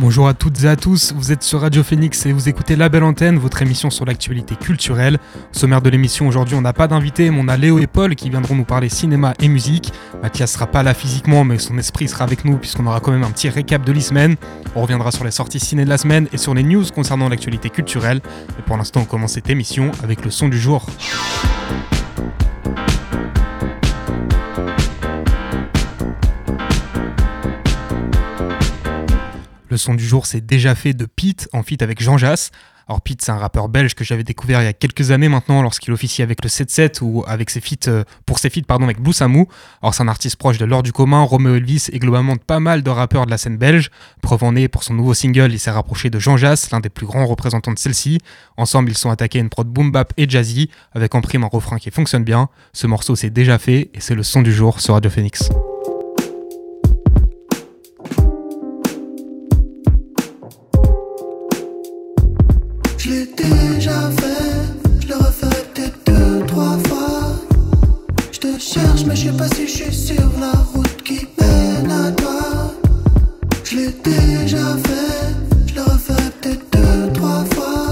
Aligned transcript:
Bonjour 0.00 0.28
à 0.28 0.32
toutes 0.32 0.64
et 0.64 0.66
à 0.66 0.76
tous, 0.76 1.12
vous 1.14 1.30
êtes 1.30 1.42
sur 1.42 1.60
Radio 1.60 1.82
Phoenix 1.82 2.24
et 2.24 2.32
vous 2.32 2.48
écoutez 2.48 2.74
La 2.74 2.88
Belle 2.88 3.04
Antenne, 3.04 3.38
votre 3.38 3.60
émission 3.60 3.90
sur 3.90 4.06
l'actualité 4.06 4.56
culturelle. 4.56 5.18
Sommaire 5.52 5.82
de 5.82 5.90
l'émission 5.90 6.26
aujourd'hui, 6.26 6.54
on 6.54 6.62
n'a 6.62 6.72
pas 6.72 6.88
d'invité, 6.88 7.30
mais 7.30 7.38
on 7.38 7.48
a 7.48 7.58
Léo 7.58 7.78
et 7.78 7.86
Paul 7.86 8.14
qui 8.14 8.30
viendront 8.30 8.54
nous 8.54 8.64
parler 8.64 8.88
cinéma 8.88 9.34
et 9.40 9.48
musique. 9.48 9.92
Mathias 10.22 10.52
sera 10.52 10.66
pas 10.66 10.82
là 10.82 10.94
physiquement, 10.94 11.44
mais 11.44 11.58
son 11.58 11.76
esprit 11.76 12.08
sera 12.08 12.24
avec 12.24 12.46
nous 12.46 12.56
puisqu'on 12.56 12.86
aura 12.86 13.00
quand 13.00 13.12
même 13.12 13.24
un 13.24 13.30
petit 13.30 13.50
récap 13.50 13.84
de 13.84 13.92
l'e-semaine. 13.92 14.36
On 14.74 14.80
reviendra 14.80 15.10
sur 15.12 15.24
les 15.24 15.32
sorties 15.32 15.60
ciné 15.60 15.84
de 15.84 15.90
la 15.90 15.98
semaine 15.98 16.28
et 16.32 16.38
sur 16.38 16.54
les 16.54 16.62
news 16.62 16.86
concernant 16.94 17.28
l'actualité 17.28 17.68
culturelle. 17.68 18.22
Et 18.58 18.62
pour 18.62 18.78
l'instant, 18.78 19.00
on 19.02 19.04
commence 19.04 19.32
cette 19.32 19.50
émission 19.50 19.92
avec 20.02 20.24
le 20.24 20.30
son 20.30 20.48
du 20.48 20.58
jour. 20.58 20.86
Le 29.70 29.76
son 29.76 29.94
du 29.94 30.04
jour, 30.04 30.26
c'est 30.26 30.44
déjà 30.44 30.74
fait 30.74 30.94
de 30.94 31.06
Pete 31.06 31.48
en 31.52 31.62
feat 31.62 31.80
avec 31.80 32.02
Jean 32.02 32.18
Jass. 32.18 32.50
Alors 32.88 33.02
Pete, 33.02 33.22
c'est 33.22 33.30
un 33.30 33.36
rappeur 33.36 33.68
belge 33.68 33.94
que 33.94 34.02
j'avais 34.02 34.24
découvert 34.24 34.60
il 34.62 34.64
y 34.64 34.68
a 34.68 34.72
quelques 34.72 35.12
années 35.12 35.28
maintenant 35.28 35.62
lorsqu'il 35.62 35.92
officie 35.92 36.22
avec 36.22 36.42
le 36.42 36.50
7-7 36.50 36.98
ou 37.02 37.22
avec 37.24 37.48
ses 37.48 37.60
feats, 37.60 37.86
euh, 37.86 38.02
pour 38.26 38.40
ses 38.40 38.50
feats 38.50 38.64
pardon, 38.66 38.86
avec 38.86 39.00
Blue 39.00 39.12
Samu. 39.12 39.46
Alors 39.80 39.94
c'est 39.94 40.02
un 40.02 40.08
artiste 40.08 40.34
proche 40.34 40.58
de 40.58 40.64
l'or 40.64 40.82
du 40.82 40.90
commun, 40.92 41.22
Romeo 41.22 41.54
Elvis 41.54 41.86
et 41.92 42.00
globalement 42.00 42.34
pas 42.34 42.58
mal 42.58 42.82
de 42.82 42.90
rappeurs 42.90 43.26
de 43.26 43.30
la 43.30 43.38
scène 43.38 43.58
belge. 43.58 43.92
Preuve 44.22 44.42
en 44.42 44.56
est, 44.56 44.66
pour 44.66 44.82
son 44.82 44.94
nouveau 44.94 45.14
single, 45.14 45.52
il 45.52 45.60
s'est 45.60 45.70
rapproché 45.70 46.10
de 46.10 46.18
Jean 46.18 46.36
Jass, 46.36 46.72
l'un 46.72 46.80
des 46.80 46.88
plus 46.88 47.06
grands 47.06 47.26
représentants 47.26 47.72
de 47.72 47.78
celle-ci. 47.78 48.18
Ensemble, 48.56 48.90
ils 48.90 48.98
sont 48.98 49.10
attaqués 49.10 49.38
à 49.38 49.42
une 49.42 49.50
prod 49.50 49.68
boom 49.68 49.92
bap 49.92 50.12
et 50.16 50.28
jazzy 50.28 50.68
avec 50.92 51.14
en 51.14 51.20
prime 51.20 51.44
un 51.44 51.48
refrain 51.48 51.78
qui 51.78 51.92
fonctionne 51.92 52.24
bien. 52.24 52.48
Ce 52.72 52.88
morceau 52.88 53.14
c'est 53.14 53.30
déjà 53.30 53.60
fait 53.60 53.92
et 53.94 54.00
c'est 54.00 54.16
le 54.16 54.24
son 54.24 54.42
du 54.42 54.52
jour 54.52 54.80
sur 54.80 54.94
Radio 54.94 55.12
Phoenix. 55.12 55.48
Déjà 63.08 64.10
fait, 64.10 65.00
je 65.00 65.08
le 65.08 65.14
referai 65.14 65.64
peut-être 65.74 65.98
deux, 66.06 66.46
trois 66.46 66.76
fois. 66.86 67.32
Je 68.30 68.38
te 68.38 68.58
cherche, 68.58 69.04
mais 69.06 69.16
je 69.16 69.30
sais 69.30 69.36
pas 69.36 69.48
si 69.48 69.66
je 69.66 69.72
suis 69.72 69.94
sur 69.94 70.30
la 70.38 70.52
route 70.72 71.02
qui 71.02 71.26
mène 71.40 71.90
à 71.90 72.12
toi. 72.12 72.74
Je 73.64 73.76
l'ai 73.76 73.92
déjà 74.04 74.76
fait, 74.76 75.34
je 75.66 75.74
le 75.76 75.82
referai 75.82 76.30
peut-être 76.40 76.70
deux, 76.72 77.12
trois 77.14 77.44
fois. 77.54 77.86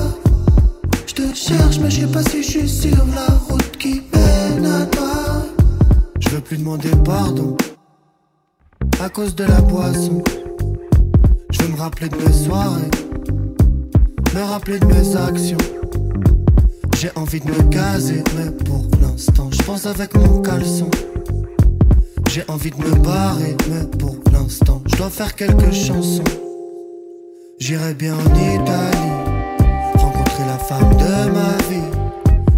Je 1.06 1.14
te 1.14 1.34
cherche, 1.34 1.78
mais 1.78 1.90
je 1.90 2.00
sais 2.00 2.06
pas 2.06 2.22
si 2.24 2.42
je 2.42 2.48
suis 2.48 2.68
sur 2.68 3.06
la 3.14 3.34
route 3.48 3.76
qui 3.78 4.02
mène 4.12 4.66
à 4.66 4.86
toi. 4.86 5.42
Je 6.20 6.28
veux 6.30 6.40
plus 6.40 6.58
demander 6.58 6.90
pardon 7.04 7.56
à 9.00 9.08
cause 9.08 9.34
de 9.34 9.44
la 9.44 9.60
boisson. 9.62 10.22
Je 11.50 11.62
veux 11.62 11.68
me 11.68 11.78
rappeler 11.78 12.10
de 12.10 12.16
mes 12.16 12.32
soirées 12.32 12.90
me 14.34 14.42
rappeler 14.42 14.78
de 14.78 14.86
mes 14.86 15.16
actions. 15.16 15.58
J'ai 16.96 17.10
envie 17.14 17.40
de 17.40 17.48
me 17.50 17.62
caser, 17.70 18.22
mais 18.36 18.50
pour 18.64 18.86
l'instant, 19.00 19.48
je 19.52 19.62
pense 19.62 19.86
avec 19.86 20.14
mon 20.16 20.42
caleçon. 20.42 20.90
J'ai 22.30 22.44
envie 22.48 22.70
de 22.70 22.76
me 22.76 22.94
barrer, 22.96 23.56
mais 23.70 23.84
pour 23.98 24.16
l'instant, 24.32 24.82
je 24.86 24.96
dois 24.96 25.10
faire 25.10 25.34
quelques 25.34 25.72
chansons. 25.72 26.24
J'irai 27.60 27.94
bien 27.94 28.14
en 28.14 28.34
Italie, 28.34 29.12
rencontrer 29.94 30.44
la 30.46 30.58
femme 30.58 30.96
de 30.96 31.30
ma 31.30 31.56
vie. 31.70 31.90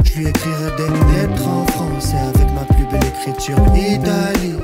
Je 0.04 0.18
lui 0.18 0.28
écrirai 0.28 0.70
des 0.76 0.88
lettres 1.14 1.48
en 1.48 1.66
français 1.66 2.16
avec 2.34 2.52
ma 2.54 2.64
plus 2.74 2.86
belle 2.86 3.06
écriture 3.06 3.58
Italie. 3.76 4.56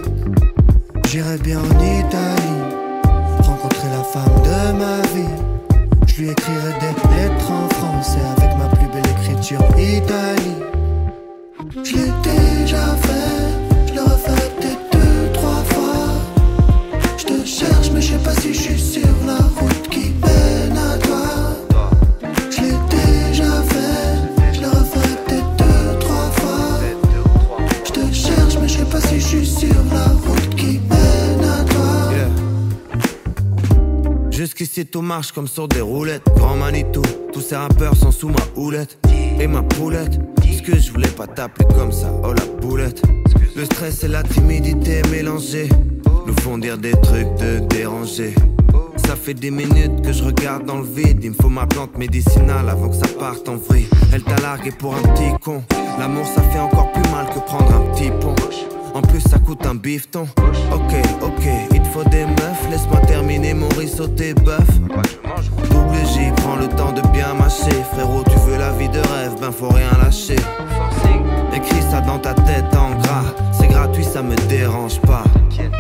J'irai 1.09 1.39
bien 1.39 1.61
en 1.61 1.81
Italie, 1.81 3.03
rencontrer 3.41 3.89
la 3.91 4.03
femme 4.03 4.43
de 4.43 4.79
ma 4.79 5.03
vie. 5.15 5.46
Je 6.17 6.23
lui 6.23 6.31
écrirai 6.31 6.73
des 6.81 7.15
lettres 7.15 7.51
en 7.51 7.69
français 7.69 8.23
avec 8.39 8.57
ma 8.57 8.69
plus 8.69 8.87
belle 8.87 9.05
écriture 9.21 9.61
Italie. 9.77 10.57
Marche 35.07 35.33
comme 35.33 35.47
sur 35.47 35.69
des 35.69 35.81
roulettes. 35.81 36.25
Grand 36.37 36.57
Manitou, 36.57 37.03
tous 37.33 37.41
ces 37.41 37.57
rappeurs 37.57 37.97
sont 37.97 38.11
sous 38.11 38.29
ma 38.29 38.45
houlette. 38.57 38.99
Et 39.41 39.47
ma 39.47 39.63
poulette, 39.63 40.19
ce 40.43 40.63
que 40.63 40.77
je 40.77 40.91
voulais 40.91 41.09
pas 41.09 41.27
t'appeler 41.27 41.67
comme 41.79 41.93
ça, 41.93 42.13
oh 42.25 42.33
la 42.33 42.45
boulette. 42.61 43.03
Le 43.55 43.65
stress 43.65 44.03
et 44.05 44.09
la 44.09 44.23
timidité 44.23 45.03
mélangés 45.11 45.69
nous 46.27 46.35
font 46.41 46.59
dire 46.59 46.77
des 46.77 46.93
trucs 46.93 47.35
de 47.37 47.61
déranger. 47.69 48.35
Ça 48.97 49.15
fait 49.15 49.35
des 49.35 49.51
minutes 49.51 50.03
que 50.03 50.13
je 50.13 50.25
regarde 50.25 50.67
dans 50.67 50.79
le 50.79 50.87
vide. 50.87 51.21
Il 51.23 51.31
me 51.31 51.37
faut 51.41 51.49
ma 51.49 51.67
plante 51.67 51.97
médicinale 51.97 52.69
avant 52.69 52.89
que 52.89 52.97
ça 52.97 53.09
parte 53.19 53.49
en 53.49 53.57
vrille. 53.57 53.87
Elle 54.13 54.23
t'a 54.23 54.37
largué 54.43 54.73
pour 54.73 54.95
un 54.95 55.03
petit 55.03 55.33
con. 55.41 55.63
L'amour 55.99 56.27
ça 56.27 56.43
fait 56.43 56.59
encore 56.59 56.91
plus 56.93 57.09
mal 57.13 57.27
que 57.27 57.39
prendre 57.39 57.73
un 57.73 57.95
petit 57.95 58.11
pont. 58.21 58.35
En 58.97 59.03
plus, 59.03 59.21
ça 59.21 59.39
coûte 59.39 59.67
un 59.67 59.75
bifton. 59.75 60.27
Ok, 60.73 60.95
ok, 61.21 61.47
il 61.71 61.83
te 61.83 61.89
faut 61.89 62.05
des 62.05 62.25
meufs. 62.25 62.71
Laisse-moi 62.71 62.99
terminer 63.01 63.53
mon 63.53 63.69
risotto 63.79 64.09
tes 64.09 64.33
bœuf. 64.33 64.67
Double 65.71 65.99
J, 66.15 66.33
prends 66.37 66.57
le 66.57 66.67
temps 66.67 66.93
de 66.93 67.03
bien 67.09 67.35
mâcher. 67.35 67.77
Frérot, 67.93 68.25
tu 68.25 68.39
veux 68.47 68.57
la 68.57 68.71
vie 68.73 68.89
de 68.89 69.01
rêve, 69.01 69.35
ben 69.39 69.53
faut 69.53 69.69
rien 69.69 69.91
lâcher. 70.03 70.39
Écris 71.55 71.83
ça 71.91 72.01
dans 72.01 72.19
ta 72.19 72.33
tête 72.33 72.75
en 72.75 72.99
gras. 73.03 73.35
C'est 73.53 73.69
gratuit, 73.69 74.03
ça 74.03 74.23
me 74.23 74.35
dérange 74.49 74.99
pas. 75.03 75.25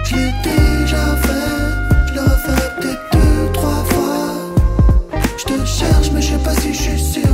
Je 0.05 0.15
l'ai 0.15 0.33
déjà 0.43 1.17
fait, 1.23 2.13
je 2.13 2.81
peut-être 2.83 3.01
deux, 3.15 3.53
trois 3.55 3.83
fois. 3.85 5.21
Je 5.39 5.45
te 5.45 5.65
cherche, 5.65 6.11
mais 6.13 6.21
je 6.21 6.33
sais 6.33 6.45
pas 6.45 6.55
si 6.55 6.75
je 6.75 6.83
suis 6.83 7.01
sur 7.01 7.29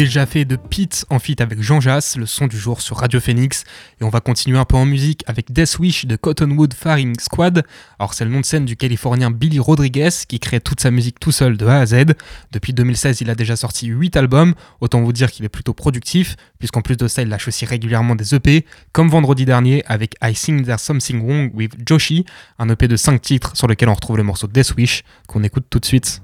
Déjà 0.00 0.24
fait 0.24 0.46
de 0.46 0.56
Pete 0.56 1.04
en 1.10 1.18
feat 1.18 1.42
avec 1.42 1.60
Jean 1.60 1.78
Jass, 1.78 2.16
le 2.16 2.24
son 2.24 2.46
du 2.46 2.56
jour 2.56 2.80
sur 2.80 2.96
Radio 2.96 3.20
Phoenix. 3.20 3.64
Et 4.00 4.04
on 4.04 4.08
va 4.08 4.20
continuer 4.20 4.56
un 4.56 4.64
peu 4.64 4.76
en 4.76 4.86
musique 4.86 5.22
avec 5.26 5.52
Death 5.52 5.78
Wish 5.78 6.06
de 6.06 6.16
Cottonwood 6.16 6.72
Firing 6.72 7.20
Squad. 7.20 7.64
Alors 7.98 8.14
c'est 8.14 8.24
le 8.24 8.30
nom 8.30 8.40
de 8.40 8.46
scène 8.46 8.64
du 8.64 8.76
Californien 8.76 9.30
Billy 9.30 9.58
Rodriguez 9.58 10.08
qui 10.26 10.40
crée 10.40 10.58
toute 10.58 10.80
sa 10.80 10.90
musique 10.90 11.20
tout 11.20 11.32
seul 11.32 11.58
de 11.58 11.66
A 11.66 11.80
à 11.80 11.84
Z. 11.84 12.14
Depuis 12.50 12.72
2016, 12.72 13.20
il 13.20 13.28
a 13.28 13.34
déjà 13.34 13.56
sorti 13.56 13.88
8 13.88 14.16
albums. 14.16 14.54
Autant 14.80 15.02
vous 15.02 15.12
dire 15.12 15.30
qu'il 15.30 15.44
est 15.44 15.50
plutôt 15.50 15.74
productif, 15.74 16.36
puisqu'en 16.58 16.80
plus 16.80 16.96
de 16.96 17.06
ça, 17.06 17.20
il 17.20 17.28
lâche 17.28 17.48
aussi 17.48 17.66
régulièrement 17.66 18.14
des 18.14 18.34
EP, 18.34 18.64
comme 18.92 19.10
vendredi 19.10 19.44
dernier 19.44 19.84
avec 19.84 20.14
I 20.24 20.32
Think 20.32 20.64
There's 20.64 20.80
Something 20.80 21.22
Wrong 21.22 21.50
with 21.52 21.72
Joshi, 21.86 22.24
un 22.58 22.70
EP 22.70 22.88
de 22.88 22.96
5 22.96 23.20
titres 23.20 23.54
sur 23.54 23.68
lequel 23.68 23.90
on 23.90 23.94
retrouve 23.94 24.16
le 24.16 24.22
morceau 24.22 24.46
Death 24.46 24.72
Wish 24.78 25.04
qu'on 25.28 25.42
écoute 25.42 25.66
tout 25.68 25.78
de 25.78 25.84
suite. 25.84 26.22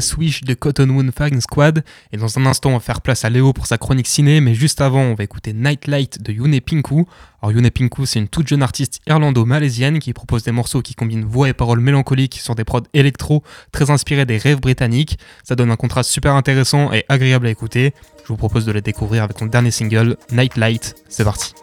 Swish 0.00 0.42
de 0.42 0.54
Cotton 0.54 0.86
Moon 0.86 1.10
Fang 1.16 1.40
Squad. 1.40 1.84
Et 2.12 2.16
dans 2.16 2.38
un 2.38 2.46
instant, 2.46 2.70
on 2.70 2.74
va 2.74 2.80
faire 2.80 3.00
place 3.00 3.24
à 3.24 3.30
Léo 3.30 3.52
pour 3.52 3.66
sa 3.66 3.78
chronique 3.78 4.06
ciné. 4.06 4.40
Mais 4.40 4.54
juste 4.54 4.80
avant, 4.80 5.02
on 5.02 5.14
va 5.14 5.24
écouter 5.24 5.52
Nightlight 5.52 6.22
de 6.22 6.32
Yune 6.32 6.60
Pinku. 6.60 7.06
Alors, 7.42 7.52
Yune 7.52 7.70
Pinku, 7.70 8.06
c'est 8.06 8.18
une 8.18 8.28
toute 8.28 8.48
jeune 8.48 8.62
artiste 8.62 9.00
irlando-malaisienne 9.06 9.98
qui 9.98 10.12
propose 10.12 10.42
des 10.42 10.52
morceaux 10.52 10.82
qui 10.82 10.94
combinent 10.94 11.24
voix 11.24 11.48
et 11.48 11.52
paroles 11.52 11.80
mélancoliques 11.80 12.38
sur 12.38 12.54
des 12.54 12.64
prods 12.64 12.82
électro 12.92 13.42
très 13.72 13.90
inspirés 13.90 14.26
des 14.26 14.38
rêves 14.38 14.60
britanniques. 14.60 15.18
Ça 15.44 15.54
donne 15.54 15.70
un 15.70 15.76
contraste 15.76 16.10
super 16.10 16.34
intéressant 16.34 16.92
et 16.92 17.04
agréable 17.08 17.46
à 17.46 17.50
écouter. 17.50 17.94
Je 18.22 18.28
vous 18.28 18.36
propose 18.36 18.66
de 18.66 18.72
la 18.72 18.80
découvrir 18.80 19.24
avec 19.24 19.38
son 19.38 19.46
dernier 19.46 19.70
single, 19.70 20.16
Nightlight. 20.32 20.94
C'est 21.08 21.24
parti. 21.24 21.54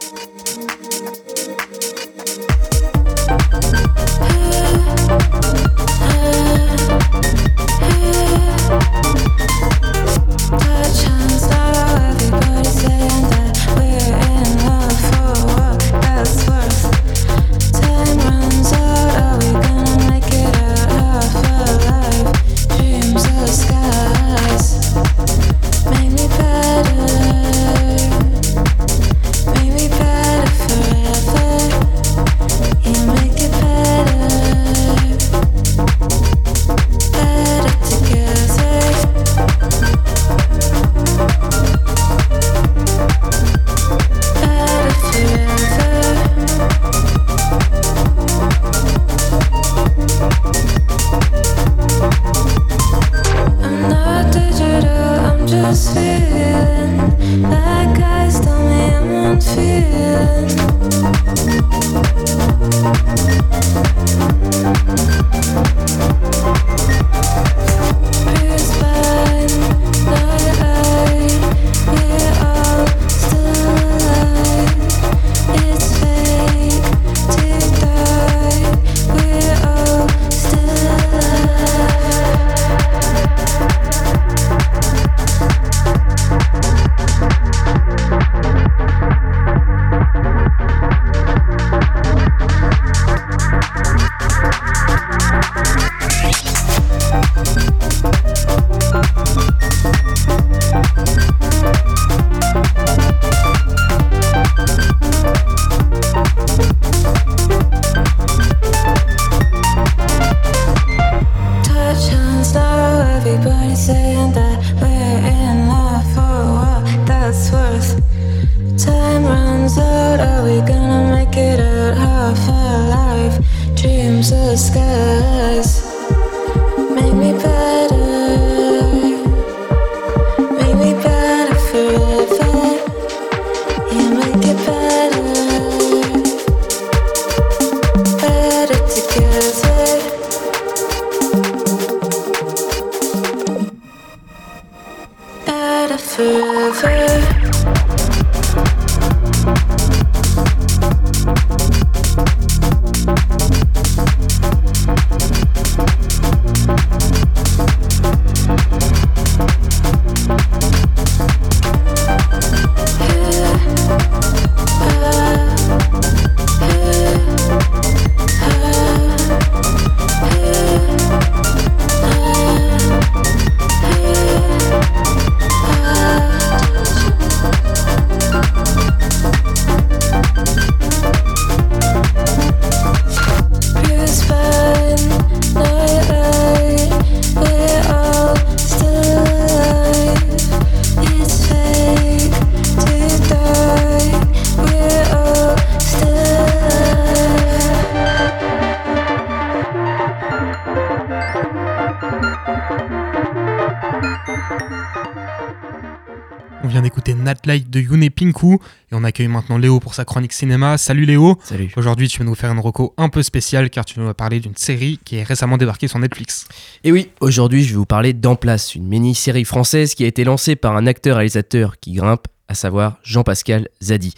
Accueille 209.18 209.28
maintenant 209.30 209.58
Léo 209.58 209.80
pour 209.80 209.96
sa 209.96 210.06
chronique 210.06 210.32
cinéma. 210.32 210.78
Salut 210.78 211.06
Léo. 211.06 211.40
Salut. 211.44 211.72
Aujourd'hui, 211.76 212.08
tu 212.08 212.20
vas 212.20 212.26
nous 212.26 212.36
faire 212.36 212.52
une 212.52 212.60
reco 212.60 212.94
un 212.98 213.10
peu 213.10 213.24
spéciale 213.24 213.72
car 213.72 213.84
tu 213.84 214.00
nous 214.00 214.06
vas 214.06 214.14
parler 214.14 214.40
d'une 214.40 214.56
série 214.56 215.00
qui 215.04 215.16
est 215.16 215.24
récemment 215.24 215.58
débarquée 215.58 215.88
sur 215.88 215.98
Netflix. 215.98 216.48
Et 216.84 216.92
oui, 216.92 217.10
aujourd'hui, 217.20 217.64
je 217.64 217.70
vais 217.70 217.78
vous 217.78 217.88
parler 217.88 218.14
d'En 218.14 218.36
Place, 218.36 218.76
une 218.76 218.86
mini-série 218.86 219.44
française 219.44 219.96
qui 219.96 220.04
a 220.04 220.08
été 220.08 220.24
lancée 220.24 220.56
par 220.56 220.78
un 220.78 220.86
acteur-réalisateur 220.86 221.80
qui 221.80 221.94
grimpe, 221.94 222.28
à 222.48 222.54
savoir 222.54 223.00
Jean-Pascal 223.02 223.70
Zadi. 223.82 224.14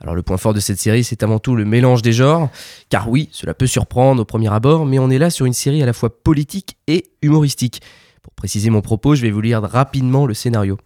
Alors 0.00 0.14
le 0.14 0.22
point 0.22 0.38
fort 0.38 0.54
de 0.54 0.60
cette 0.60 0.78
série, 0.78 1.04
c'est 1.04 1.22
avant 1.22 1.38
tout 1.38 1.54
le 1.54 1.66
mélange 1.66 2.00
des 2.00 2.12
genres, 2.12 2.48
car 2.88 3.10
oui, 3.10 3.28
cela 3.32 3.52
peut 3.52 3.66
surprendre 3.66 4.22
au 4.22 4.24
premier 4.24 4.50
abord, 4.50 4.86
mais 4.86 4.98
on 4.98 5.10
est 5.10 5.18
là 5.18 5.28
sur 5.28 5.44
une 5.44 5.52
série 5.52 5.82
à 5.82 5.86
la 5.86 5.92
fois 5.92 6.08
politique 6.22 6.78
et 6.86 7.04
humoristique. 7.20 7.82
Pour 8.22 8.32
préciser 8.32 8.70
mon 8.70 8.80
propos, 8.80 9.14
je 9.14 9.20
vais 9.20 9.30
vous 9.30 9.42
lire 9.42 9.60
rapidement 9.60 10.24
le 10.24 10.32
scénario. 10.32 10.78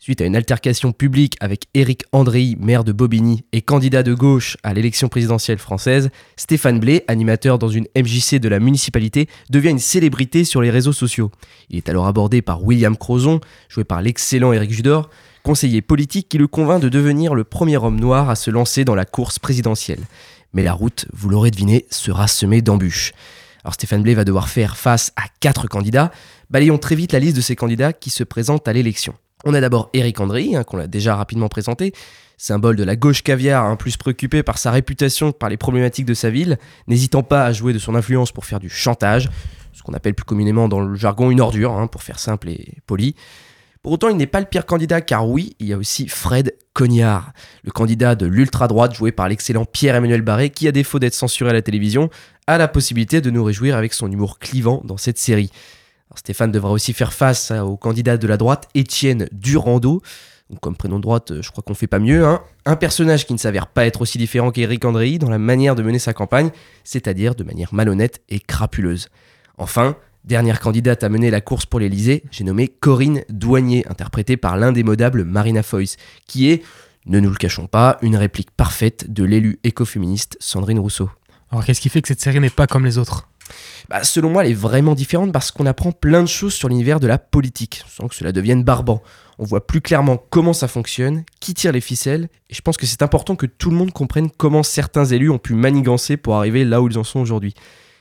Suite 0.00 0.20
à 0.20 0.26
une 0.26 0.36
altercation 0.36 0.92
publique 0.92 1.36
avec 1.40 1.64
Éric 1.74 2.04
André, 2.12 2.54
maire 2.60 2.84
de 2.84 2.92
Bobigny 2.92 3.44
et 3.50 3.62
candidat 3.62 4.04
de 4.04 4.14
gauche 4.14 4.56
à 4.62 4.72
l'élection 4.72 5.08
présidentielle 5.08 5.58
française, 5.58 6.10
Stéphane 6.36 6.78
Blé, 6.78 7.02
animateur 7.08 7.58
dans 7.58 7.68
une 7.68 7.88
MJC 7.96 8.36
de 8.36 8.48
la 8.48 8.60
municipalité, 8.60 9.28
devient 9.50 9.70
une 9.70 9.80
célébrité 9.80 10.44
sur 10.44 10.62
les 10.62 10.70
réseaux 10.70 10.92
sociaux. 10.92 11.32
Il 11.68 11.78
est 11.78 11.88
alors 11.88 12.06
abordé 12.06 12.42
par 12.42 12.62
William 12.62 12.96
Crozon, 12.96 13.40
joué 13.68 13.82
par 13.82 14.00
l'excellent 14.00 14.52
Éric 14.52 14.70
Judor, 14.70 15.10
conseiller 15.42 15.82
politique 15.82 16.28
qui 16.28 16.38
le 16.38 16.46
convainc 16.46 16.80
de 16.80 16.88
devenir 16.88 17.34
le 17.34 17.42
premier 17.42 17.76
homme 17.76 17.98
noir 17.98 18.30
à 18.30 18.36
se 18.36 18.52
lancer 18.52 18.84
dans 18.84 18.94
la 18.94 19.04
course 19.04 19.40
présidentielle. 19.40 20.04
Mais 20.52 20.62
la 20.62 20.74
route, 20.74 21.06
vous 21.12 21.28
l'aurez 21.28 21.50
deviné, 21.50 21.86
sera 21.90 22.28
semée 22.28 22.62
d'embûches. 22.62 23.14
Alors 23.64 23.74
Stéphane 23.74 24.04
Blé 24.04 24.14
va 24.14 24.24
devoir 24.24 24.48
faire 24.48 24.76
face 24.76 25.12
à 25.16 25.24
quatre 25.40 25.66
candidats. 25.66 26.12
Balayons 26.50 26.78
très 26.78 26.94
vite 26.94 27.12
la 27.12 27.18
liste 27.18 27.36
de 27.36 27.40
ces 27.40 27.56
candidats 27.56 27.92
qui 27.92 28.10
se 28.10 28.22
présentent 28.22 28.68
à 28.68 28.72
l'élection. 28.72 29.14
On 29.44 29.54
a 29.54 29.60
d'abord 29.60 29.90
Éric 29.92 30.20
André, 30.20 30.54
hein, 30.54 30.64
qu'on 30.64 30.78
a 30.78 30.86
déjà 30.86 31.14
rapidement 31.14 31.48
présenté, 31.48 31.92
symbole 32.36 32.76
de 32.76 32.84
la 32.84 32.96
gauche 32.96 33.22
caviar, 33.22 33.64
hein, 33.64 33.76
plus 33.76 33.96
préoccupé 33.96 34.42
par 34.42 34.58
sa 34.58 34.70
réputation 34.70 35.32
que 35.32 35.38
par 35.38 35.48
les 35.48 35.56
problématiques 35.56 36.06
de 36.06 36.14
sa 36.14 36.30
ville, 36.30 36.58
n'hésitant 36.88 37.22
pas 37.22 37.44
à 37.44 37.52
jouer 37.52 37.72
de 37.72 37.78
son 37.78 37.94
influence 37.94 38.32
pour 38.32 38.44
faire 38.44 38.60
du 38.60 38.68
chantage, 38.68 39.28
ce 39.72 39.82
qu'on 39.82 39.94
appelle 39.94 40.14
plus 40.14 40.24
communément 40.24 40.68
dans 40.68 40.80
le 40.80 40.96
jargon 40.96 41.30
une 41.30 41.40
ordure, 41.40 41.72
hein, 41.72 41.86
pour 41.86 42.02
faire 42.02 42.18
simple 42.18 42.48
et 42.48 42.78
poli. 42.86 43.14
Pour 43.82 43.92
autant, 43.92 44.08
il 44.08 44.16
n'est 44.16 44.26
pas 44.26 44.40
le 44.40 44.46
pire 44.46 44.66
candidat, 44.66 45.00
car 45.00 45.28
oui, 45.28 45.54
il 45.60 45.68
y 45.68 45.72
a 45.72 45.78
aussi 45.78 46.08
Fred 46.08 46.54
Cognard, 46.72 47.32
le 47.62 47.70
candidat 47.70 48.16
de 48.16 48.26
l'ultra-droite 48.26 48.92
joué 48.92 49.12
par 49.12 49.28
l'excellent 49.28 49.64
Pierre-Emmanuel 49.64 50.22
Barré, 50.22 50.50
qui, 50.50 50.66
à 50.66 50.72
défaut 50.72 50.98
d'être 50.98 51.14
censuré 51.14 51.50
à 51.50 51.52
la 51.52 51.62
télévision, 51.62 52.10
a 52.48 52.58
la 52.58 52.66
possibilité 52.66 53.20
de 53.20 53.30
nous 53.30 53.44
réjouir 53.44 53.76
avec 53.76 53.94
son 53.94 54.10
humour 54.10 54.40
clivant 54.40 54.82
dans 54.84 54.96
cette 54.96 55.18
série. 55.18 55.50
Stéphane 56.16 56.50
devra 56.50 56.70
aussi 56.70 56.92
faire 56.92 57.12
face 57.12 57.50
au 57.50 57.76
candidat 57.76 58.16
de 58.16 58.26
la 58.26 58.36
droite, 58.36 58.68
Étienne 58.74 59.28
Durando. 59.32 60.02
comme 60.60 60.76
prénom 60.76 60.96
de 60.96 61.02
droite, 61.02 61.40
je 61.40 61.50
crois 61.50 61.62
qu'on 61.62 61.74
fait 61.74 61.86
pas 61.86 61.98
mieux. 61.98 62.24
Hein. 62.24 62.42
Un 62.64 62.76
personnage 62.76 63.26
qui 63.26 63.34
ne 63.34 63.38
s'avère 63.38 63.66
pas 63.66 63.86
être 63.86 64.00
aussi 64.00 64.18
différent 64.18 64.50
qu'Éric 64.50 64.84
Andréy 64.84 65.18
dans 65.18 65.30
la 65.30 65.38
manière 65.38 65.74
de 65.74 65.82
mener 65.82 65.98
sa 65.98 66.14
campagne, 66.14 66.50
c'est-à-dire 66.84 67.34
de 67.34 67.44
manière 67.44 67.74
malhonnête 67.74 68.22
et 68.28 68.40
crapuleuse. 68.40 69.08
Enfin, 69.58 69.96
dernière 70.24 70.60
candidate 70.60 71.04
à 71.04 71.08
mener 71.08 71.30
la 71.30 71.40
course 71.40 71.66
pour 71.66 71.80
l'Elysée, 71.80 72.24
j'ai 72.30 72.44
nommé 72.44 72.68
Corinne 72.68 73.22
Douanier, 73.28 73.84
interprétée 73.88 74.36
par 74.36 74.56
l'indémodable 74.56 75.24
Marina 75.24 75.62
Foïs, 75.62 75.96
qui 76.26 76.50
est, 76.50 76.62
ne 77.06 77.20
nous 77.20 77.30
le 77.30 77.36
cachons 77.36 77.66
pas, 77.66 77.98
une 78.02 78.16
réplique 78.16 78.50
parfaite 78.50 79.12
de 79.12 79.24
l'élu 79.24 79.58
écoféministe 79.64 80.36
Sandrine 80.40 80.78
Rousseau. 80.78 81.10
Alors 81.50 81.64
qu'est-ce 81.64 81.80
qui 81.80 81.88
fait 81.88 82.02
que 82.02 82.08
cette 82.08 82.20
série 82.20 82.40
n'est 82.40 82.50
pas 82.50 82.66
comme 82.66 82.84
les 82.84 82.98
autres? 82.98 83.28
Bah, 83.88 84.04
selon 84.04 84.30
moi, 84.30 84.44
elle 84.44 84.50
est 84.50 84.54
vraiment 84.54 84.94
différente 84.94 85.32
parce 85.32 85.50
qu'on 85.50 85.66
apprend 85.66 85.92
plein 85.92 86.22
de 86.22 86.28
choses 86.28 86.54
sur 86.54 86.68
l'univers 86.68 87.00
de 87.00 87.06
la 87.06 87.18
politique, 87.18 87.82
sans 87.88 88.08
que 88.08 88.14
cela 88.14 88.32
devienne 88.32 88.64
barbant. 88.64 89.02
On 89.38 89.44
voit 89.44 89.66
plus 89.66 89.80
clairement 89.80 90.16
comment 90.30 90.52
ça 90.52 90.68
fonctionne, 90.68 91.24
qui 91.40 91.54
tire 91.54 91.72
les 91.72 91.80
ficelles, 91.80 92.28
et 92.50 92.54
je 92.54 92.60
pense 92.60 92.76
que 92.76 92.86
c'est 92.86 93.02
important 93.02 93.36
que 93.36 93.46
tout 93.46 93.70
le 93.70 93.76
monde 93.76 93.92
comprenne 93.92 94.30
comment 94.30 94.62
certains 94.62 95.04
élus 95.04 95.30
ont 95.30 95.38
pu 95.38 95.54
manigancer 95.54 96.16
pour 96.16 96.36
arriver 96.36 96.64
là 96.64 96.82
où 96.82 96.88
ils 96.88 96.98
en 96.98 97.04
sont 97.04 97.20
aujourd'hui. 97.20 97.54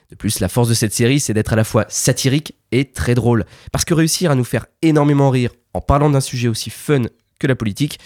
De 0.10 0.16
plus, 0.16 0.40
la 0.40 0.48
force 0.48 0.70
de 0.70 0.74
cette 0.74 0.94
série, 0.94 1.20
c'est 1.20 1.34
d'être 1.34 1.54
à 1.54 1.58
la 1.58 1.66
fois 1.66 1.86
satirique 1.90 2.56
et 2.72 2.92
très 2.92 3.14
drôle. 3.14 3.46
Parce 3.72 3.84
que 3.84 3.94
réussir 3.94 4.32
à 4.32 4.36
nous 4.36 4.46
faire 4.46 4.66
énormément 4.82 5.30
rire 5.30 5.52
en 5.74 5.82
parlant 5.82 6.10
d'un 6.10 6.22
sujet 6.22 6.48
aussi 6.48 6.70
fun 6.70 7.04
que 7.40 7.48
la 7.48 7.56
politique, 7.56 8.00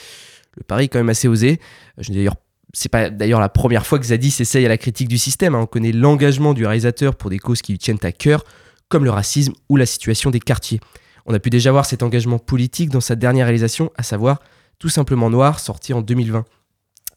le 0.57 0.63
pari 0.63 0.86
est 0.86 0.88
quand 0.88 1.00
même 1.00 1.10
assez 1.10 1.27
osé. 1.27 1.60
Je 1.98 2.12
n'ai 2.12 2.17
d'ailleurs 2.17 2.36
c'est 2.73 2.89
pas 2.89 3.09
d'ailleurs 3.09 3.39
la 3.39 3.49
première 3.49 3.85
fois 3.85 3.99
que 3.99 4.05
Zadie 4.05 4.31
s'essaye 4.31 4.65
à 4.65 4.69
la 4.69 4.77
critique 4.77 5.07
du 5.07 5.17
système. 5.17 5.55
Hein. 5.55 5.61
On 5.61 5.65
connaît 5.65 5.91
l'engagement 5.91 6.53
du 6.53 6.65
réalisateur 6.65 7.15
pour 7.15 7.29
des 7.29 7.39
causes 7.39 7.61
qui 7.61 7.73
lui 7.73 7.79
tiennent 7.79 7.99
à 8.03 8.11
cœur, 8.11 8.43
comme 8.89 9.03
le 9.03 9.11
racisme 9.11 9.53
ou 9.69 9.77
la 9.77 9.85
situation 9.85 10.31
des 10.31 10.39
quartiers. 10.39 10.79
On 11.25 11.33
a 11.33 11.39
pu 11.39 11.49
déjà 11.49 11.71
voir 11.71 11.85
cet 11.85 12.03
engagement 12.03 12.39
politique 12.39 12.89
dans 12.89 13.01
sa 13.01 13.15
dernière 13.15 13.45
réalisation, 13.45 13.91
à 13.95 14.03
savoir 14.03 14.39
Tout 14.79 14.89
simplement 14.89 15.29
Noir, 15.29 15.59
sorti 15.59 15.93
en 15.93 16.01
2020. 16.01 16.45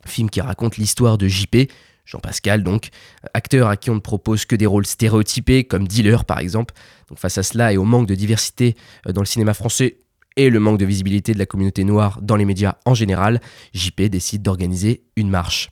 Film 0.07 0.29
qui 0.29 0.41
raconte 0.41 0.77
l'histoire 0.77 1.17
de 1.17 1.29
JP, 1.29 1.71
Jean 2.05 2.19
Pascal 2.19 2.63
donc, 2.63 2.89
acteur 3.33 3.69
à 3.69 3.77
qui 3.77 3.91
on 3.91 3.95
ne 3.95 4.01
propose 4.01 4.45
que 4.45 4.57
des 4.57 4.67
rôles 4.67 4.85
stéréotypés, 4.85 5.65
comme 5.65 5.89
dealer 5.89 6.25
par 6.25 6.39
exemple. 6.39 6.75
Face 7.17 7.39
à 7.39 7.43
cela 7.43 7.73
et 7.73 7.77
au 7.77 7.85
manque 7.85 8.09
de 8.09 8.15
diversité 8.15 8.77
euh, 9.07 9.13
dans 9.13 9.21
le 9.21 9.27
cinéma 9.27 9.55
français, 9.55 9.99
et 10.37 10.51
le 10.51 10.61
manque 10.61 10.79
de 10.79 10.85
visibilité 10.85 11.33
de 11.33 11.39
la 11.39 11.47
communauté 11.47 11.85
noire 11.85 12.21
dans 12.23 12.37
les 12.37 12.45
médias 12.45 12.77
en 12.85 12.95
général, 12.95 13.41
JP 13.73 14.03
décide 14.03 14.43
d'organiser 14.43 15.03
une 15.17 15.31
marche. 15.31 15.71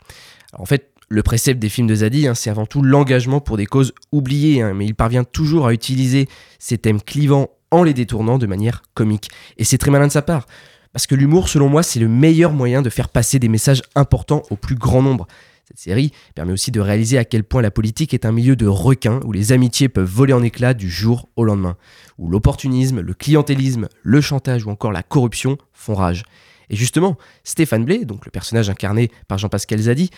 en 0.56 0.66
fait, 0.66 0.92
le 1.08 1.22
précepte 1.22 1.60
des 1.60 1.68
films 1.68 1.88
de 1.88 1.94
Zadie, 1.94 2.26
hein, 2.26 2.34
c'est 2.34 2.48
avant 2.48 2.64
tout 2.64 2.80
l'engagement 2.80 3.40
pour 3.40 3.58
des 3.58 3.66
causes 3.66 3.92
oubliées, 4.12 4.62
hein, 4.62 4.72
mais 4.72 4.86
il 4.86 4.94
parvient 4.94 5.24
toujours 5.24 5.66
à 5.66 5.74
utiliser 5.74 6.26
ces 6.58 6.78
thèmes 6.78 7.02
clivants 7.02 7.50
en 7.70 7.82
les 7.82 7.92
détournant 7.92 8.38
de 8.38 8.46
manière 8.46 8.82
comique. 8.94 9.30
Et 9.58 9.64
c'est 9.64 9.76
très 9.76 9.90
malin 9.90 10.06
de 10.06 10.12
sa 10.12 10.22
part, 10.22 10.46
parce 10.92 11.06
que 11.06 11.14
l'humour, 11.14 11.50
selon 11.50 11.68
moi, 11.68 11.82
c'est 11.82 12.00
le 12.00 12.08
meilleur 12.08 12.52
moyen 12.52 12.80
de 12.80 12.88
faire 12.88 13.10
passer 13.10 13.38
des 13.38 13.48
messages 13.48 13.82
importants 13.94 14.42
au 14.48 14.56
plus 14.56 14.74
grand 14.74 15.02
nombre. 15.02 15.26
Cette 15.72 15.84
série 15.84 16.12
permet 16.34 16.52
aussi 16.52 16.70
de 16.70 16.80
réaliser 16.80 17.16
à 17.16 17.24
quel 17.24 17.44
point 17.44 17.62
la 17.62 17.70
politique 17.70 18.12
est 18.12 18.26
un 18.26 18.32
milieu 18.32 18.56
de 18.56 18.66
requins 18.66 19.20
où 19.24 19.32
les 19.32 19.52
amitiés 19.52 19.88
peuvent 19.88 20.04
voler 20.04 20.34
en 20.34 20.42
éclats 20.42 20.74
du 20.74 20.90
jour 20.90 21.30
au 21.34 21.44
lendemain, 21.44 21.78
où 22.18 22.28
l'opportunisme, 22.28 23.00
le 23.00 23.14
clientélisme, 23.14 23.88
le 24.02 24.20
chantage 24.20 24.66
ou 24.66 24.70
encore 24.70 24.92
la 24.92 25.02
corruption 25.02 25.56
font 25.72 25.94
rage. 25.94 26.24
Et 26.68 26.76
justement, 26.76 27.16
Stéphane 27.42 27.86
Blé, 27.86 28.04
donc 28.04 28.26
le 28.26 28.30
personnage 28.30 28.68
incarné 28.68 29.10
par 29.28 29.38
Jean-Pascal 29.38 29.80
Zadi, 29.80 30.10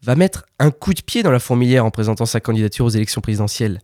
va 0.00 0.14
mettre 0.14 0.46
un 0.60 0.70
coup 0.70 0.94
de 0.94 1.02
pied 1.02 1.24
dans 1.24 1.32
la 1.32 1.40
fourmilière 1.40 1.84
en 1.84 1.90
présentant 1.90 2.24
sa 2.24 2.38
candidature 2.38 2.84
aux 2.84 2.90
élections 2.90 3.20
présidentielles 3.20 3.80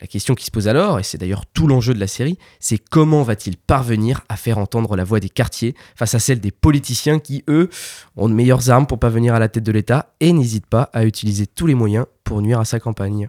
la 0.00 0.06
question 0.06 0.34
qui 0.34 0.44
se 0.44 0.50
pose 0.50 0.68
alors, 0.68 0.98
et 0.98 1.02
c'est 1.02 1.18
d'ailleurs 1.18 1.46
tout 1.46 1.66
l'enjeu 1.66 1.94
de 1.94 2.00
la 2.00 2.06
série, 2.06 2.38
c'est 2.60 2.78
comment 2.78 3.22
va-t-il 3.22 3.56
parvenir 3.56 4.22
à 4.28 4.36
faire 4.36 4.58
entendre 4.58 4.96
la 4.96 5.04
voix 5.04 5.20
des 5.20 5.28
quartiers 5.28 5.74
face 5.96 6.14
à 6.14 6.18
celle 6.18 6.40
des 6.40 6.50
politiciens 6.50 7.18
qui, 7.18 7.44
eux, 7.48 7.68
ont 8.16 8.28
de 8.28 8.34
meilleures 8.34 8.70
armes 8.70 8.86
pour 8.86 8.98
parvenir 8.98 9.34
à 9.34 9.38
la 9.38 9.48
tête 9.48 9.64
de 9.64 9.72
l'État 9.72 10.14
et 10.20 10.32
n'hésitent 10.32 10.66
pas 10.66 10.90
à 10.92 11.04
utiliser 11.04 11.46
tous 11.46 11.66
les 11.66 11.74
moyens 11.74 12.06
pour 12.24 12.42
nuire 12.42 12.60
à 12.60 12.64
sa 12.64 12.80
campagne. 12.80 13.28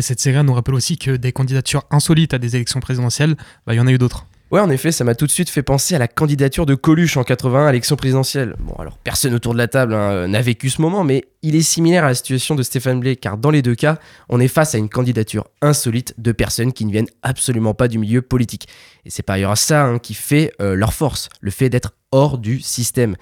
Cette 0.00 0.20
série 0.20 0.44
nous 0.44 0.52
rappelle 0.52 0.74
aussi 0.74 0.98
que 0.98 1.12
des 1.12 1.32
candidatures 1.32 1.84
insolites 1.90 2.34
à 2.34 2.38
des 2.38 2.56
élections 2.56 2.80
présidentielles, 2.80 3.36
bah, 3.66 3.72
il 3.72 3.78
y 3.78 3.80
en 3.80 3.86
a 3.86 3.92
eu 3.92 3.98
d'autres. 3.98 4.26
Ouais, 4.50 4.60
en 4.60 4.70
effet, 4.70 4.92
ça 4.92 5.04
m'a 5.04 5.14
tout 5.14 5.26
de 5.26 5.30
suite 5.30 5.50
fait 5.50 5.62
penser 5.62 5.94
à 5.94 5.98
la 5.98 6.08
candidature 6.08 6.64
de 6.64 6.74
Coluche 6.74 7.18
en 7.18 7.22
81 7.22 7.66
à 7.66 7.72
l'élection 7.72 7.96
présidentielle. 7.96 8.56
Bon, 8.60 8.72
alors 8.78 8.96
personne 8.96 9.34
autour 9.34 9.52
de 9.52 9.58
la 9.58 9.68
table 9.68 9.92
hein, 9.92 10.26
n'a 10.26 10.40
vécu 10.40 10.70
ce 10.70 10.80
moment, 10.80 11.04
mais 11.04 11.26
il 11.42 11.54
est 11.54 11.60
similaire 11.60 12.04
à 12.04 12.08
la 12.08 12.14
situation 12.14 12.54
de 12.54 12.62
Stéphane 12.62 12.98
Blé, 12.98 13.16
car 13.16 13.36
dans 13.36 13.50
les 13.50 13.60
deux 13.60 13.74
cas, 13.74 13.98
on 14.30 14.40
est 14.40 14.48
face 14.48 14.74
à 14.74 14.78
une 14.78 14.88
candidature 14.88 15.44
insolite 15.60 16.14
de 16.16 16.32
personnes 16.32 16.72
qui 16.72 16.86
ne 16.86 16.92
viennent 16.92 17.10
absolument 17.22 17.74
pas 17.74 17.88
du 17.88 17.98
milieu 17.98 18.22
politique. 18.22 18.68
Et 19.04 19.10
c'est 19.10 19.22
par 19.22 19.34
ailleurs 19.34 19.58
ça 19.58 19.84
hein, 19.84 19.98
qui 19.98 20.14
fait 20.14 20.54
euh, 20.62 20.74
leur 20.74 20.94
force, 20.94 21.28
le 21.42 21.50
fait 21.50 21.68
d'être 21.68 21.92
hors 22.10 22.38
du 22.38 22.60
système. 22.60 23.16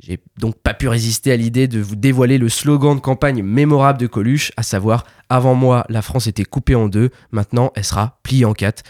J'ai 0.00 0.20
donc 0.38 0.56
pas 0.56 0.72
pu 0.72 0.88
résister 0.88 1.32
à 1.32 1.36
l'idée 1.36 1.68
de 1.68 1.80
vous 1.80 1.96
dévoiler 1.96 2.38
le 2.38 2.48
slogan 2.48 2.96
de 2.96 3.00
campagne 3.00 3.42
mémorable 3.42 3.98
de 3.98 4.06
Coluche, 4.06 4.52
à 4.56 4.62
savoir 4.62 5.04
Avant 5.28 5.54
moi, 5.54 5.84
la 5.90 6.00
France 6.00 6.26
était 6.26 6.44
coupée 6.44 6.74
en 6.74 6.88
deux, 6.88 7.10
maintenant 7.30 7.72
elle 7.76 7.84
sera 7.84 8.20
pliée 8.22 8.46
en 8.46 8.54
quatre. 8.54 8.82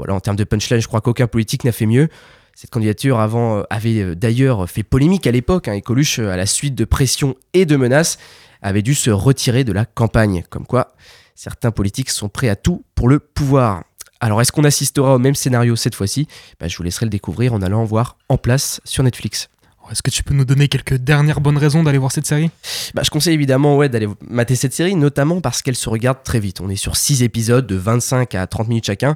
Voilà, 0.00 0.14
en 0.14 0.20
termes 0.20 0.36
de 0.36 0.44
punchline, 0.44 0.80
je 0.80 0.88
crois 0.88 1.02
qu'aucun 1.02 1.26
politique 1.26 1.62
n'a 1.64 1.72
fait 1.72 1.84
mieux. 1.84 2.08
Cette 2.54 2.70
candidature 2.70 3.20
avant 3.20 3.58
euh, 3.58 3.62
avait 3.68 4.00
euh, 4.00 4.14
d'ailleurs 4.14 4.66
fait 4.66 4.82
polémique 4.82 5.26
à 5.26 5.30
l'époque, 5.30 5.68
hein, 5.68 5.74
et 5.74 5.82
Coluche, 5.82 6.20
euh, 6.20 6.30
à 6.30 6.38
la 6.38 6.46
suite 6.46 6.74
de 6.74 6.86
pressions 6.86 7.34
et 7.52 7.66
de 7.66 7.76
menaces, 7.76 8.16
avait 8.62 8.80
dû 8.80 8.94
se 8.94 9.10
retirer 9.10 9.62
de 9.62 9.72
la 9.72 9.84
campagne. 9.84 10.42
Comme 10.48 10.64
quoi, 10.64 10.94
certains 11.34 11.70
politiques 11.70 12.08
sont 12.08 12.30
prêts 12.30 12.48
à 12.48 12.56
tout 12.56 12.82
pour 12.94 13.10
le 13.10 13.18
pouvoir. 13.18 13.84
Alors, 14.20 14.40
est-ce 14.40 14.52
qu'on 14.52 14.64
assistera 14.64 15.16
au 15.16 15.18
même 15.18 15.34
scénario 15.34 15.76
cette 15.76 15.94
fois-ci? 15.94 16.26
Bah, 16.58 16.66
Je 16.66 16.78
vous 16.78 16.82
laisserai 16.82 17.04
le 17.04 17.10
découvrir 17.10 17.52
en 17.52 17.60
allant 17.60 17.84
voir 17.84 18.16
en 18.30 18.38
place 18.38 18.80
sur 18.84 19.02
Netflix. 19.02 19.50
Est-ce 19.90 20.02
que 20.02 20.10
tu 20.10 20.22
peux 20.22 20.32
nous 20.32 20.46
donner 20.46 20.68
quelques 20.68 20.94
dernières 20.94 21.42
bonnes 21.42 21.58
raisons 21.58 21.82
d'aller 21.82 21.98
voir 21.98 22.12
cette 22.12 22.26
série? 22.26 22.50
Bah, 22.94 23.02
Je 23.04 23.10
conseille 23.10 23.34
évidemment 23.34 23.76
ouais, 23.76 23.90
d'aller 23.90 24.08
mater 24.26 24.54
cette 24.54 24.72
série, 24.72 24.94
notamment 24.94 25.42
parce 25.42 25.60
qu'elle 25.60 25.76
se 25.76 25.90
regarde 25.90 26.22
très 26.24 26.40
vite. 26.40 26.62
On 26.62 26.70
est 26.70 26.76
sur 26.76 26.96
6 26.96 27.22
épisodes 27.22 27.66
de 27.66 27.76
25 27.76 28.34
à 28.34 28.46
30 28.46 28.68
minutes 28.68 28.86
chacun. 28.86 29.14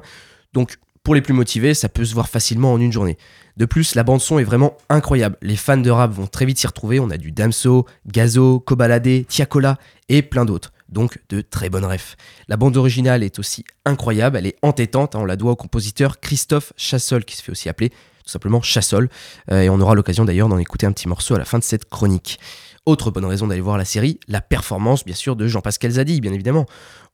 Donc 0.55 0.77
pour 1.03 1.13
les 1.13 1.21
plus 1.21 1.35
motivés, 1.35 1.75
ça 1.75 1.87
peut 1.87 2.03
se 2.03 2.15
voir 2.15 2.27
facilement 2.27 2.73
en 2.73 2.81
une 2.81 2.91
journée. 2.91 3.17
De 3.57 3.65
plus, 3.65 3.93
la 3.93 4.03
bande 4.03 4.21
son 4.21 4.39
est 4.39 4.43
vraiment 4.43 4.75
incroyable. 4.89 5.37
Les 5.43 5.55
fans 5.55 5.77
de 5.77 5.91
rap 5.91 6.11
vont 6.11 6.25
très 6.25 6.45
vite 6.45 6.57
s'y 6.57 6.65
retrouver. 6.65 6.99
On 6.99 7.11
a 7.11 7.17
du 7.17 7.31
Damso, 7.31 7.85
Gazo, 8.07 8.59
Kobalade, 8.59 9.27
Tiakola 9.27 9.77
et 10.09 10.23
plein 10.23 10.45
d'autres. 10.45 10.73
Donc 10.89 11.19
de 11.29 11.41
très 11.41 11.69
bonnes 11.69 11.85
refs. 11.85 12.15
La 12.47 12.57
bande 12.57 12.75
originale 12.77 13.21
est 13.21 13.37
aussi 13.37 13.65
incroyable, 13.85 14.37
elle 14.37 14.47
est 14.47 14.57
entêtante, 14.61 15.15
hein. 15.15 15.19
on 15.21 15.25
la 15.25 15.35
doit 15.35 15.51
au 15.51 15.55
compositeur 15.55 16.19
Christophe 16.19 16.73
Chassol 16.77 17.25
qui 17.25 17.35
se 17.35 17.43
fait 17.43 17.51
aussi 17.51 17.69
appeler 17.69 17.89
tout 17.89 18.31
simplement 18.31 18.61
Chassol, 18.61 19.09
euh, 19.51 19.61
et 19.61 19.69
on 19.69 19.79
aura 19.79 19.93
l'occasion 19.93 20.25
d'ailleurs 20.25 20.49
d'en 20.49 20.57
écouter 20.57 20.87
un 20.87 20.91
petit 20.91 21.07
morceau 21.07 21.35
à 21.35 21.37
la 21.37 21.45
fin 21.45 21.59
de 21.59 21.63
cette 21.63 21.85
chronique. 21.85 22.39
Autre 22.85 23.09
bonne 23.09 23.25
raison 23.25 23.47
d'aller 23.47 23.61
voir 23.61 23.79
la 23.79 23.85
série, 23.85 24.19
la 24.27 24.41
performance 24.41 25.05
bien 25.05 25.15
sûr 25.15 25.35
de 25.35 25.47
Jean-Pascal 25.47 25.89
Zadi, 25.89 26.21
bien 26.21 26.31
évidemment. 26.31 26.67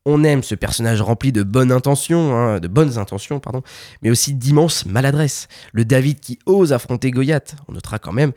On 0.06 0.24
aime 0.26 0.44
ce 0.44 0.54
personnage 0.54 1.02
rempli 1.02 1.32
de 1.32 1.44
bonnes 1.44 1.72
intentions, 1.72 2.36
hein, 2.36 2.60
de 2.60 2.68
bonnes 2.68 2.98
intentions, 2.98 3.40
pardon, 3.40 3.62
mais 4.02 4.10
aussi 4.10 4.34
d'immenses 4.34 4.86
maladresses. 4.86 5.48
Le 5.72 5.86
David 5.86 6.20
qui 6.20 6.40
ose 6.46 6.74
affronter 6.74 7.12
Goyat. 7.12 7.44
On 7.70 7.74
notera 7.74 8.00
quand 8.00 8.12
même 8.12 8.34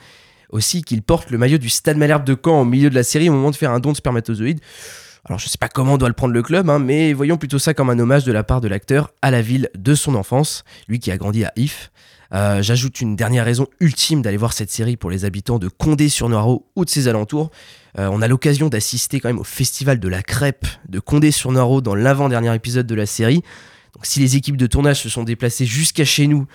aussi 0.50 0.82
qu'il 0.82 1.02
porte 1.02 1.30
le 1.30 1.38
maillot 1.38 1.58
du 1.58 1.70
Stade 1.70 1.96
Malherbe 1.96 2.24
de 2.24 2.36
Caen 2.40 2.60
au 2.60 2.64
milieu 2.64 2.88
de 2.88 2.94
la 2.94 3.02
série 3.02 3.28
au 3.28 3.32
moment 3.32 3.50
de 3.50 3.56
faire 3.56 3.72
un 3.72 3.80
don 3.80 3.90
de 3.90 3.96
spermatozoïdes. 3.96 4.60
Alors 5.24 5.40
je 5.40 5.48
sais 5.48 5.58
pas 5.58 5.68
comment 5.68 5.98
doit 5.98 6.08
le 6.08 6.14
prendre 6.14 6.34
le 6.34 6.42
club, 6.42 6.70
hein, 6.70 6.78
mais 6.78 7.14
voyons 7.14 7.38
plutôt 7.38 7.58
ça 7.58 7.74
comme 7.74 7.90
un 7.90 7.98
hommage 7.98 8.24
de 8.24 8.30
la 8.30 8.44
part 8.44 8.60
de 8.60 8.68
l'acteur 8.68 9.10
à 9.22 9.32
la 9.32 9.42
ville 9.42 9.70
de 9.74 9.96
son 9.96 10.14
enfance, 10.14 10.62
lui 10.86 11.00
qui 11.00 11.10
a 11.10 11.16
grandi 11.16 11.44
à 11.44 11.52
If. 11.56 11.90
Euh, 12.34 12.62
j'ajoute 12.62 13.00
une 13.00 13.14
dernière 13.14 13.44
raison 13.44 13.66
ultime 13.80 14.20
d'aller 14.20 14.36
voir 14.36 14.52
cette 14.52 14.70
série 14.70 14.96
pour 14.96 15.10
les 15.10 15.24
habitants 15.24 15.58
de 15.58 15.68
Condé-sur-Noireau 15.68 16.66
ou 16.74 16.84
de 16.84 16.90
ses 16.90 17.06
alentours. 17.06 17.50
Euh, 17.98 18.08
on 18.12 18.20
a 18.22 18.28
l'occasion 18.28 18.68
d'assister 18.68 19.20
quand 19.20 19.28
même 19.28 19.38
au 19.38 19.44
festival 19.44 20.00
de 20.00 20.08
la 20.08 20.22
crêpe 20.22 20.66
de 20.88 20.98
Condé-sur-Noireau 20.98 21.80
dans 21.80 21.94
l'avant-dernier 21.94 22.54
épisode 22.54 22.86
de 22.86 22.94
la 22.94 23.06
série. 23.06 23.42
Donc 23.94 24.04
si 24.04 24.18
les 24.18 24.34
équipes 24.36 24.56
de 24.56 24.66
tournage 24.66 25.00
se 25.00 25.08
sont 25.08 25.22
déplacées 25.22 25.66
jusqu'à 25.66 26.04
chez 26.04 26.26
nous, 26.26 26.46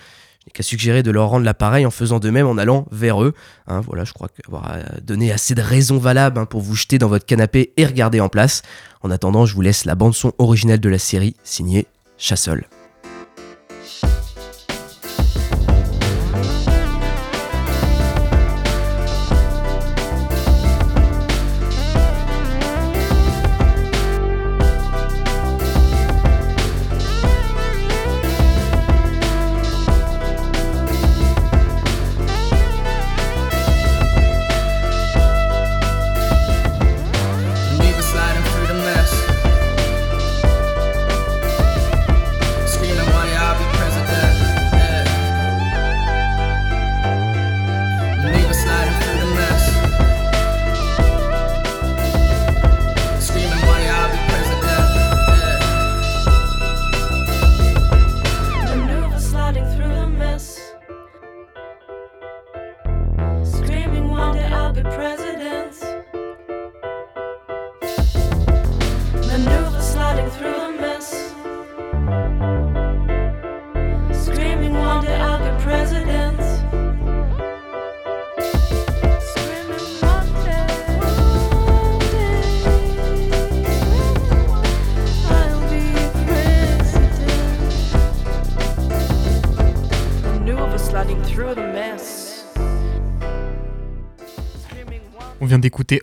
il 0.46 0.52
qu'à 0.52 0.62
suggérer 0.62 1.02
de 1.02 1.10
leur 1.10 1.28
rendre 1.28 1.44
l'appareil 1.44 1.86
en 1.86 1.90
faisant 1.90 2.18
de 2.18 2.28
même 2.30 2.46
en 2.46 2.58
allant 2.58 2.86
vers 2.90 3.22
eux. 3.22 3.34
Hein, 3.66 3.80
voilà, 3.80 4.04
je 4.04 4.12
crois 4.12 4.28
qu'avoir 4.28 4.72
euh, 4.72 4.82
donné 5.02 5.32
assez 5.32 5.54
de 5.54 5.62
raisons 5.62 5.98
valables 5.98 6.38
hein, 6.38 6.46
pour 6.46 6.60
vous 6.60 6.74
jeter 6.74 6.98
dans 6.98 7.08
votre 7.08 7.26
canapé 7.26 7.72
et 7.76 7.86
regarder 7.86 8.20
en 8.20 8.28
place. 8.28 8.62
En 9.02 9.10
attendant, 9.10 9.46
je 9.46 9.54
vous 9.54 9.62
laisse 9.62 9.84
la 9.84 9.94
bande 9.94 10.14
son 10.14 10.32
originale 10.38 10.80
de 10.80 10.88
la 10.88 10.98
série, 10.98 11.36
signée 11.42 11.86
Chassol. 12.18 12.66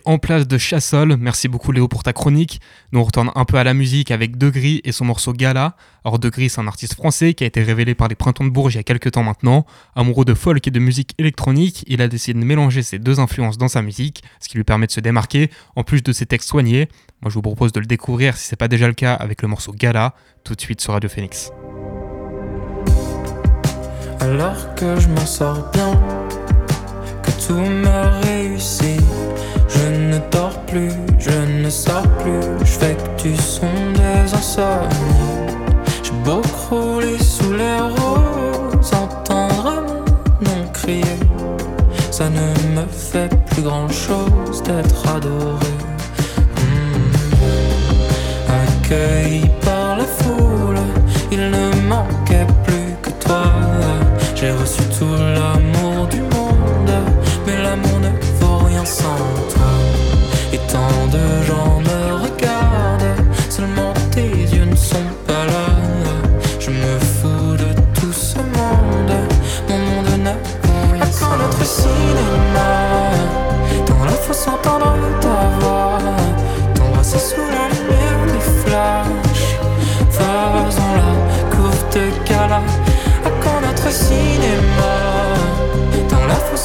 En 0.04 0.18
place 0.18 0.46
de 0.46 0.58
Chassol. 0.58 1.16
Merci 1.16 1.48
beaucoup 1.48 1.72
Léo 1.72 1.88
pour 1.88 2.02
ta 2.02 2.12
chronique. 2.12 2.60
Nous 2.92 3.00
on 3.00 3.04
retourne 3.04 3.30
un 3.34 3.44
peu 3.44 3.56
à 3.56 3.64
la 3.64 3.72
musique 3.72 4.10
avec 4.10 4.36
De 4.36 4.50
Gris 4.50 4.82
et 4.84 4.92
son 4.92 5.06
morceau 5.06 5.32
Gala. 5.32 5.76
Alors 6.04 6.18
De 6.18 6.28
Gris 6.28 6.50
c'est 6.50 6.60
un 6.60 6.66
artiste 6.66 6.94
français 6.94 7.32
qui 7.32 7.44
a 7.44 7.46
été 7.46 7.62
révélé 7.62 7.94
par 7.94 8.08
les 8.08 8.14
Printemps 8.14 8.44
de 8.44 8.50
Bourges 8.50 8.74
il 8.74 8.76
y 8.76 8.80
a 8.80 8.82
quelques 8.82 9.12
temps 9.12 9.22
maintenant. 9.22 9.64
Amoureux 9.94 10.26
de 10.26 10.34
folk 10.34 10.66
et 10.66 10.70
de 10.70 10.78
musique 10.78 11.14
électronique, 11.18 11.84
il 11.86 12.02
a 12.02 12.08
décidé 12.08 12.38
de 12.38 12.44
mélanger 12.44 12.82
ces 12.82 12.98
deux 12.98 13.18
influences 13.18 13.56
dans 13.56 13.68
sa 13.68 13.80
musique, 13.80 14.22
ce 14.40 14.48
qui 14.48 14.58
lui 14.58 14.64
permet 14.64 14.86
de 14.86 14.92
se 14.92 15.00
démarquer, 15.00 15.50
en 15.74 15.84
plus 15.84 16.02
de 16.02 16.12
ses 16.12 16.26
textes 16.26 16.48
soignés. 16.48 16.88
Moi 17.22 17.30
je 17.30 17.34
vous 17.34 17.42
propose 17.42 17.72
de 17.72 17.80
le 17.80 17.86
découvrir 17.86 18.36
si 18.36 18.46
c'est 18.46 18.56
pas 18.56 18.68
déjà 18.68 18.88
le 18.88 18.94
cas 18.94 19.14
avec 19.14 19.40
le 19.40 19.48
morceau 19.48 19.72
Gala, 19.72 20.14
tout 20.44 20.54
de 20.54 20.60
suite 20.60 20.82
sur 20.82 20.92
Radio 20.92 21.08
Phoenix. 21.08 21.50
Alors 24.20 24.74
que 24.74 25.00
je 25.00 25.08
m'en 25.08 25.26
sors 25.26 25.70
bien, 25.72 25.92
que 27.22 27.46
tout 27.46 27.54
me 27.54 28.24
réussit. 28.26 29.07
Je 29.88 29.94
ne 29.94 30.18
dors 30.30 30.60
plus, 30.66 30.92
je 31.18 31.62
ne 31.62 31.70
sors 31.70 32.06
plus. 32.22 32.42
Je 32.60 32.72
fais 32.78 32.94
que 32.94 33.22
du 33.22 33.36
son 33.36 33.70
des 33.94 34.34
insomnies. 34.34 35.56
J'ai 36.02 36.12
beau 36.24 36.42
crouler 36.42 37.18
sous 37.18 37.54
les 37.54 37.80
roses, 37.96 38.92
entendre 38.92 39.82
mon 40.42 40.50
nom 40.50 40.68
crier. 40.74 41.18
Ça 42.10 42.28
ne 42.28 42.48
me 42.74 42.86
fait 42.90 43.30
plus 43.46 43.62
grand 43.62 43.88
chose 43.88 44.62
d'être 44.62 45.08
adoré. 45.08 45.72
Hmm. 46.58 47.14
Accueilli 48.60 49.48
par 49.64 49.96
la 49.96 50.04
foule, 50.04 50.80
il 51.32 51.50
ne 51.50 51.88
manquait 51.88 52.46
plus 52.64 52.92
que 53.00 53.10
toi. 53.24 53.44
J'ai 54.34 54.50
reçu 54.50 54.82
tout 54.98 55.16
l'amour 55.16 56.06
du 56.08 56.20
monde, 56.20 56.92
mais 57.46 57.62
l'amour 57.62 58.00
ne 58.00 58.10
vaut 58.38 58.66
rien 58.66 58.84
sans 58.84 59.47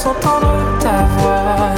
Dans 0.04 0.10
la 0.10 0.16
fosse 0.16 0.26
entendre 0.26 0.80
ta 0.80 1.06
voix. 1.18 1.76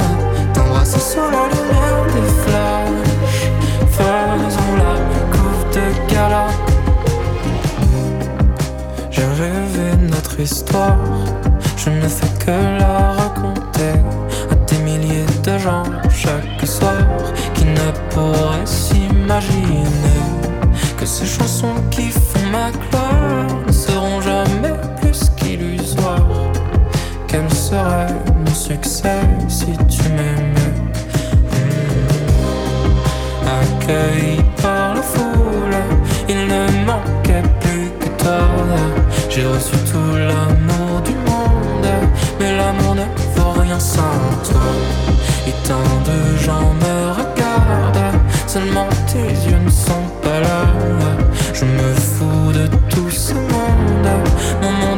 T'embrasser 0.52 1.00
sous 1.00 1.20
la 1.20 1.48
lumière 1.48 2.04
des 2.14 2.28
flashs 2.42 3.50
Faisons 3.90 4.76
la 4.76 4.94
courte 5.36 5.78
gala. 6.08 6.46
J'ai 9.10 9.24
rêvé 9.24 9.96
de 9.96 10.10
notre 10.10 10.40
histoire. 10.40 10.98
Je 11.76 11.90
ne 11.90 12.08
fais 12.08 12.44
que 12.44 12.78
la 12.78 13.12
raconter 13.12 13.65
Par 33.86 34.94
la 34.96 35.02
foule, 35.02 35.76
il 36.28 36.48
ne 36.48 36.84
manquait 36.84 37.42
plus 37.60 37.88
que 38.00 38.08
toi. 38.20 38.40
J'ai 39.30 39.46
reçu 39.46 39.76
tout 39.92 40.16
l'amour 40.16 41.00
du 41.04 41.12
monde, 41.12 41.86
mais 42.40 42.56
l'amour 42.56 42.96
ne 42.96 43.04
vaut 43.36 43.60
rien 43.60 43.78
sans 43.78 44.02
toi. 44.50 44.60
Et 45.46 45.52
tant 45.68 46.00
de 46.04 46.36
gens 46.44 46.74
me 46.82 47.12
regardent, 47.12 48.18
seulement 48.48 48.88
tes 49.06 49.48
yeux 49.48 49.60
ne 49.64 49.70
sont 49.70 50.08
pas 50.20 50.40
là. 50.40 50.66
Je 51.54 51.64
me 51.64 51.94
fous 51.94 52.52
de 52.52 52.66
tout 52.90 53.10
ce 53.10 53.34
monde, 53.34 54.08
mon 54.62 54.72
monde 54.72 54.95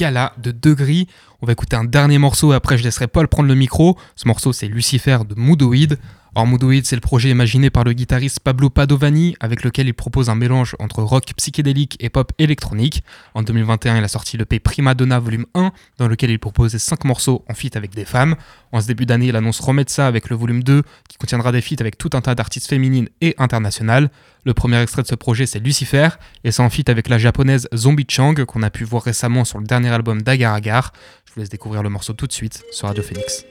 De 0.00 0.50
Degree. 0.50 1.08
On 1.42 1.46
va 1.46 1.52
écouter 1.52 1.76
un 1.76 1.84
dernier 1.84 2.16
morceau 2.16 2.54
et 2.54 2.56
après 2.56 2.78
je 2.78 2.84
laisserai 2.84 3.06
Paul 3.06 3.28
prendre 3.28 3.48
le 3.50 3.54
micro. 3.54 3.98
Ce 4.16 4.26
morceau 4.26 4.54
c'est 4.54 4.66
Lucifer 4.66 5.18
de 5.28 5.34
Moodoid. 5.34 5.98
Or 6.34 6.46
Moodoid 6.46 6.84
c'est 6.84 6.96
le 6.96 7.00
projet 7.00 7.30
imaginé 7.30 7.70
par 7.70 7.84
le 7.84 7.92
guitariste 7.92 8.40
Pablo 8.40 8.70
Padovani 8.70 9.36
avec 9.40 9.64
lequel 9.64 9.88
il 9.88 9.94
propose 9.94 10.30
un 10.30 10.34
mélange 10.34 10.76
entre 10.78 11.02
rock 11.02 11.32
psychédélique 11.36 11.96
et 12.00 12.08
pop 12.08 12.32
électronique. 12.38 13.02
En 13.34 13.42
2021 13.42 13.98
il 13.98 14.04
a 14.04 14.08
sorti 14.08 14.36
le 14.36 14.44
P 14.44 14.60
Prima 14.60 14.94
Donna 14.94 15.18
volume 15.18 15.46
1 15.54 15.72
dans 15.98 16.08
lequel 16.08 16.30
il 16.30 16.38
proposait 16.38 16.78
5 16.78 17.04
morceaux 17.04 17.44
en 17.48 17.54
feat 17.54 17.76
avec 17.76 17.94
des 17.94 18.04
femmes. 18.04 18.36
En 18.72 18.80
ce 18.80 18.86
début 18.86 19.06
d'année 19.06 19.26
il 19.26 19.36
annonce 19.36 19.60
remettre 19.60 19.98
avec 19.98 20.30
le 20.30 20.36
volume 20.36 20.62
2 20.62 20.82
qui 21.08 21.18
contiendra 21.18 21.52
des 21.52 21.60
feats 21.60 21.80
avec 21.80 21.98
tout 21.98 22.10
un 22.12 22.20
tas 22.20 22.34
d'artistes 22.34 22.68
féminines 22.68 23.08
et 23.20 23.34
internationales. 23.38 24.10
Le 24.44 24.54
premier 24.54 24.80
extrait 24.80 25.02
de 25.02 25.08
ce 25.08 25.16
projet 25.16 25.46
c'est 25.46 25.58
Lucifer 25.58 26.08
et 26.44 26.52
c'est 26.52 26.62
en 26.62 26.70
feat 26.70 26.88
avec 26.88 27.08
la 27.08 27.18
japonaise 27.18 27.68
Zombie 27.74 28.06
Chang 28.08 28.34
qu'on 28.46 28.62
a 28.62 28.70
pu 28.70 28.84
voir 28.84 29.02
récemment 29.02 29.44
sur 29.44 29.58
le 29.58 29.64
dernier 29.64 29.90
album 29.90 30.22
d'Agar 30.22 30.54
Agar. 30.54 30.92
Je 31.26 31.34
vous 31.34 31.40
laisse 31.40 31.50
découvrir 31.50 31.82
le 31.82 31.90
morceau 31.90 32.12
tout 32.12 32.26
de 32.26 32.32
suite 32.32 32.62
sur 32.72 32.88
Radio 32.88 33.02
Phoenix. 33.02 33.44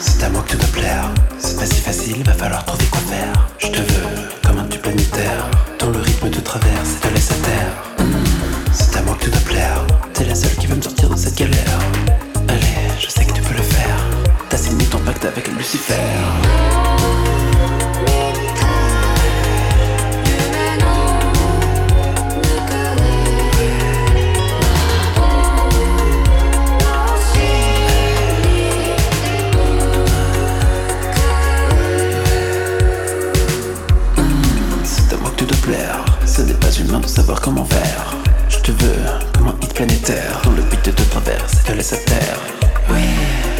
C'est 0.00 0.22
à 0.24 0.30
moi 0.30 0.42
que 0.42 0.50
tu 0.50 0.56
dois 0.56 0.68
plaire, 0.68 1.10
c'est 1.38 1.58
pas 1.58 1.66
si 1.66 1.80
facile, 1.80 2.22
va 2.24 2.32
falloir 2.32 2.64
trouver 2.64 2.86
quoi 2.86 3.00
faire. 3.00 3.48
Je 3.58 3.68
te 3.68 3.78
veux 3.78 4.28
comme 4.44 4.58
un 4.58 4.64
tube 4.64 4.82
planétaire, 4.82 5.48
dont 5.78 5.90
le 5.90 6.00
rythme 6.00 6.30
te 6.30 6.40
traverse 6.40 6.90
et 6.96 7.08
te 7.08 7.14
laisse 7.14 7.30
à 7.30 7.34
terre. 7.34 8.06
C'est 8.72 8.96
à 8.96 9.02
moi 9.02 9.16
que 9.18 9.24
tu 9.24 9.30
dois 9.30 9.40
plaire, 9.40 9.86
t'es 10.12 10.24
la 10.24 10.34
seule 10.34 10.54
qui 10.56 10.66
veut 10.66 10.76
me 10.76 10.82
sortir 10.82 11.08
de 11.08 11.16
cette 11.16 11.36
galère. 11.36 11.78
Allez, 12.48 12.92
je 13.00 13.08
sais 13.08 13.24
que 13.24 13.32
tu 13.32 13.42
peux 13.42 13.56
le 13.56 13.62
faire, 13.62 13.98
t'as 14.48 14.58
signé 14.58 14.84
ton 14.86 14.98
pacte 14.98 15.24
avec 15.24 15.48
Lucifer. 15.48 15.94
Savoir 37.18 37.40
comment 37.40 37.64
faire. 37.64 38.14
Je 38.48 38.58
te 38.58 38.70
veux 38.70 39.02
comme 39.36 39.48
un 39.48 39.56
hit 39.60 39.74
planétaire. 39.74 40.40
Dont 40.44 40.52
le 40.52 40.62
beat 40.62 40.82
te 40.82 41.02
traverse 41.10 41.54
et 41.54 41.68
te 41.68 41.72
laisse 41.72 41.92
à 41.92 41.96
terre. 41.96 42.38
Oui, 42.90 43.02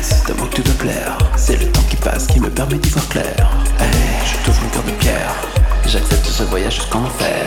c'est 0.01 0.31
à 0.31 0.35
moi 0.35 0.47
que 0.49 0.57
tu 0.57 0.63
dois 0.63 0.75
plaire. 0.75 1.19
C'est 1.37 1.57
le 1.57 1.67
temps 1.73 1.83
qui 1.91 1.97
passe 1.97 2.29
qui 2.29 2.39
me 2.39 2.51
permet 2.51 2.79
d'y 2.79 2.89
voir 2.91 3.09
clair. 3.09 3.51
Allez, 3.81 4.15
je 4.31 4.45
t'ouvre 4.45 4.63
mon 4.63 4.69
cœur 4.69 4.85
de 4.85 4.93
pierre. 4.93 5.35
J'accepte 5.87 6.27
ce 6.27 6.45
voyage 6.45 6.77
jusqu'en 6.77 7.03
enfer. 7.03 7.45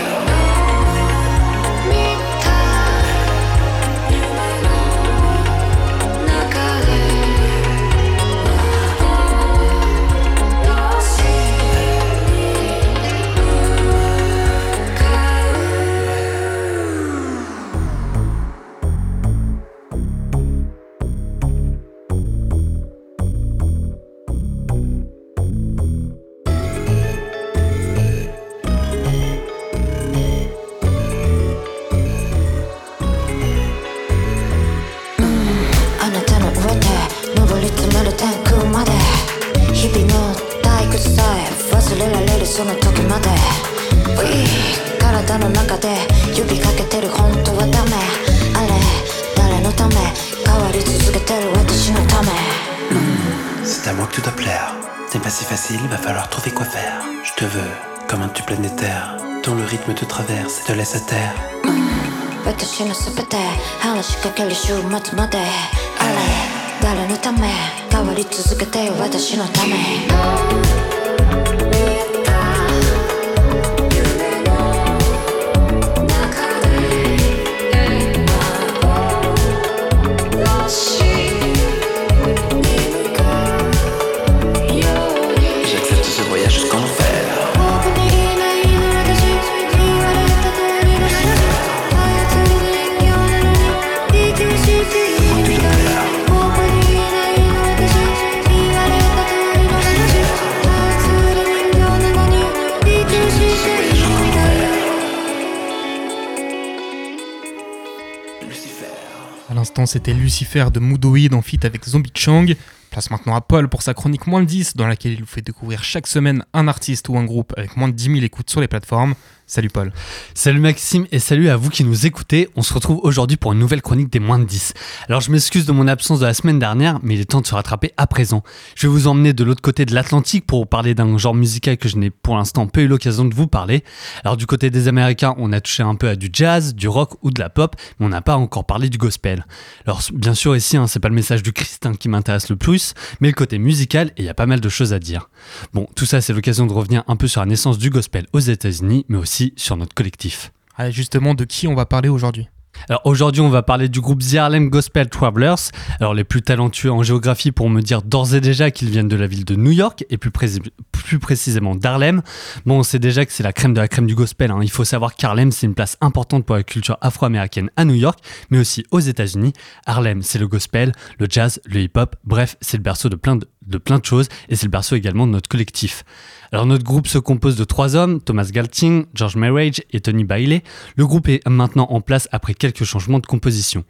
C'était 109.92 110.14
Lucifer 110.14 110.68
de 110.74 110.80
Moodoid 110.80 111.34
en 111.34 111.42
feat 111.42 111.66
avec 111.66 111.84
Zombie 111.84 112.14
Chang. 112.16 112.46
Place 112.92 113.12
maintenant 113.12 113.36
à 113.36 113.42
Paul 113.42 113.68
pour 113.68 113.82
sa 113.82 113.94
chronique 113.94 114.26
moins 114.26 114.40
de 114.40 114.46
10, 114.46 114.78
dans 114.78 114.88
laquelle 114.88 115.12
il 115.12 115.20
vous 115.20 115.26
fait 115.26 115.42
découvrir 115.42 115.84
chaque 115.84 116.08
semaine 116.08 116.46
un 116.54 116.70
artiste 116.70 117.10
ou 117.10 117.18
un 117.18 117.26
groupe 117.26 117.54
avec 117.58 117.76
moins 117.76 117.90
de 117.90 117.94
10 117.94 118.06
000 118.06 118.16
écoutes 118.24 118.50
sur 118.50 118.62
les 118.62 118.70
plateformes. 118.70 119.16
Salut 119.48 119.70
Paul. 119.70 119.92
Salut 120.34 120.62
Maxime 120.62 121.08
et 121.12 121.20
salut 121.20 121.50
à 121.50 121.58
vous 121.58 121.70
qui 121.70 121.84
nous 121.84 122.06
écoutez. 122.06 122.48
On 122.56 122.62
se 122.62 122.74
retrouve 122.74 123.02
aujourd'hui 123.04 123.36
pour 123.36 123.52
une 123.52 123.60
nouvelle 123.60 123.82
chronique 123.82 124.10
des 124.10 124.22
moins 124.22 124.40
de 124.40 124.46
10. 124.46 124.74
Alors 125.10 125.20
je 125.20 125.30
m'excuse 125.30 125.66
de 125.66 125.74
mon 125.74 125.90
absence 125.90 126.22
de 126.22 126.26
la 126.26 126.34
semaine 126.34 126.58
dernière, 126.58 127.00
mais 127.04 127.16
il 127.16 127.22
est 127.22 127.26
temps 127.26 127.42
de 127.42 127.48
se 127.48 127.54
rattraper 127.54 127.92
à 127.98 128.08
présent. 128.08 128.44
Je 128.76 128.88
vais 128.88 128.94
vous 128.94 129.08
emmener 129.08 129.34
de 129.34 129.44
l'autre 129.44 129.62
côté 129.62 129.86
de 129.86 129.94
l'Atlantique 129.94 130.46
pour 130.46 130.60
vous 130.60 130.66
parler 130.66 130.96
d'un 130.96 131.18
genre 131.18 131.36
musical 131.36 131.78
que 131.78 131.90
je 131.90 131.98
n'ai 131.98 132.12
pour 132.12 132.38
l'instant 132.38 132.66
pas 132.68 132.82
eu 132.82 132.88
l'occasion 132.88 133.26
de 133.26 133.36
vous 133.36 133.48
parler. 133.48 133.84
Alors 134.24 134.38
du 134.38 134.46
côté 134.46 134.70
des 134.70 134.88
Américains, 134.88 135.36
on 135.38 135.52
a 135.52 135.60
touché 135.60 135.84
un 135.84 135.96
peu 135.96 136.08
à 136.08 136.16
du 136.16 136.30
jazz, 136.32 136.74
du 136.74 136.88
rock 136.88 137.16
ou 137.22 137.30
de 137.30 137.40
la 137.42 137.50
pop, 137.50 137.76
mais 138.00 138.06
on 138.06 138.10
n'a 138.10 138.22
pas 138.22 138.38
encore 138.38 138.66
parlé 138.66 138.88
du 138.88 138.98
gospel. 138.98 139.46
Alors 139.86 140.02
bien 140.14 140.34
sûr 140.34 140.56
ici, 140.56 140.78
hein, 140.78 140.88
c'est 140.88 141.02
pas 141.02 141.10
le 141.10 141.16
message 141.16 141.44
du 141.44 141.52
Christ 141.52 141.86
hein, 141.86 141.94
qui 142.00 142.08
m'intéresse 142.08 142.50
le 142.50 142.56
plus, 142.56 142.94
mais 143.20 143.28
le 143.28 143.34
côté 143.34 143.60
musical 143.60 144.12
et 144.16 144.22
il 144.22 144.26
y 144.26 144.30
a 144.30 144.34
pas 144.34 144.46
mal 144.46 144.62
de 144.62 144.70
choses 144.70 144.94
à 144.94 145.00
dire. 145.00 145.30
Bon, 145.74 145.88
tout 145.96 146.06
ça 146.06 146.22
c'est 146.22 146.32
l'occasion 146.32 146.68
de 146.68 146.74
revenir 146.74 147.04
un 147.08 147.18
peu 147.18 147.28
sur 147.28 147.42
la 147.42 147.48
naissance 147.48 147.78
du 147.78 147.90
gospel 147.90 148.28
aux 148.32 148.40
États-Unis, 148.40 149.06
mais 149.10 149.18
aussi 149.18 149.41
sur 149.58 149.78
notre 149.78 149.94
collectif. 149.94 150.52
Allez, 150.78 150.92
justement, 150.92 151.34
de 151.34 151.44
qui 151.46 151.68
on 151.68 151.76
va 151.76 151.86
parler 151.86 152.10
aujourd'hui? 152.10 152.48
Alors 152.88 153.02
aujourd'hui, 153.04 153.42
on 153.42 153.50
va 153.50 153.64
parler 153.64 153.90
du 153.90 154.00
groupe 154.00 154.24
The 154.24 154.36
Harlem 154.36 154.70
Gospel 154.70 155.10
Travelers. 155.10 155.70
Alors 156.00 156.14
les 156.14 156.24
plus 156.24 156.42
talentueux 156.42 156.92
en 156.92 157.04
géographie 157.04 157.52
pourront 157.52 157.70
me 157.70 157.82
dire 157.82 158.02
d'ores 158.02 158.34
et 158.34 158.40
déjà 158.40 158.72
qu'ils 158.72 158.90
viennent 158.90 159.10
de 159.10 159.18
la 159.18 159.28
ville 159.28 159.44
de 159.44 159.56
New 159.56 159.72
York 159.72 160.06
et 160.10 160.18
plus, 160.18 160.32
pré- 160.32 160.48
plus 160.94 161.20
précisément 161.20 161.76
d'Harlem. 161.76 162.22
Bon, 162.66 162.80
on 162.80 162.84
sait 162.84 162.98
déjà 162.98 163.26
que 163.26 163.34
c'est 163.34 163.44
la 163.44 163.52
crème 163.52 163.74
de 163.74 163.82
la 163.82 163.90
crème 163.90 164.08
du 164.08 164.16
gospel. 164.16 164.52
hein. 164.52 164.60
Il 164.64 164.72
faut 164.72 164.86
savoir 164.86 165.16
qu'Harlem, 165.16 165.52
c'est 165.52 165.68
une 165.68 165.76
place 165.76 165.98
importante 166.00 166.46
pour 166.46 166.56
la 166.56 166.64
culture 166.64 166.98
afro-américaine 167.02 167.70
à 167.76 167.84
New 167.84 167.94
York, 167.94 168.20
mais 168.50 168.58
aussi 168.58 168.86
aux 168.90 169.02
États-Unis. 169.02 169.52
Harlem, 169.86 170.24
c'est 170.24 170.40
le 170.40 170.48
gospel, 170.48 170.94
le 171.20 171.28
jazz, 171.30 171.60
le 171.66 171.82
hip-hop. 171.82 172.16
Bref, 172.24 172.56
c'est 172.62 172.78
le 172.78 172.84
berceau 172.84 173.10
de 173.10 173.18
plein 173.18 173.36
de, 173.36 173.48
de 173.66 173.78
plein 173.78 174.00
de 174.00 174.06
choses 174.06 174.28
et 174.50 174.56
c'est 174.56 174.66
le 174.66 174.72
berceau 174.72 174.96
également 174.96 175.28
de 175.28 175.32
notre 175.32 175.50
collectif. 175.50 176.04
Alors 176.52 176.66
notre 176.66 176.84
groupe 176.84 177.08
se 177.08 177.18
compose 177.18 177.56
de 177.56 177.64
trois 177.64 177.96
hommes, 177.96 178.22
Thomas 178.22 178.50
Galting, 178.52 179.06
George 179.14 179.36
Marriage 179.36 179.82
et 179.92 180.02
Tony 180.02 180.24
Bailey. 180.24 180.64
Le 180.96 181.06
groupe 181.06 181.30
est 181.30 181.48
maintenant 181.48 181.88
en 181.90 182.02
place 182.02 182.28
après 182.32 182.54
quelques 182.54 182.84
changements 182.84 183.20
de 183.20 183.26
composition. 183.26 183.86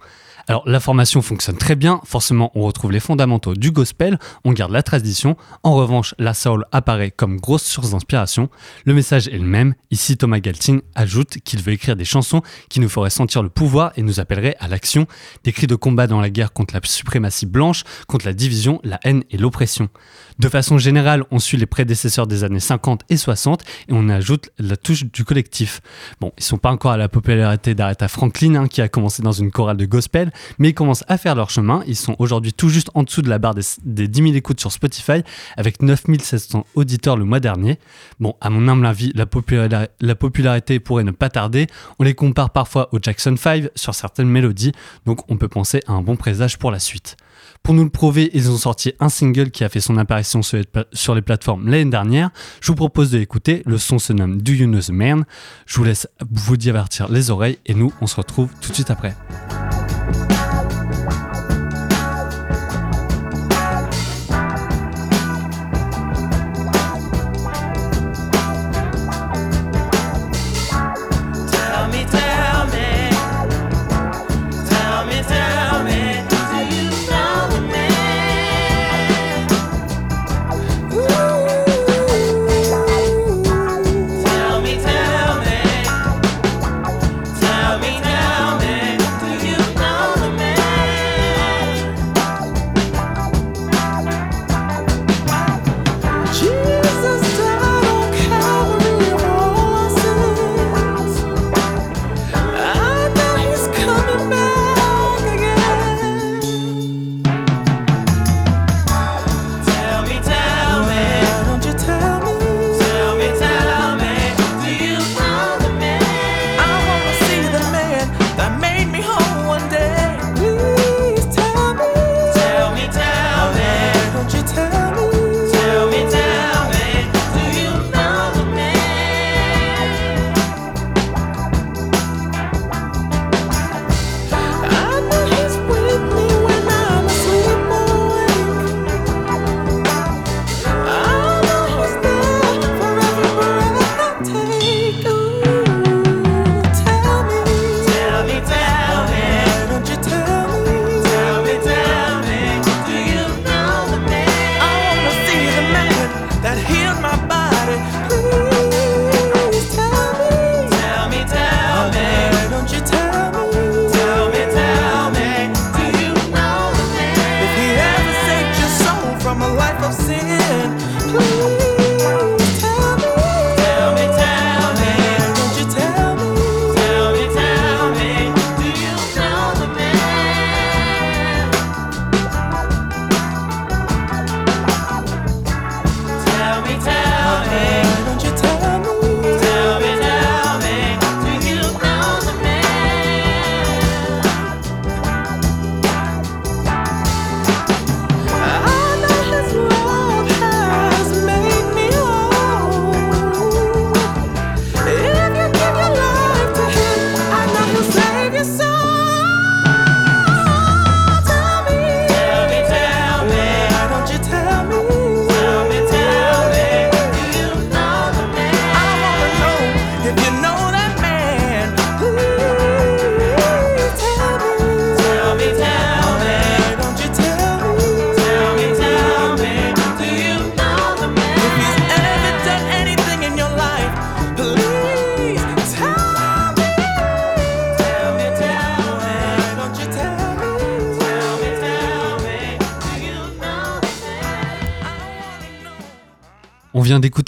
Alors 0.47 0.63
la 0.65 0.79
formation 0.79 1.21
fonctionne 1.21 1.57
très 1.57 1.75
bien, 1.75 2.01
forcément 2.05 2.51
on 2.55 2.61
retrouve 2.61 2.91
les 2.91 2.99
fondamentaux 2.99 3.53
du 3.53 3.71
gospel, 3.71 4.19
on 4.43 4.53
garde 4.53 4.71
la 4.71 4.83
tradition, 4.83 5.37
en 5.63 5.75
revanche 5.75 6.15
la 6.17 6.33
soul 6.33 6.65
apparaît 6.71 7.11
comme 7.11 7.39
grosse 7.39 7.63
source 7.63 7.91
d'inspiration, 7.91 8.49
le 8.85 8.93
message 8.93 9.27
est 9.27 9.37
le 9.37 9.45
même, 9.45 9.75
ici 9.91 10.17
Thomas 10.17 10.39
Galting 10.39 10.81
ajoute 10.95 11.37
qu'il 11.43 11.61
veut 11.61 11.73
écrire 11.73 11.95
des 11.95 12.05
chansons 12.05 12.41
qui 12.69 12.79
nous 12.79 12.89
feraient 12.89 13.09
sentir 13.09 13.43
le 13.43 13.49
pouvoir 13.49 13.91
et 13.95 14.01
nous 14.01 14.19
appelleraient 14.19 14.55
à 14.59 14.67
l'action, 14.67 15.07
des 15.43 15.51
cris 15.51 15.67
de 15.67 15.75
combat 15.75 16.07
dans 16.07 16.21
la 16.21 16.29
guerre 16.29 16.53
contre 16.53 16.73
la 16.73 16.81
suprématie 16.83 17.45
blanche, 17.45 17.83
contre 18.07 18.25
la 18.25 18.33
division, 18.33 18.79
la 18.83 18.99
haine 19.03 19.23
et 19.31 19.37
l'oppression. 19.37 19.89
De 20.39 20.49
façon 20.49 20.79
générale, 20.79 21.23
on 21.29 21.37
suit 21.37 21.57
les 21.57 21.65
prédécesseurs 21.67 22.25
des 22.25 22.43
années 22.43 22.59
50 22.59 23.03
et 23.09 23.17
60 23.17 23.61
et 23.89 23.91
on 23.91 24.09
ajoute 24.09 24.49
la 24.57 24.75
touche 24.75 25.05
du 25.05 25.23
collectif. 25.23 25.81
Bon, 26.19 26.31
ils 26.37 26.43
sont 26.43 26.57
pas 26.57 26.71
encore 26.71 26.91
à 26.91 26.97
la 26.97 27.09
popularité 27.09 27.75
d'Aretha 27.75 28.07
Franklin 28.07 28.55
hein, 28.55 28.67
qui 28.67 28.81
a 28.81 28.87
commencé 28.87 29.21
dans 29.21 29.31
une 29.31 29.51
chorale 29.51 29.77
de 29.77 29.85
gospel, 29.85 30.30
mais 30.59 30.69
ils 30.69 30.73
commencent 30.73 31.03
à 31.07 31.17
faire 31.17 31.35
leur 31.35 31.49
chemin. 31.49 31.83
Ils 31.87 31.95
sont 31.95 32.15
aujourd'hui 32.19 32.53
tout 32.53 32.69
juste 32.69 32.89
en 32.93 33.03
dessous 33.03 33.21
de 33.21 33.29
la 33.29 33.39
barre 33.39 33.55
des, 33.55 33.61
des 33.83 34.07
10 34.07 34.23
000 34.23 34.35
écoutes 34.35 34.59
sur 34.59 34.71
Spotify 34.71 35.23
avec 35.57 35.81
9700 35.81 36.65
auditeurs 36.75 37.17
le 37.17 37.25
mois 37.25 37.39
dernier. 37.39 37.79
Bon, 38.19 38.35
à 38.41 38.49
mon 38.49 38.67
humble 38.67 38.85
avis, 38.85 39.11
la, 39.15 39.25
la 39.99 40.15
popularité 40.15 40.79
pourrait 40.79 41.03
ne 41.03 41.11
pas 41.11 41.29
tarder. 41.29 41.67
On 41.99 42.03
les 42.03 42.13
compare 42.13 42.51
parfois 42.51 42.89
aux 42.91 42.99
Jackson 43.01 43.35
5 43.37 43.69
sur 43.75 43.95
certaines 43.95 44.29
mélodies, 44.29 44.71
donc 45.05 45.29
on 45.29 45.37
peut 45.37 45.47
penser 45.47 45.81
à 45.87 45.93
un 45.93 46.01
bon 46.01 46.15
présage 46.15 46.57
pour 46.57 46.71
la 46.71 46.79
suite. 46.79 47.17
Pour 47.63 47.75
nous 47.75 47.83
le 47.83 47.89
prouver, 47.89 48.31
ils 48.33 48.49
ont 48.49 48.57
sorti 48.57 48.93
un 48.99 49.09
single 49.09 49.51
qui 49.51 49.63
a 49.63 49.69
fait 49.69 49.81
son 49.81 49.97
apparition 49.97 50.41
sur 50.41 51.15
les 51.15 51.21
plateformes 51.21 51.69
l'année 51.69 51.89
dernière. 51.89 52.31
Je 52.59 52.67
vous 52.67 52.75
propose 52.75 53.11
de 53.11 53.17
l'écouter. 53.17 53.61
Le 53.65 53.77
son 53.77 53.99
se 53.99 54.13
nomme 54.13 54.41
Do 54.41 54.51
You 54.51 54.65
Know 54.65 54.79
the 54.79 54.89
Man. 54.89 55.25
Je 55.67 55.77
vous 55.77 55.83
laisse 55.83 56.07
vous 56.31 56.57
divertir 56.57 57.09
les 57.09 57.29
oreilles 57.29 57.59
et 57.65 57.73
nous, 57.73 57.93
on 58.01 58.07
se 58.07 58.15
retrouve 58.15 58.49
tout 58.61 58.69
de 58.69 58.75
suite 58.75 58.89
après. 58.89 59.15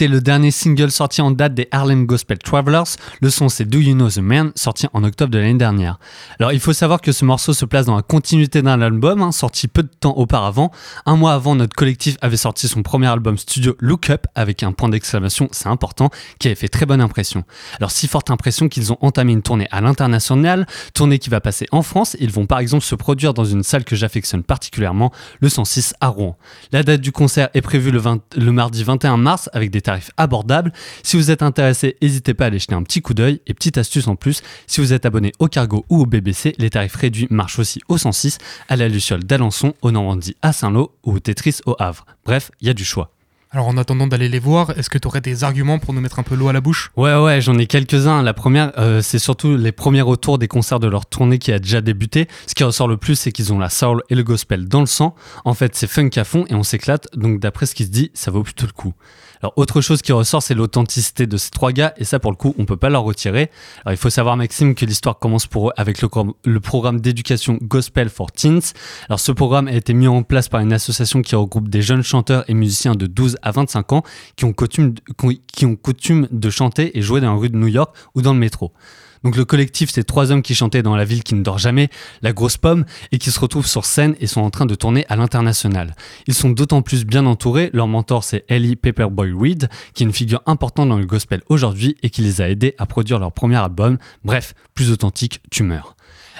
Le 0.07 0.19
dernier 0.19 0.51
single 0.51 0.91
sorti 0.91 1.21
en 1.21 1.31
date 1.31 1.53
des 1.53 1.69
Harlem 1.71 2.05
Gospel 2.05 2.37
Travelers. 2.37 2.97
Le 3.21 3.29
son 3.29 3.47
c'est 3.47 3.63
Do 3.63 3.79
You 3.79 3.93
Know 3.93 4.09
the 4.09 4.17
Man, 4.17 4.51
sorti 4.55 4.87
en 4.91 5.03
octobre 5.03 5.31
de 5.31 5.37
l'année 5.37 5.53
dernière. 5.57 5.97
Alors 6.43 6.51
il 6.51 6.59
faut 6.59 6.73
savoir 6.73 6.99
que 6.99 7.13
ce 7.13 7.23
morceau 7.23 7.53
se 7.53 7.63
place 7.63 7.85
dans 7.85 7.95
la 7.95 8.01
continuité 8.01 8.61
d'un 8.61 8.81
album, 8.81 9.21
hein, 9.21 9.31
sorti 9.31 9.69
peu 9.69 9.81
de 9.81 9.87
temps 9.87 10.17
auparavant. 10.17 10.71
Un 11.05 11.15
mois 11.15 11.35
avant, 11.35 11.55
notre 11.55 11.73
collectif 11.73 12.17
avait 12.19 12.35
sorti 12.35 12.67
son 12.67 12.83
premier 12.83 13.07
album 13.07 13.37
studio 13.37 13.77
Look 13.79 14.09
Up, 14.09 14.27
avec 14.35 14.61
un 14.61 14.73
point 14.73 14.89
d'exclamation, 14.89 15.47
c'est 15.53 15.69
important, 15.69 16.09
qui 16.39 16.49
avait 16.49 16.55
fait 16.55 16.67
très 16.67 16.85
bonne 16.85 16.99
impression. 16.99 17.45
Alors 17.77 17.91
si 17.91 18.09
forte 18.09 18.29
impression 18.29 18.67
qu'ils 18.67 18.91
ont 18.91 18.97
entamé 18.99 19.31
une 19.31 19.41
tournée 19.41 19.69
à 19.71 19.79
l'international, 19.79 20.67
tournée 20.93 21.17
qui 21.17 21.29
va 21.29 21.39
passer 21.39 21.65
en 21.71 21.81
France. 21.81 22.17
Ils 22.19 22.29
vont 22.29 22.45
par 22.45 22.59
exemple 22.59 22.83
se 22.83 22.95
produire 22.95 23.33
dans 23.33 23.45
une 23.45 23.63
salle 23.63 23.85
que 23.85 23.95
j'affectionne 23.95 24.43
particulièrement, 24.43 25.13
le 25.39 25.47
106 25.47 25.93
à 26.01 26.09
Rouen. 26.09 26.35
La 26.73 26.83
date 26.83 26.99
du 26.99 27.13
concert 27.13 27.47
est 27.53 27.61
prévue 27.61 27.91
le, 27.91 27.99
20 27.99 28.35
le 28.35 28.51
mardi 28.51 28.83
21 28.83 29.15
mars 29.15 29.49
avec 29.53 29.71
des 29.71 29.79
tarifs 29.79 30.11
abordables. 30.17 30.73
Si 31.03 31.15
vous 31.15 31.31
êtes 31.31 31.41
intéressé, 31.41 31.95
n'hésitez 32.01 32.33
pas 32.33 32.43
à 32.43 32.47
aller 32.47 32.59
jeter 32.59 32.75
un 32.75 32.83
petit 32.83 33.01
coup 33.01 33.13
d'œil. 33.13 33.39
Et 33.47 33.53
petite 33.53 33.77
astuce 33.77 34.09
en 34.09 34.17
plus, 34.17 34.41
si 34.67 34.81
vous 34.81 34.91
êtes 34.91 35.05
abonné 35.05 35.31
au 35.39 35.47
Cargo 35.47 35.85
ou 35.87 36.01
au 36.01 36.05
BBC, 36.05 36.32
les 36.57 36.69
tarifs 36.69 36.95
réduits 36.95 37.27
marchent 37.29 37.59
aussi 37.59 37.81
au 37.87 37.97
106, 37.97 38.37
à 38.69 38.75
la 38.75 38.87
Luciole 38.87 39.23
d'Alençon, 39.23 39.73
au 39.81 39.91
Normandie 39.91 40.35
à 40.41 40.53
Saint-Lô 40.53 40.91
ou 41.03 41.13
au 41.13 41.19
Tetris 41.19 41.59
au 41.65 41.75
Havre. 41.79 42.05
Bref, 42.25 42.51
il 42.61 42.67
y 42.67 42.69
a 42.69 42.73
du 42.73 42.85
choix. 42.85 43.11
Alors 43.53 43.67
en 43.67 43.77
attendant 43.77 44.07
d'aller 44.07 44.29
les 44.29 44.39
voir, 44.39 44.71
est-ce 44.79 44.89
que 44.89 44.97
tu 44.97 45.07
aurais 45.07 45.21
des 45.21 45.43
arguments 45.43 45.77
pour 45.77 45.93
nous 45.93 46.01
mettre 46.01 46.17
un 46.17 46.23
peu 46.23 46.33
l'eau 46.33 46.47
à 46.47 46.53
la 46.53 46.59
bouche? 46.59 46.91
Ouais, 46.97 47.15
ouais, 47.15 47.39
j'en 47.39 47.55
ai 47.59 47.67
quelques-uns. 47.67 48.23
La 48.23 48.33
première, 48.33 48.71
euh, 48.79 49.03
c'est 49.03 49.19
surtout 49.19 49.55
les 49.55 49.71
premiers 49.71 50.01
retours 50.01 50.39
des 50.39 50.47
concerts 50.47 50.79
de 50.79 50.87
leur 50.87 51.05
tournée 51.05 51.37
qui 51.37 51.51
a 51.51 51.59
déjà 51.59 51.79
débuté. 51.79 52.27
Ce 52.47 52.55
qui 52.55 52.63
ressort 52.63 52.87
le 52.87 52.97
plus, 52.97 53.13
c'est 53.13 53.31
qu'ils 53.31 53.53
ont 53.53 53.59
la 53.59 53.69
soul 53.69 54.01
et 54.09 54.15
le 54.15 54.23
gospel 54.23 54.67
dans 54.67 54.79
le 54.79 54.87
sang. 54.87 55.13
En 55.45 55.53
fait, 55.53 55.75
c'est 55.75 55.85
funk 55.85 56.09
à 56.15 56.23
fond 56.23 56.45
et 56.49 56.55
on 56.55 56.63
s'éclate. 56.63 57.07
Donc 57.15 57.39
d'après 57.39 57.67
ce 57.67 57.75
qui 57.75 57.85
se 57.85 57.91
dit, 57.91 58.09
ça 58.15 58.31
vaut 58.31 58.41
plutôt 58.41 58.65
le 58.65 58.71
coup. 58.71 58.95
Alors 59.43 59.51
autre 59.57 59.81
chose 59.81 60.01
qui 60.01 60.13
ressort, 60.13 60.41
c'est 60.41 60.53
l'authenticité 60.53 61.27
de 61.27 61.35
ces 61.35 61.49
trois 61.49 61.73
gars, 61.73 61.93
et 61.97 62.05
ça 62.05 62.17
pour 62.17 62.31
le 62.31 62.37
coup, 62.37 62.55
on 62.57 62.63
peut 62.63 62.77
pas 62.77 62.89
leur 62.89 63.03
retirer. 63.03 63.51
Alors 63.83 63.91
il 63.91 63.97
faut 63.97 64.09
savoir 64.09 64.37
Maxime 64.37 64.73
que 64.73 64.85
l'histoire 64.85 65.19
commence 65.19 65.47
pour 65.47 65.67
eux 65.67 65.73
avec 65.75 66.01
le, 66.01 66.59
programme 66.61 67.01
d'éducation 67.01 67.57
Gospel 67.61 68.09
for 68.09 68.31
Teens. 68.31 68.71
Alors 69.09 69.19
ce 69.19 69.33
programme 69.33 69.67
a 69.67 69.73
été 69.73 69.93
mis 69.93 70.07
en 70.07 70.23
place 70.23 70.47
par 70.47 70.61
une 70.61 70.71
association 70.71 71.21
qui 71.21 71.35
regroupe 71.35 71.67
des 71.67 71.81
jeunes 71.81 72.03
chanteurs 72.03 72.45
et 72.49 72.53
musiciens 72.53 72.95
de 72.95 73.05
12 73.05 73.35
à 73.41 73.51
25 73.51 73.91
ans 73.91 74.03
qui 74.37 74.45
ont 74.45 74.53
coutume, 74.53 74.93
qui 75.47 75.65
ont 75.65 75.75
coutume 75.75 76.29
de 76.31 76.49
chanter 76.49 76.97
et 76.97 77.01
jouer 77.01 77.19
dans 77.19 77.33
la 77.33 77.37
rue 77.37 77.49
de 77.49 77.57
New 77.57 77.67
York 77.67 77.93
ou 78.15 78.21
dans 78.21 78.33
le 78.33 78.39
métro. 78.39 78.71
Donc 79.23 79.35
le 79.37 79.45
collectif, 79.45 79.89
c'est 79.91 80.03
trois 80.03 80.31
hommes 80.31 80.41
qui 80.41 80.55
chantaient 80.55 80.83
dans 80.83 80.95
la 80.95 81.05
ville 81.05 81.23
qui 81.23 81.35
ne 81.35 81.43
dort 81.43 81.57
jamais, 81.57 81.89
la 82.21 82.33
grosse 82.33 82.57
pomme, 82.57 82.85
et 83.11 83.17
qui 83.17 83.31
se 83.31 83.39
retrouvent 83.39 83.67
sur 83.67 83.85
scène 83.85 84.15
et 84.19 84.27
sont 84.27 84.41
en 84.41 84.49
train 84.49 84.65
de 84.65 84.75
tourner 84.75 85.05
à 85.09 85.15
l'international. 85.15 85.95
Ils 86.27 86.33
sont 86.33 86.49
d'autant 86.49 86.81
plus 86.81 87.05
bien 87.05 87.25
entourés, 87.25 87.69
leur 87.73 87.87
mentor 87.87 88.23
c'est 88.23 88.45
Ellie 88.49 88.75
Paperboy 88.75 89.31
Reed, 89.31 89.69
qui 89.93 90.03
est 90.03 90.07
une 90.07 90.13
figure 90.13 90.41
importante 90.45 90.89
dans 90.89 90.97
le 90.97 91.05
gospel 91.05 91.41
aujourd'hui 91.47 91.95
et 92.03 92.09
qui 92.09 92.21
les 92.21 92.41
a 92.41 92.49
aidés 92.49 92.75
à 92.77 92.85
produire 92.85 93.19
leur 93.19 93.31
premier 93.31 93.57
album. 93.57 93.97
Bref, 94.23 94.53
plus 94.73 94.91
authentique, 94.91 95.41
tu 95.51 95.63
meurs. 95.63 95.95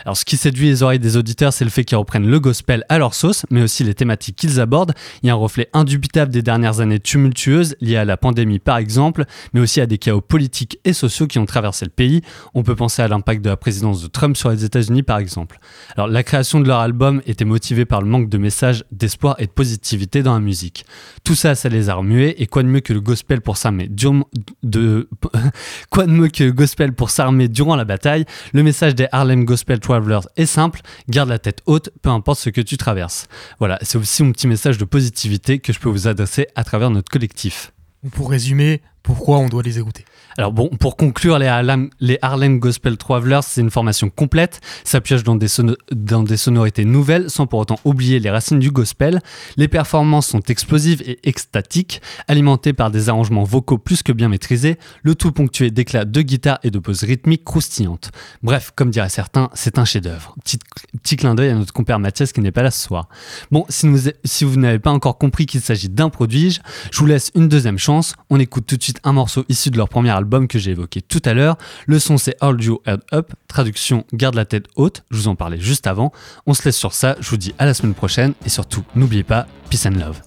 Alors 0.06 0.18
ce 0.18 0.26
qui 0.26 0.38
séduit 0.38 0.68
les 0.68 0.84
oreilles 0.84 1.00
des 1.00 1.18
auditeurs, 1.18 1.54
c'est 1.54 1.64
le 1.64 1.70
fait 1.70 1.84
qu'ils 1.84 1.98
reprennent 1.98 2.28
le 2.28 2.40
gospel 2.40 2.84
à 2.90 2.98
leur 2.98 3.14
sauce, 3.14 3.46
mais 3.50 3.62
aussi 3.62 3.84
les 3.84 3.94
thématiques 3.94 4.36
qu'ils 4.36 4.60
abordent. 4.60 4.94
Il 5.22 5.28
y 5.28 5.30
a 5.30 5.34
un 5.34 5.38
reflet 5.38 5.70
indubitable 5.74 6.32
des 6.32 6.42
dernières 6.42 6.80
années 6.80 7.00
tumultueuses, 7.00 7.76
liées 7.82 7.98
à 7.98 8.06
la 8.06 8.18
pandémie 8.18 8.60
par 8.60 8.78
exemple, 8.78 9.26
mais 9.54 9.60
aussi 9.60 9.82
à 9.82 9.86
des 9.86 9.98
chaos 9.98 10.22
politiques 10.22 10.80
et 10.84 10.94
sociaux 10.94 11.28
qui 11.28 11.40
ont 11.40 11.46
traversé 11.46 11.86
le 11.86 11.92
pays. 11.92 12.22
On 12.54 12.64
peut 12.64 12.76
penser 12.76 13.02
à 13.02 13.08
l'impact 13.08 13.44
de 13.44 13.50
la 13.50 13.58
présidence 13.58 14.02
de 14.02 14.08
Trump 14.08 14.36
sur 14.36 14.50
les 14.50 14.66
États-Unis 14.66 15.04
par 15.04 15.18
exemple. 15.18 15.60
Alors 15.96 16.08
la 16.08 16.24
création 16.24 16.60
de 16.60 16.68
leur 16.68 16.80
album 16.80 17.22
était 17.26 17.46
motivée 17.46 17.86
par 17.86 18.02
le 18.02 18.08
manque 18.08 18.30
de 18.30 18.38
messages, 18.38 18.84
d'espoir 18.92 19.36
et 19.40 19.46
de 19.46 19.52
positivité 19.52 20.24
dans 20.24 20.34
la 20.34 20.40
musique. 20.40 20.86
Tout 21.24 21.36
ça, 21.36 21.56
ça 21.56 21.70
les 21.70 21.90
a 21.90 21.96
remués, 21.96 22.42
et 22.42 22.48
quoi 22.48 22.64
de 22.64 22.68
mieux 22.68 22.82
que 22.82 22.94
le 22.94 23.02
gospel 23.02 23.42
pour 23.42 23.58
s'armer 23.58 23.88
durant 23.88 24.24
de 24.64 25.08
quoi 25.90 26.06
de 26.06 26.12
mieux 26.12 26.30
que 26.30 26.44
le 26.44 26.52
gospel 26.52 26.94
pour 26.94 27.10
s'armer 27.10 27.48
durant 27.48 27.76
la 27.76 27.86
bataille? 27.86 28.26
Le 28.54 28.64
message 28.64 28.96
des 28.96 29.08
Harlem 29.12 29.46
Gospel 29.46 29.80
Travelers 29.84 30.28
est 30.38 30.48
simple, 30.48 30.82
garde 31.10 31.30
la 31.30 31.38
tête 31.38 31.62
haute, 31.68 31.92
peu 32.02 32.10
importe 32.10 32.40
ce 32.40 32.50
que 32.50 32.62
tu 32.62 32.78
traverses. 32.78 33.28
Voilà, 33.60 33.78
c'est 33.82 33.98
aussi 33.98 34.24
mon 34.24 34.32
petit 34.32 34.48
message 34.48 34.80
de 34.80 34.86
positivité 34.86 35.60
que 35.60 35.72
je 35.74 35.80
peux 35.80 35.90
vous 35.90 36.08
adresser 36.08 36.48
à 36.56 36.64
travers 36.64 36.90
notre 36.90 37.12
collectif. 37.12 37.74
Pour 38.14 38.32
résumer, 38.32 38.82
pourquoi 39.04 39.38
on 39.38 39.50
doit 39.50 39.62
les 39.62 39.78
écouter? 39.78 40.06
Alors 40.38 40.52
bon, 40.52 40.70
pour 40.70 40.98
conclure, 40.98 41.38
les 41.38 41.48
Harlem, 41.48 42.60
Gospel 42.60 42.98
Travelers, 42.98 43.42
c'est 43.44 43.62
une 43.62 43.72
formation 43.72 44.10
complète, 44.10 44.62
ça 44.84 45.02
pioche 45.02 45.24
dans 45.24 45.36
des, 45.36 45.48
dans 45.92 46.24
des 46.24 46.38
sonorités 46.38 46.86
nouvelles 46.86 47.30
sans 47.30 47.46
pour 47.46 47.60
autant 47.60 47.80
oublier 47.86 48.20
les 48.20 48.30
racines 48.30 48.60
du 48.60 48.72
gospel. 48.72 49.22
Les 49.58 49.68
performances 49.68 50.28
sont 50.28 50.42
explosives 50.42 51.02
et 51.06 51.20
extatiques, 51.24 52.02
alimentées 52.28 52.74
par 52.74 52.92
des 52.92 53.10
arrangements 53.10 53.44
vocaux 53.44 53.78
plus 53.78 54.04
que 54.04 54.12
bien 54.12 54.30
maîtrisés, 54.30 54.78
le 55.04 55.16
tout 55.16 55.32
ponctué 55.32 55.72
d'éclats 55.72 56.06
de 56.06 56.22
guitare 56.22 56.60
et 56.64 56.72
de 56.72 56.80
pauses 56.80 57.04
rythmiques 57.04 57.44
croustillantes. 57.44 58.12
Bref, 58.42 58.72
comme 58.76 58.90
diraient 58.90 59.10
certains, 59.10 59.50
c'est 59.54 59.78
un 59.78 59.86
chef-d'œuvre. 59.86 60.36
Petit, 60.44 61.16
clin 61.16 61.36
d'œil 61.36 61.50
à 61.50 61.56
notre 61.56 61.74
compère 61.74 62.00
Mathias 62.00 62.32
qui 62.32 62.42
n'est 62.42 62.52
pas 62.52 62.64
là 62.64 62.72
ce 62.72 62.84
soir. 62.84 63.08
Bon, 63.52 63.66
si, 63.70 63.88
si 64.24 64.46
vous 64.46 64.60
n'avez 64.60 64.80
pas 64.80 64.92
encore 64.92 65.18
compris 65.18 65.46
qu'il 65.46 65.62
s'agit 65.62 65.90
d'un 65.90 66.10
prodige, 66.10 66.62
je 66.92 67.00
vous 67.00 67.06
laisse 67.06 67.32
une 67.36 67.48
deuxième 67.48 67.78
chance. 67.78 68.16
On 68.30 68.40
écoute 68.40 68.66
tout 68.66 68.78
de 68.78 68.84
suite 68.84 69.00
un 69.04 69.14
morceau 69.14 69.46
issu 69.50 69.70
de 69.70 69.78
leur 69.78 69.90
premier 69.90 70.10
que 70.48 70.60
j'ai 70.60 70.72
évoqué 70.72 71.02
tout 71.02 71.22
à 71.26 71.34
l'heure. 71.34 71.58
Le 71.86 72.00
son 72.00 72.18
c'est 72.18 72.36
Hold 72.42 72.64
You 72.64 72.82
Head 72.86 73.02
Up, 73.14 73.34
traduction 73.48 74.06
garde 74.14 74.36
la 74.36 74.46
tête 74.46 74.66
haute, 74.76 75.04
je 75.12 75.18
vous 75.18 75.28
en 75.28 75.36
parlais 75.36 75.60
juste 75.60 75.88
avant. 75.88 76.12
On 76.46 76.54
se 76.54 76.64
laisse 76.64 76.78
sur 76.78 76.94
ça, 76.94 77.16
je 77.20 77.30
vous 77.30 77.38
dis 77.38 77.54
à 77.58 77.66
la 77.66 77.74
semaine 77.74 77.94
prochaine 77.94 78.34
et 78.46 78.50
surtout 78.50 78.84
n'oubliez 78.96 79.24
pas, 79.24 79.48
peace 79.70 79.86
and 79.86 80.00
love. 80.00 80.22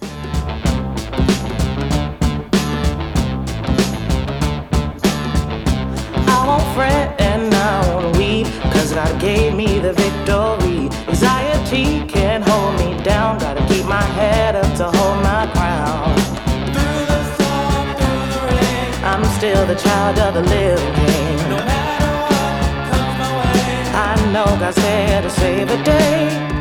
Me 9.57 9.77
child 19.77 20.17
of 20.19 20.33
the 20.33 20.41
living 20.41 20.93
king. 20.93 21.39
I 23.93 24.15
know 24.31 24.45
God's 24.59 24.77
there 24.77 25.21
to 25.21 25.29
save 25.29 25.67
the 25.67 25.77
day. 25.83 26.56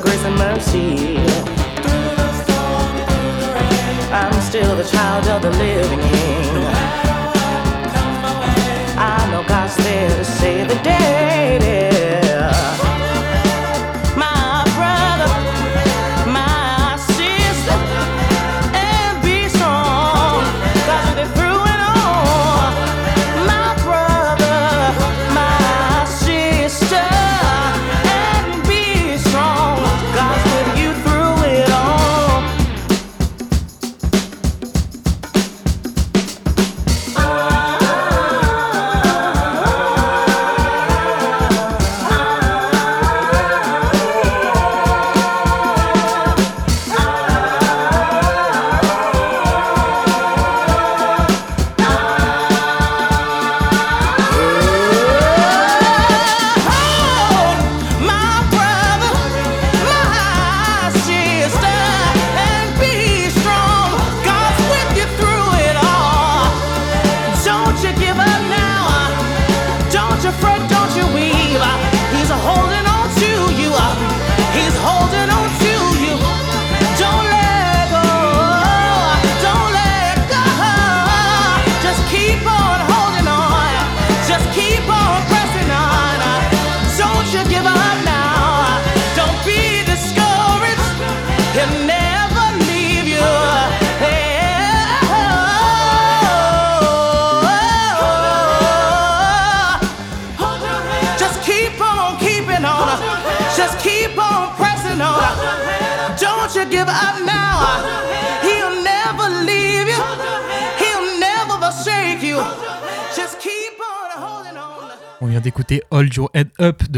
Of 0.00 0.04
grace 0.04 0.24
and 0.24 0.36
mercy. 0.36 1.16
I'm 4.12 4.40
still 4.42 4.76
the 4.76 4.84
child 4.84 5.26
of 5.28 5.42
the 5.42 5.50
living 5.50 6.09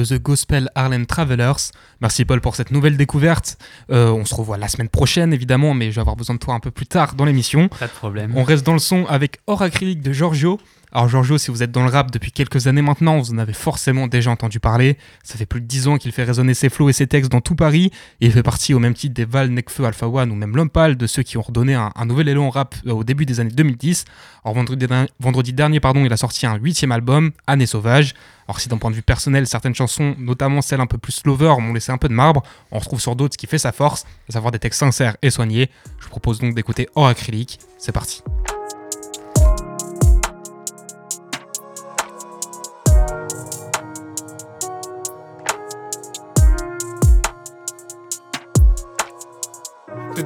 de 0.03 0.17
The 0.17 0.23
Gospel 0.23 0.69
Harlem 0.75 1.07
Travelers. 1.07 1.71
Merci 2.01 2.25
Paul 2.25 2.41
pour 2.41 2.57
cette 2.57 2.71
nouvelle 2.71 2.97
découverte. 2.97 3.57
Euh, 3.91 4.11
on 4.11 4.25
se 4.25 4.35
revoit 4.35 4.59
la 4.59 4.69
semaine 4.69 4.89
prochaine 4.89 5.33
évidemment, 5.33 5.75
mais 5.75 5.91
je 5.91 5.97
vais 5.97 6.01
avoir 6.01 6.17
besoin 6.17 6.35
de 6.35 6.41
toi 6.41 6.55
un 6.55 6.61
peu 6.61 6.71
plus 6.71 6.87
tard 6.87 7.15
dans 7.15 7.25
l'émission. 7.25 7.69
Pas 7.69 7.87
de 7.87 7.93
problème. 7.93 8.33
On 8.37 8.43
reste 8.43 8.67
dans 8.67 8.73
le 8.73 8.79
son 8.79 9.07
avec 9.07 9.39
Or 9.47 9.63
Acrylique 9.63 10.03
de 10.03 10.13
Giorgio. 10.13 10.59
Alors 10.95 11.09
Giorgio, 11.09 11.39
si 11.39 11.51
vous 11.51 11.63
êtes 11.63 11.71
dans 11.71 11.85
le 11.85 11.91
rap 11.91 12.11
depuis 12.11 12.33
quelques 12.33 12.67
années 12.67 12.83
maintenant, 12.83 13.19
vous 13.19 13.33
en 13.33 13.39
avez 13.39 13.55
forcément 13.55 14.09
déjà 14.09 14.31
entendu 14.31 14.61
parler. 14.61 14.99
Ça 15.23 15.39
fait 15.39 15.47
plus 15.47 15.63
de 15.63 15.67
10 15.67 15.89
ans 15.89 15.97
qu'il 15.97 16.13
fait 16.13 16.23
résonner 16.23 16.53
ses 16.53 16.69
flots 16.69 16.91
et 16.91 16.93
ses 16.93 17.07
textes 17.07 17.33
dans 17.33 17.41
tout 17.41 17.55
Paris. 17.55 17.91
Il 18.21 18.31
fait 18.31 18.43
partie 18.43 18.75
au 18.75 18.79
même 18.79 18.93
titre 18.93 19.15
des 19.15 19.25
Val, 19.25 19.49
Nekfeu, 19.49 19.87
Alpha 19.87 20.07
One 20.07 20.31
ou 20.31 20.35
même 20.35 20.55
Lompal, 20.55 20.97
de 20.97 21.07
ceux 21.07 21.23
qui 21.23 21.39
ont 21.39 21.43
redonné 21.43 21.75
un, 21.75 21.91
nouvel 22.05 22.29
élan 22.29 22.49
au 22.49 22.51
rap 22.51 22.75
euh, 22.87 22.93
au 22.93 23.05
début 23.05 23.25
des 23.25 23.41
années 23.41 23.53
2010. 23.53 24.05
Alors 24.45 24.55
vendredi, 24.55 25.53
dernier- 25.55 25.81
pardon, 25.81 26.05
il 26.05 26.13
a 26.13 26.19
sorti 26.19 26.45
un 26.45 26.57
huitième 26.57 26.93
album, 26.93 27.31
Année 27.47 27.65
Sauvage. 27.67 28.13
Alors 28.47 28.61
si 28.61 28.69
d'un 28.69 28.77
point 28.77 28.91
de 28.91 28.97
vue 28.97 29.03
personnel, 29.03 29.47
certaines 29.47 29.75
chansons, 29.75 30.15
notamment 30.19 30.61
celles 30.61 30.81
un 30.81 30.87
peu 30.87 30.99
plus 30.99 31.13
slower, 31.13 31.55
m'ont 31.61 31.73
laissé 31.73 31.91
un 31.91 31.97
peu 31.99 32.09
de 32.09 32.15
marbre, 32.15 32.43
on 32.71 32.79
retrouve 32.79 33.01
sur 33.01 33.17
d'autres 33.17 33.35
ce 33.35 33.39
qui 33.39 33.47
fait 33.47 33.57
sa 33.57 33.73
force, 33.73 34.05
à 34.29 34.33
savoir 34.33 34.53
des 34.53 34.59
textes 34.59 34.81
sincères 34.81 35.17
et 35.23 35.31
soignés. 35.31 35.71
Je 36.01 36.05
vous 36.05 36.11
propose 36.11 36.39
donc 36.39 36.55
d'écouter 36.55 36.87
Or 36.97 37.07
Acrylique. 37.07 37.61
C'est 37.79 37.93
parti. 37.93 38.23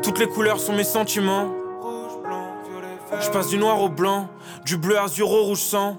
Toutes 0.07 0.21
les 0.21 0.29
couleurs 0.29 0.61
sont 0.61 0.73
mes 0.73 0.85
sentiments. 0.85 1.53
Je 3.21 3.29
passe 3.31 3.49
du 3.49 3.59
noir 3.59 3.83
au 3.83 3.89
blanc, 3.89 4.29
du 4.65 4.77
bleu 4.77 4.97
azur 4.97 5.33
au 5.33 5.43
rouge 5.43 5.59
sang. 5.59 5.99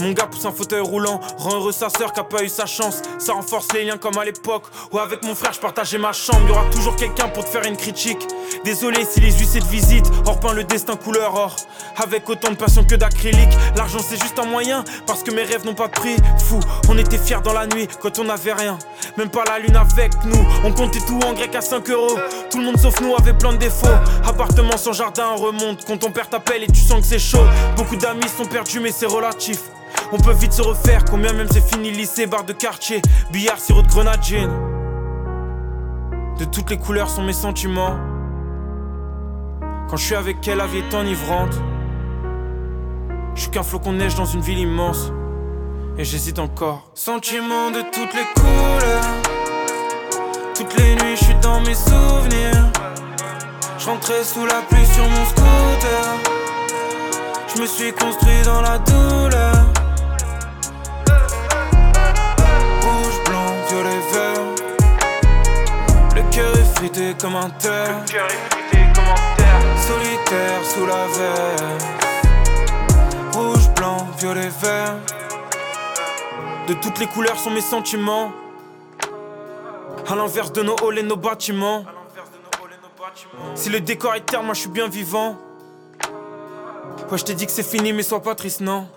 Mon 0.00 0.12
gars 0.12 0.26
pousse 0.26 0.44
un 0.44 0.52
fauteuil 0.52 0.80
roulant, 0.80 1.20
rend 1.38 1.54
heureux 1.54 1.72
sa 1.72 1.88
sœur 1.88 2.12
qui 2.12 2.20
a 2.20 2.24
pas 2.24 2.42
eu 2.42 2.48
sa 2.48 2.66
chance. 2.66 3.00
Ça 3.18 3.32
renforce 3.32 3.68
les 3.72 3.84
liens 3.84 3.96
comme 3.96 4.18
à 4.18 4.24
l'époque 4.24 4.64
où 4.92 4.98
avec 4.98 5.24
mon 5.24 5.34
frère 5.34 5.52
je 5.54 5.60
partageais 5.60 5.98
ma 5.98 6.12
chambre. 6.12 6.46
Y 6.46 6.50
aura 6.50 6.64
toujours 6.70 6.96
quelqu'un 6.96 7.28
pour 7.28 7.44
te 7.44 7.50
faire 7.50 7.64
une 7.64 7.76
critique. 7.76 8.26
Désolé 8.64 9.04
si 9.04 9.20
les 9.20 9.32
huissiers 9.32 9.60
de 9.60 9.66
visite 9.66 10.04
or 10.26 10.38
peint 10.38 10.52
le 10.52 10.64
destin 10.64 10.96
couleur 10.96 11.34
or. 11.34 11.56
Avec 11.96 12.28
autant 12.28 12.50
de 12.50 12.56
passion 12.56 12.84
que 12.84 12.94
d'acrylique, 12.94 13.52
l'argent 13.74 14.00
c'est 14.06 14.20
juste 14.20 14.38
un 14.38 14.44
moyen 14.44 14.84
parce 15.06 15.22
que 15.22 15.30
mes 15.30 15.44
rêves 15.44 15.64
n'ont 15.64 15.74
pas 15.74 15.86
de 15.86 15.92
prix. 15.92 16.16
Fou, 16.44 16.60
on 16.90 16.98
était 16.98 17.18
fiers 17.18 17.40
dans 17.42 17.54
la 17.54 17.66
nuit 17.66 17.88
quand 18.00 18.18
on 18.18 18.24
n'avait 18.24 18.52
rien. 18.52 18.78
Même 19.16 19.30
pas 19.30 19.44
la 19.44 19.58
lune 19.58 19.76
avec 19.76 20.12
nous, 20.24 20.46
on 20.62 20.72
comptait 20.72 21.00
tout 21.06 21.18
en 21.24 21.32
grec 21.32 21.54
à 21.54 21.62
5 21.62 21.88
euros. 21.88 22.18
Tout 22.50 22.58
le 22.58 22.64
monde 22.64 22.78
sauf 22.78 23.00
nous 23.00 23.14
avait 23.16 23.32
plein 23.32 23.52
de 23.52 23.58
défauts. 23.58 23.86
Appartement 24.26 24.76
sans 24.76 24.92
jardin, 24.92 25.28
on 25.32 25.36
remonte. 25.36 25.86
Quand 25.86 25.96
ton 25.96 26.10
père 26.10 26.28
t'appelle 26.28 26.64
et 26.64 26.66
tu 26.66 26.80
sens 26.80 27.00
que 27.00 27.06
c'est 27.06 27.18
chaud. 27.18 27.44
Beaucoup 27.76 27.96
d'amis 27.96 28.28
sont 28.36 28.44
perdus, 28.44 28.80
mais 28.80 28.92
c'est 28.92 29.06
relatif. 29.06 29.60
On 30.12 30.18
peut 30.18 30.32
vite 30.32 30.52
se 30.52 30.62
refaire, 30.62 31.04
combien 31.04 31.32
même 31.32 31.48
c'est 31.50 31.66
fini 31.66 31.90
lycée, 31.90 32.26
bar 32.26 32.44
de 32.44 32.52
quartier, 32.52 33.02
billard, 33.32 33.58
sirop 33.58 33.82
de 33.82 33.88
grenade, 33.88 34.22
gin. 34.22 34.50
De 36.38 36.44
toutes 36.44 36.70
les 36.70 36.78
couleurs 36.78 37.10
sont 37.10 37.22
mes 37.22 37.32
sentiments. 37.32 37.96
Quand 39.88 39.96
je 39.96 40.04
suis 40.04 40.14
avec 40.14 40.46
elle, 40.46 40.58
la 40.58 40.66
vie 40.66 40.78
est 40.78 40.94
enivrante. 40.94 41.54
Je 43.34 43.42
suis 43.42 43.50
qu'un 43.50 43.62
flocon 43.62 43.92
de 43.92 43.98
neige 43.98 44.14
dans 44.14 44.26
une 44.26 44.40
ville 44.40 44.58
immense. 44.58 45.12
Et 45.98 46.04
j'hésite 46.04 46.38
encore. 46.38 46.90
Sentiments 46.94 47.70
de 47.70 47.80
toutes 47.92 48.14
les 48.14 48.26
couleurs. 48.34 49.04
Toutes 50.54 50.76
les 50.78 50.94
nuits, 50.94 51.16
je 51.16 51.24
suis 51.24 51.34
dans 51.42 51.60
mes 51.60 51.74
souvenirs. 51.74 52.70
Je 53.78 53.86
rentrais 53.86 54.24
sous 54.24 54.44
la 54.44 54.62
pluie 54.68 54.86
sur 54.86 55.04
mon 55.04 55.24
scooter. 55.24 56.04
Je 57.54 57.60
me 57.60 57.66
suis 57.66 57.92
construit 57.92 58.42
dans 58.44 58.60
la 58.60 58.78
douleur. 58.78 59.55
Cœur 66.76 66.84
est 66.84 66.88
frité 66.88 67.14
comme 67.22 67.36
un 67.36 67.50
terre. 67.50 68.04
Solitaire 69.78 70.64
sous 70.64 70.86
la 70.86 71.06
verre. 71.06 71.78
Rouge, 73.32 73.68
blanc, 73.76 74.06
violet, 74.18 74.48
vert. 74.60 74.96
De 76.68 76.74
toutes 76.74 76.98
les 76.98 77.06
couleurs 77.06 77.38
sont 77.38 77.50
mes 77.50 77.60
sentiments. 77.60 78.32
À 80.08 80.14
l'inverse 80.14 80.52
de 80.52 80.62
nos 80.62 80.76
halls 80.82 80.98
et 80.98 81.02
nos 81.02 81.16
bâtiments. 81.16 81.84
Si 83.54 83.70
le 83.70 83.80
décor 83.80 84.14
est 84.14 84.26
terne, 84.26 84.44
moi 84.44 84.54
je 84.54 84.60
suis 84.60 84.70
bien 84.70 84.88
vivant. 84.88 85.36
Ouais, 87.10 87.18
je 87.18 87.24
t'ai 87.24 87.34
dit 87.34 87.46
que 87.46 87.52
c'est 87.52 87.62
fini, 87.62 87.92
mais 87.92 88.02
sois 88.02 88.22
pas 88.22 88.34
triste, 88.34 88.60
non. 88.60 88.88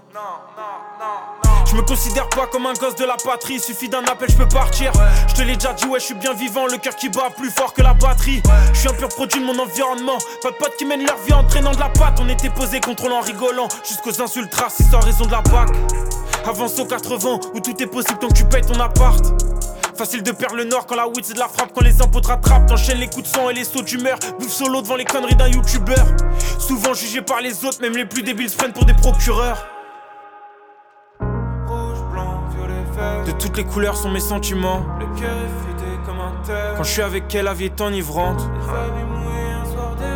Je 1.69 1.75
me 1.75 1.83
considère 1.83 2.27
pas 2.29 2.47
comme 2.47 2.65
un 2.65 2.73
gosse 2.73 2.95
de 2.95 3.05
la 3.05 3.15
patrie, 3.15 3.59
suffit 3.59 3.89
d'un 3.89 4.03
appel, 4.05 4.27
je 4.27 4.35
peux 4.35 4.47
partir. 4.47 4.91
Je 5.27 5.35
te 5.35 5.41
l'ai 5.43 5.55
déjà 5.55 5.71
dit, 5.73 5.85
ouais, 5.85 5.99
je 5.99 6.05
suis 6.05 6.15
bien 6.15 6.33
vivant, 6.33 6.65
le 6.65 6.77
cœur 6.77 6.95
qui 6.95 7.09
bat 7.09 7.29
plus 7.37 7.51
fort 7.51 7.73
que 7.73 7.83
la 7.83 7.93
batterie. 7.93 8.41
Je 8.73 8.79
suis 8.79 8.89
un 8.89 8.93
pur 8.93 9.07
produit 9.09 9.39
de 9.39 9.45
mon 9.45 9.59
environnement. 9.59 10.17
Pas 10.41 10.49
de 10.49 10.55
potes 10.55 10.75
qui 10.77 10.85
mènent 10.85 11.05
leur 11.05 11.17
vie 11.27 11.33
en 11.33 11.43
traînant 11.43 11.71
de 11.71 11.79
la 11.79 11.89
patte. 11.89 12.19
On 12.21 12.27
était 12.27 12.49
posés, 12.49 12.79
contrôlant, 12.79 13.21
rigolant, 13.21 13.67
jusqu'aux 13.87 14.19
insultes 14.19 14.53
racistes 14.55 14.95
en 14.95 14.99
raison 14.99 15.25
de 15.25 15.31
la 15.31 15.41
bac. 15.41 15.69
Avance 16.47 16.79
au 16.79 16.85
80, 16.85 17.39
où 17.53 17.59
tout 17.59 17.83
est 17.83 17.87
possible 17.87 18.17
tant 18.17 18.29
que 18.29 18.33
tu 18.33 18.45
payes 18.45 18.63
ton 18.63 18.79
appart. 18.79 19.23
Facile 19.95 20.23
de 20.23 20.31
perdre 20.31 20.55
le 20.55 20.63
nord 20.63 20.87
quand 20.87 20.95
la 20.95 21.07
weed 21.07 21.23
c'est 21.23 21.33
de 21.33 21.39
la 21.39 21.49
frappe, 21.49 21.71
quand 21.75 21.83
les 21.83 22.01
impôts 22.01 22.21
te 22.21 22.29
rattrapent. 22.29 22.65
T'enchaînes 22.65 22.97
les 22.97 23.09
coups 23.09 23.29
de 23.29 23.35
sang 23.35 23.47
et 23.51 23.53
les 23.53 23.65
sauts 23.65 23.83
d'humeur. 23.83 24.17
Bouffe 24.39 24.51
solo 24.51 24.81
devant 24.81 24.95
les 24.95 25.05
conneries 25.05 25.35
d'un 25.35 25.49
youtubeur. 25.49 26.05
Souvent 26.57 26.95
jugé 26.95 27.21
par 27.21 27.41
les 27.41 27.63
autres, 27.63 27.79
même 27.81 27.95
les 27.95 28.05
plus 28.05 28.23
débiles 28.23 28.49
se 28.49 28.57
prennent 28.57 28.73
pour 28.73 28.85
des 28.85 28.95
procureurs. 28.95 29.67
De 33.29 33.35
toutes 33.35 33.57
les 33.57 33.63
couleurs 33.63 33.95
sont 33.95 34.09
mes 34.09 34.19
sentiments. 34.19 34.83
Le 34.99 35.05
cœur 35.05 35.29
est 35.29 35.63
frité 35.63 35.99
comme 36.03 36.19
un 36.19 36.33
terre. 36.43 36.73
Quand 36.75 36.83
je 36.83 36.89
suis 36.89 37.01
avec 37.03 37.35
elle, 37.35 37.45
la 37.45 37.53
vie 37.53 37.65
est 37.65 37.79
enivrante. 37.79 38.41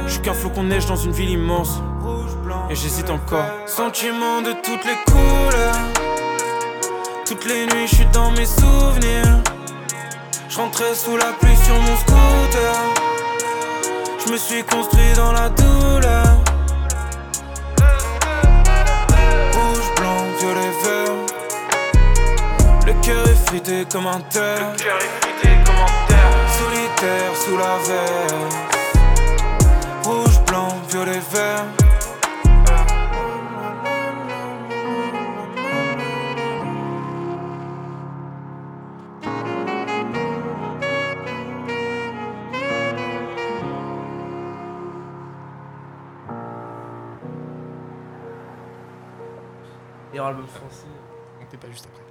Je 0.08 0.14
suis 0.14 0.22
qu'un 0.24 0.34
flocon 0.34 0.64
de 0.64 0.70
neige 0.70 0.88
dans 0.88 0.96
une 0.96 1.12
ville 1.12 1.30
immense. 1.30 1.80
Et 2.72 2.76
j'hésite 2.76 3.12
encore. 3.12 3.46
Sentiments 3.68 4.42
de 4.42 4.54
toutes 4.54 4.84
les 4.86 4.98
couleurs. 5.06 5.76
Toutes 7.28 7.46
les 7.46 7.68
nuits, 7.68 7.86
je 7.86 7.96
suis 7.98 8.08
dans 8.08 8.32
mes 8.32 8.48
souvenirs. 8.48 9.44
Je 10.50 10.58
rentrais 10.58 10.96
sous 10.96 11.16
la 11.16 11.34
pluie 11.40 11.56
sur 11.56 11.76
mon 11.76 11.96
scooter. 11.98 12.74
Je 14.26 14.32
me 14.32 14.38
suis 14.38 14.64
construit 14.64 15.14
dans 15.16 15.34
la 15.34 15.50
douleur. 15.50 16.26
Rouge, 19.54 19.96
blanc, 19.98 20.18
violet, 20.40 20.72
vert. 20.84 20.93
Le 22.94 23.02
cœur 23.02 23.28
est 23.28 23.48
frité 23.48 23.86
comme 23.92 24.08
un 24.08 24.20
terre. 24.22 24.76
Solitaire 26.48 27.36
sous 27.36 27.58
la 27.58 27.78
verre. 27.78 28.50
Rouge, 30.04 30.40
blanc, 30.46 30.68
violet, 30.90 31.20
vert. 31.32 31.66
Meilleur 50.12 50.28
album 50.28 50.48
français. 50.48 50.86
On 51.42 51.46
t'est 51.46 51.58
pas 51.58 51.68
juste 51.70 51.88
après. 51.92 52.03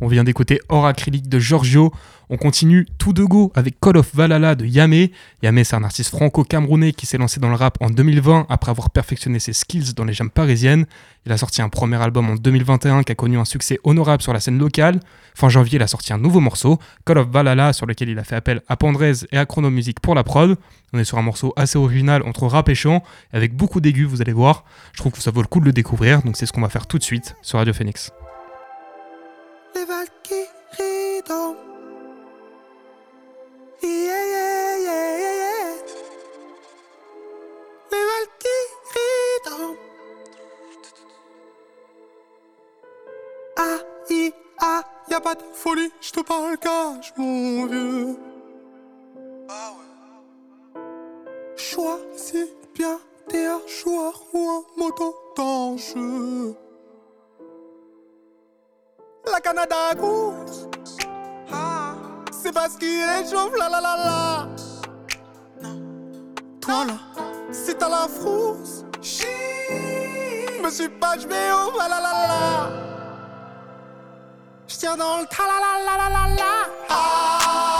On 0.00 0.08
vient 0.08 0.24
d'écouter 0.24 0.60
Or 0.68 0.86
Acrylique 0.86 1.28
de 1.28 1.38
Giorgio. 1.38 1.90
On 2.28 2.36
continue 2.36 2.86
tout 2.98 3.14
de 3.14 3.24
go 3.24 3.50
avec 3.54 3.80
Call 3.80 3.96
of 3.96 4.14
Valhalla 4.14 4.54
de 4.54 4.66
Yamé. 4.66 5.12
Yamé, 5.42 5.64
c'est 5.64 5.76
un 5.76 5.84
artiste 5.84 6.10
franco-camerounais 6.10 6.92
qui 6.92 7.06
s'est 7.06 7.16
lancé 7.16 7.40
dans 7.40 7.48
le 7.48 7.54
rap 7.54 7.78
en 7.80 7.88
2020 7.88 8.46
après 8.50 8.70
avoir 8.70 8.90
perfectionné 8.90 9.38
ses 9.38 9.54
skills 9.54 9.94
dans 9.94 10.04
les 10.04 10.12
jams 10.12 10.28
parisiennes. 10.28 10.84
Il 11.24 11.32
a 11.32 11.38
sorti 11.38 11.62
un 11.62 11.70
premier 11.70 11.96
album 11.96 12.28
en 12.28 12.34
2021 12.34 13.04
qui 13.04 13.12
a 13.12 13.14
connu 13.14 13.38
un 13.38 13.46
succès 13.46 13.78
honorable 13.84 14.22
sur 14.22 14.34
la 14.34 14.40
scène 14.40 14.58
locale. 14.58 15.00
Fin 15.34 15.48
janvier, 15.48 15.76
il 15.76 15.82
a 15.82 15.86
sorti 15.86 16.12
un 16.12 16.18
nouveau 16.18 16.40
morceau, 16.40 16.78
Call 17.06 17.18
of 17.18 17.28
Valhalla, 17.28 17.72
sur 17.72 17.86
lequel 17.86 18.10
il 18.10 18.18
a 18.18 18.24
fait 18.24 18.36
appel 18.36 18.60
à 18.68 18.76
Pandrez 18.76 19.24
et 19.32 19.38
à 19.38 19.46
Chrono 19.46 19.70
Music 19.70 20.00
pour 20.00 20.14
la 20.14 20.24
prod. 20.24 20.56
On 20.92 20.98
est 20.98 21.04
sur 21.04 21.16
un 21.16 21.22
morceau 21.22 21.54
assez 21.56 21.78
original 21.78 22.22
entre 22.24 22.46
rap 22.46 22.68
et 22.68 22.74
chant, 22.74 23.02
avec 23.32 23.54
beaucoup 23.54 23.80
d'aigus, 23.80 24.06
vous 24.06 24.20
allez 24.20 24.32
voir. 24.32 24.64
Je 24.92 24.98
trouve 24.98 25.12
que 25.12 25.22
ça 25.22 25.30
vaut 25.30 25.42
le 25.42 25.48
coup 25.48 25.60
de 25.60 25.64
le 25.64 25.72
découvrir, 25.72 26.22
donc 26.22 26.36
c'est 26.36 26.46
ce 26.46 26.52
qu'on 26.52 26.60
va 26.60 26.68
faire 26.68 26.86
tout 26.86 26.98
de 26.98 27.04
suite 27.04 27.34
sur 27.40 27.58
Radio 27.58 27.72
Phoenix. 27.72 28.12
Valkyrie 29.86 31.22
dans 31.28 31.54
yeah, 33.82 34.26
yeah, 34.32 34.78
yeah, 34.78 35.16
yeah, 35.18 35.74
Les 37.92 38.04
Valkyries 38.10 39.40
dans 39.44 39.76
A-I-A, 43.62 44.32
ah, 44.58 44.84
y'a 45.08 45.20
pas 45.20 45.36
de 45.36 45.42
folie, 45.52 45.92
j'te 46.00 46.20
parle 46.24 46.58
cash, 46.58 47.12
mon 47.16 47.66
vieux 47.66 48.16
Ah 49.48 49.72
ouais 50.74 50.80
Choisis 51.56 52.48
bien 52.74 52.98
t'es 53.28 53.46
un 53.46 53.60
joueur 53.68 54.20
ou 54.32 54.50
un 54.50 54.64
moto 54.76 55.14
dans 55.36 55.72
le 55.72 55.78
jeu 55.78 56.65
Canada 59.42 59.94
Goose. 59.96 60.68
Ah, 61.52 61.94
c'est 62.30 62.52
parce 62.52 62.76
qu'il 62.76 63.04
réchauffe, 63.04 63.56
la 63.58 63.68
la 63.68 63.80
la 63.80 63.96
la. 63.96 64.48
Toi 66.60 66.84
là, 66.84 66.98
si 67.52 67.74
t'as 67.74 67.88
la 67.88 68.08
frousse, 68.08 68.84
chi, 69.00 69.24
me 70.62 70.70
suis 70.70 70.88
pas, 70.88 71.16
je 71.18 71.26
au 71.26 71.78
la 71.78 71.88
la 71.88 72.00
la 72.00 72.12
la. 72.12 72.70
J'tiens 74.66 74.96
dans 74.96 75.18
le 75.18 75.26
ta 75.26 75.44
la 75.46 75.58
la 75.62 75.72
la 75.84 75.96
la 75.96 76.08
la 76.08 76.34
la. 76.34 76.52
Ah, 76.88 77.75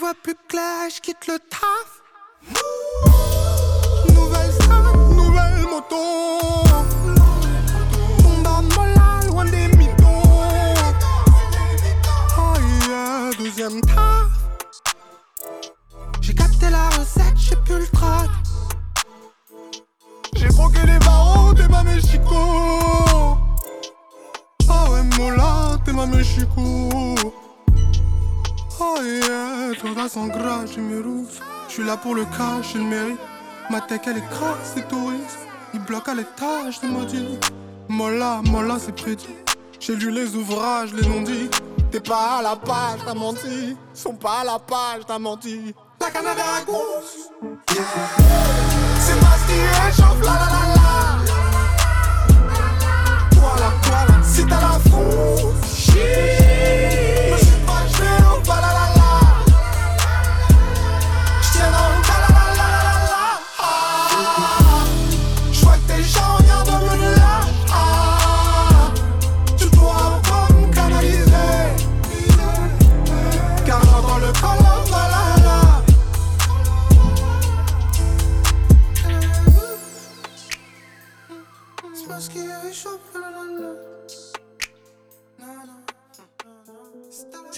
vois 0.00 0.14
plus 0.22 0.36
clair, 0.48 0.88
j'quitte 0.88 1.26
le 1.26 1.38
taf. 1.38 2.00
Nouvelle 4.14 4.52
strat, 4.52 4.96
nouvelle 5.14 5.66
moto. 5.68 5.96
Molla, 8.76 9.20
loin 9.26 9.44
des 9.44 9.68
mythos. 9.76 10.22
Oh 12.38 12.54
yeah, 12.88 13.30
deuxième 13.38 13.82
taf. 13.82 14.30
J'ai 16.22 16.34
capté 16.34 16.70
la 16.70 16.88
recette, 16.88 17.36
j'ai 17.36 17.56
plus 17.56 17.80
le 17.80 17.86
trac. 17.88 18.30
J'ai 20.34 20.48
broqué 20.48 20.80
les 20.86 20.98
barreaux, 21.00 21.52
t'es 21.52 21.68
ma 21.68 21.82
Mexico. 21.82 22.40
Ah 24.66 24.90
ouais, 24.90 25.02
Mola, 25.18 25.76
t'es 25.84 25.92
ma 25.92 26.06
Mexico. 26.06 27.14
Oh 28.82 28.96
yeah, 29.02 29.72
toi 29.78 30.08
sans 30.08 30.28
gras, 30.28 30.64
j'ai 30.64 30.80
mes 30.80 31.02
rouges. 31.02 31.38
J'suis 31.68 31.84
là 31.84 31.98
pour 31.98 32.14
le 32.14 32.24
cash, 32.24 32.72
j'ai 32.72 32.78
le 32.78 32.84
mérite. 32.84 33.20
Ma 33.68 33.82
tech 33.82 34.00
elle 34.06 34.16
est 34.16 34.28
crasse, 34.30 34.72
c'est 34.74 34.88
touriste. 34.88 35.38
Il 35.74 35.80
bloque 35.80 36.08
à 36.08 36.14
l'étage, 36.14 36.80
de 36.80 36.86
maudit. 36.86 37.38
Mola, 37.88 38.40
Mola, 38.46 38.78
c'est 38.78 38.96
prédit. 38.96 39.36
J'ai 39.78 39.96
lu 39.96 40.10
les 40.10 40.34
ouvrages, 40.34 40.94
les 40.94 41.06
non 41.06 41.20
dits. 41.20 41.50
T'es 41.90 42.00
pas 42.00 42.38
à 42.38 42.42
la 42.42 42.56
page, 42.56 43.00
t'as 43.04 43.12
menti. 43.12 43.76
Sont 43.92 44.14
pas 44.14 44.40
à 44.40 44.44
la 44.44 44.58
page, 44.58 45.02
t'as 45.06 45.18
menti. 45.18 45.74
La 46.00 46.10
Canada 46.10 46.42
Goose. 46.66 47.28
C'est 47.68 49.20
parce 49.20 49.42
qu'il 49.46 49.60
réchauffe, 49.84 50.20
la 50.24 50.32
la 50.32 50.48
la 50.54 50.62
la. 50.74 51.18
Voilà, 53.32 53.72
voilà, 53.82 54.24
si 54.24 54.46
t'as 54.46 54.60
la 54.60 54.78
frousse. 54.88 55.50
J'vais 58.50 58.58
au 58.58 58.60
la 58.60 58.89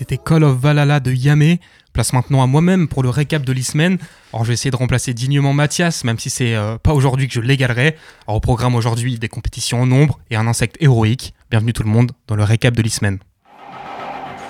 C'était 0.02 0.18
Call 0.18 0.42
of 0.42 0.58
Valhalla 0.58 0.98
de 0.98 1.12
Yamé. 1.12 1.60
Place 1.92 2.12
maintenant 2.12 2.42
à 2.42 2.48
moi-même 2.48 2.88
pour 2.88 3.04
le 3.04 3.08
récap 3.08 3.44
de 3.44 3.52
l'e-semaine. 3.52 3.98
Alors 4.32 4.42
je 4.42 4.48
vais 4.48 4.54
essayer 4.54 4.72
de 4.72 4.76
remplacer 4.76 5.14
dignement 5.14 5.52
Mathias, 5.52 6.02
même 6.02 6.18
si 6.18 6.28
c'est 6.28 6.56
euh, 6.56 6.76
pas 6.76 6.92
aujourd'hui 6.92 7.28
que 7.28 7.34
je 7.34 7.40
l'égalerai. 7.40 7.96
Alors 8.26 8.38
au 8.38 8.40
programme 8.40 8.74
aujourd'hui, 8.74 9.16
des 9.20 9.28
compétitions 9.28 9.82
en 9.82 9.86
nombre 9.86 10.18
et 10.28 10.34
un 10.34 10.48
insecte 10.48 10.76
héroïque. 10.80 11.34
Bienvenue 11.52 11.72
tout 11.72 11.84
le 11.84 11.88
monde 11.88 12.10
dans 12.26 12.34
le 12.34 12.42
récap 12.42 12.74
de 12.74 12.82
l'e-semaine. 12.82 13.20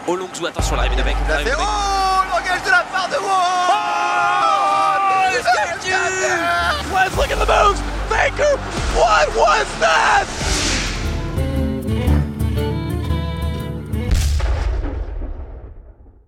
Attention, 0.08 0.74
l'arrivée. 0.74 0.94
Oh, 0.98 1.60
l'engage 2.32 2.64
de 2.64 2.70
la 2.70 2.86
part 2.90 3.10
de 3.10 3.20
moi 3.20 3.42
Let's 6.94 7.14
look 7.14 7.30
at 7.30 7.36
the 7.36 7.46
moves! 7.46 7.82
Baker! 8.08 8.56
What 8.96 9.28
was 9.36 9.66
that? 9.80 10.41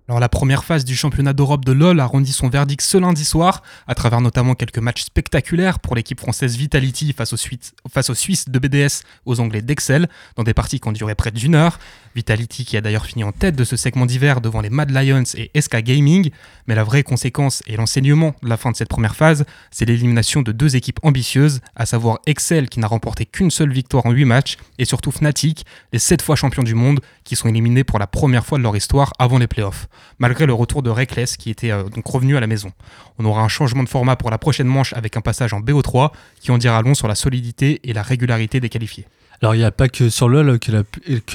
Alors 0.06 0.20
la 0.20 0.28
première 0.28 0.64
phase 0.64 0.84
du 0.84 0.94
championnat 0.94 1.32
d'Europe 1.32 1.64
de 1.64 1.72
LoL 1.72 1.98
a 1.98 2.04
rendu 2.04 2.30
son 2.30 2.50
verdict 2.50 2.82
ce 2.82 2.98
lundi 2.98 3.24
soir, 3.24 3.62
à 3.86 3.94
travers 3.94 4.20
notamment 4.20 4.54
quelques 4.54 4.78
matchs 4.78 5.04
spectaculaires 5.04 5.78
pour 5.78 5.96
l'équipe 5.96 6.20
française 6.20 6.58
Vitality 6.58 7.14
face 7.14 7.32
aux, 7.32 7.38
Suisses- 7.38 8.48
de 8.50 8.58
BDS, 8.58 9.02
aux 9.24 9.40
Anglais 9.40 9.62
d'Excel, 9.62 10.10
dans 10.36 10.42
des 10.42 10.52
parties 10.52 10.78
qui 10.78 10.88
ont 10.88 10.92
duré 10.92 11.14
près 11.14 11.30
d'une 11.30 11.54
heure. 11.54 11.78
Vitality 12.14 12.66
qui 12.66 12.76
a 12.76 12.82
d'ailleurs 12.82 13.06
fini 13.06 13.24
en 13.24 13.32
tête 13.32 13.56
de 13.56 13.64
ce 13.64 13.76
segment 13.76 14.04
d'hiver 14.04 14.42
devant 14.42 14.60
les 14.60 14.68
Mad 14.68 14.90
Lions 14.90 15.24
et 15.36 15.50
SK 15.58 15.78
Gaming. 15.78 16.30
Mais 16.66 16.74
la 16.74 16.84
vraie 16.84 17.02
conséquence 17.02 17.62
et 17.66 17.76
l'enseignement 17.76 18.34
de 18.42 18.48
la 18.50 18.58
fin 18.58 18.70
de 18.72 18.76
cette 18.76 18.90
première 18.90 19.16
phase, 19.16 19.46
c'est 19.70 19.86
l'élimination 19.86 20.42
de 20.42 20.52
deux 20.52 20.76
équipes 20.76 21.00
ambitieuses, 21.02 21.60
à 21.76 21.86
savoir 21.86 22.18
Excel 22.26 22.68
qui 22.68 22.78
n'a 22.78 22.88
remporté 22.88 23.24
qu'une 23.24 23.50
seule 23.50 23.72
victoire 23.72 24.04
en 24.04 24.10
8 24.10 24.26
matchs, 24.26 24.58
et 24.78 24.84
surtout 24.84 25.12
Fnatic, 25.12 25.64
les 25.94 25.98
7 25.98 26.20
fois 26.20 26.36
champions 26.36 26.62
du 26.62 26.74
monde, 26.74 27.00
qui 27.24 27.36
sont 27.36 27.48
éliminés 27.48 27.84
pour 27.84 27.98
la 27.98 28.06
première 28.06 28.44
fois 28.46 28.58
de 28.58 28.62
leur 28.62 28.76
histoire 28.76 29.12
avant 29.18 29.38
les 29.38 29.46
playoffs, 29.46 29.88
malgré 30.18 30.46
le 30.46 30.52
retour 30.52 30.82
de 30.82 30.90
Reckless 30.90 31.36
qui 31.36 31.50
était 31.50 31.70
euh, 31.70 31.84
donc 31.84 32.06
revenu 32.06 32.36
à 32.36 32.40
la 32.40 32.46
maison. 32.46 32.70
On 33.18 33.24
aura 33.24 33.42
un 33.42 33.48
changement 33.48 33.82
de 33.82 33.88
format 33.88 34.16
pour 34.16 34.30
la 34.30 34.38
prochaine 34.38 34.66
manche 34.66 34.92
avec 34.92 35.16
un 35.16 35.20
passage 35.20 35.52
en 35.52 35.60
BO3 35.60 36.10
qui 36.40 36.50
en 36.50 36.58
dira 36.58 36.82
long 36.82 36.94
sur 36.94 37.08
la 37.08 37.14
solidité 37.14 37.80
et 37.84 37.92
la 37.92 38.02
régularité 38.02 38.60
des 38.60 38.68
qualifiés. 38.68 39.06
Alors, 39.44 39.54
il 39.54 39.58
n'y 39.58 39.64
a 39.64 39.70
pas 39.70 39.90
que 39.90 40.08
sur 40.08 40.26
LoL 40.26 40.58
que 40.58 40.72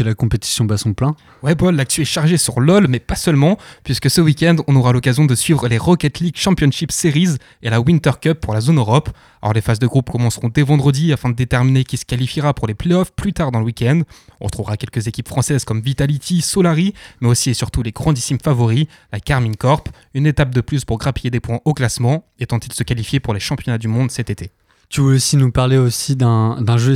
la, 0.03 0.13
compétition 0.15 0.65
bat 0.65 0.77
son 0.77 0.95
plein. 0.95 1.15
Ouais, 1.43 1.53
Paul, 1.53 1.75
l'actu 1.75 2.01
est 2.01 2.05
chargée 2.05 2.37
sur 2.37 2.59
LoL, 2.59 2.87
mais 2.87 2.97
pas 2.97 3.13
seulement, 3.13 3.59
puisque 3.83 4.09
ce 4.09 4.19
week-end, 4.19 4.55
on 4.65 4.75
aura 4.75 4.93
l'occasion 4.93 5.25
de 5.25 5.35
suivre 5.35 5.67
les 5.67 5.77
Rocket 5.77 6.19
League 6.19 6.35
Championship 6.35 6.91
Series 6.91 7.35
et 7.61 7.69
la 7.69 7.79
Winter 7.79 8.13
Cup 8.19 8.39
pour 8.39 8.55
la 8.55 8.61
zone 8.61 8.79
Europe. 8.79 9.11
Alors, 9.43 9.53
les 9.53 9.61
phases 9.61 9.77
de 9.77 9.85
groupe 9.85 10.09
commenceront 10.09 10.49
dès 10.49 10.63
vendredi 10.63 11.13
afin 11.13 11.29
de 11.29 11.35
déterminer 11.35 11.83
qui 11.83 11.97
se 11.97 12.05
qualifiera 12.05 12.55
pour 12.55 12.65
les 12.65 12.73
playoffs 12.73 13.11
plus 13.11 13.31
tard 13.31 13.51
dans 13.51 13.59
le 13.59 13.65
week-end. 13.65 14.01
On 14.41 14.45
retrouvera 14.45 14.75
quelques 14.75 15.05
équipes 15.05 15.27
françaises 15.27 15.63
comme 15.63 15.79
Vitality, 15.79 16.41
Solari, 16.41 16.95
mais 17.21 17.27
aussi 17.27 17.51
et 17.51 17.53
surtout 17.53 17.83
les 17.83 17.91
grandissimes 17.91 18.39
favoris, 18.43 18.87
la 19.13 19.19
Carmine 19.19 19.55
Corp, 19.55 19.87
une 20.15 20.25
étape 20.25 20.55
de 20.55 20.61
plus 20.61 20.83
pour 20.83 20.97
grappiller 20.97 21.29
des 21.29 21.41
points 21.41 21.59
au 21.63 21.75
classement 21.75 22.25
et 22.39 22.47
tenter 22.47 22.69
de 22.69 22.73
se 22.73 22.81
qualifier 22.81 23.19
pour 23.19 23.35
les 23.35 23.39
championnats 23.39 23.77
du 23.77 23.87
monde 23.87 24.09
cet 24.09 24.31
été. 24.31 24.49
Tu 24.89 25.01
voulais 25.01 25.17
aussi 25.17 25.37
nous 25.37 25.51
parler 25.51 25.77
aussi 25.77 26.15
d'un 26.15 26.77
jeu, 26.77 26.95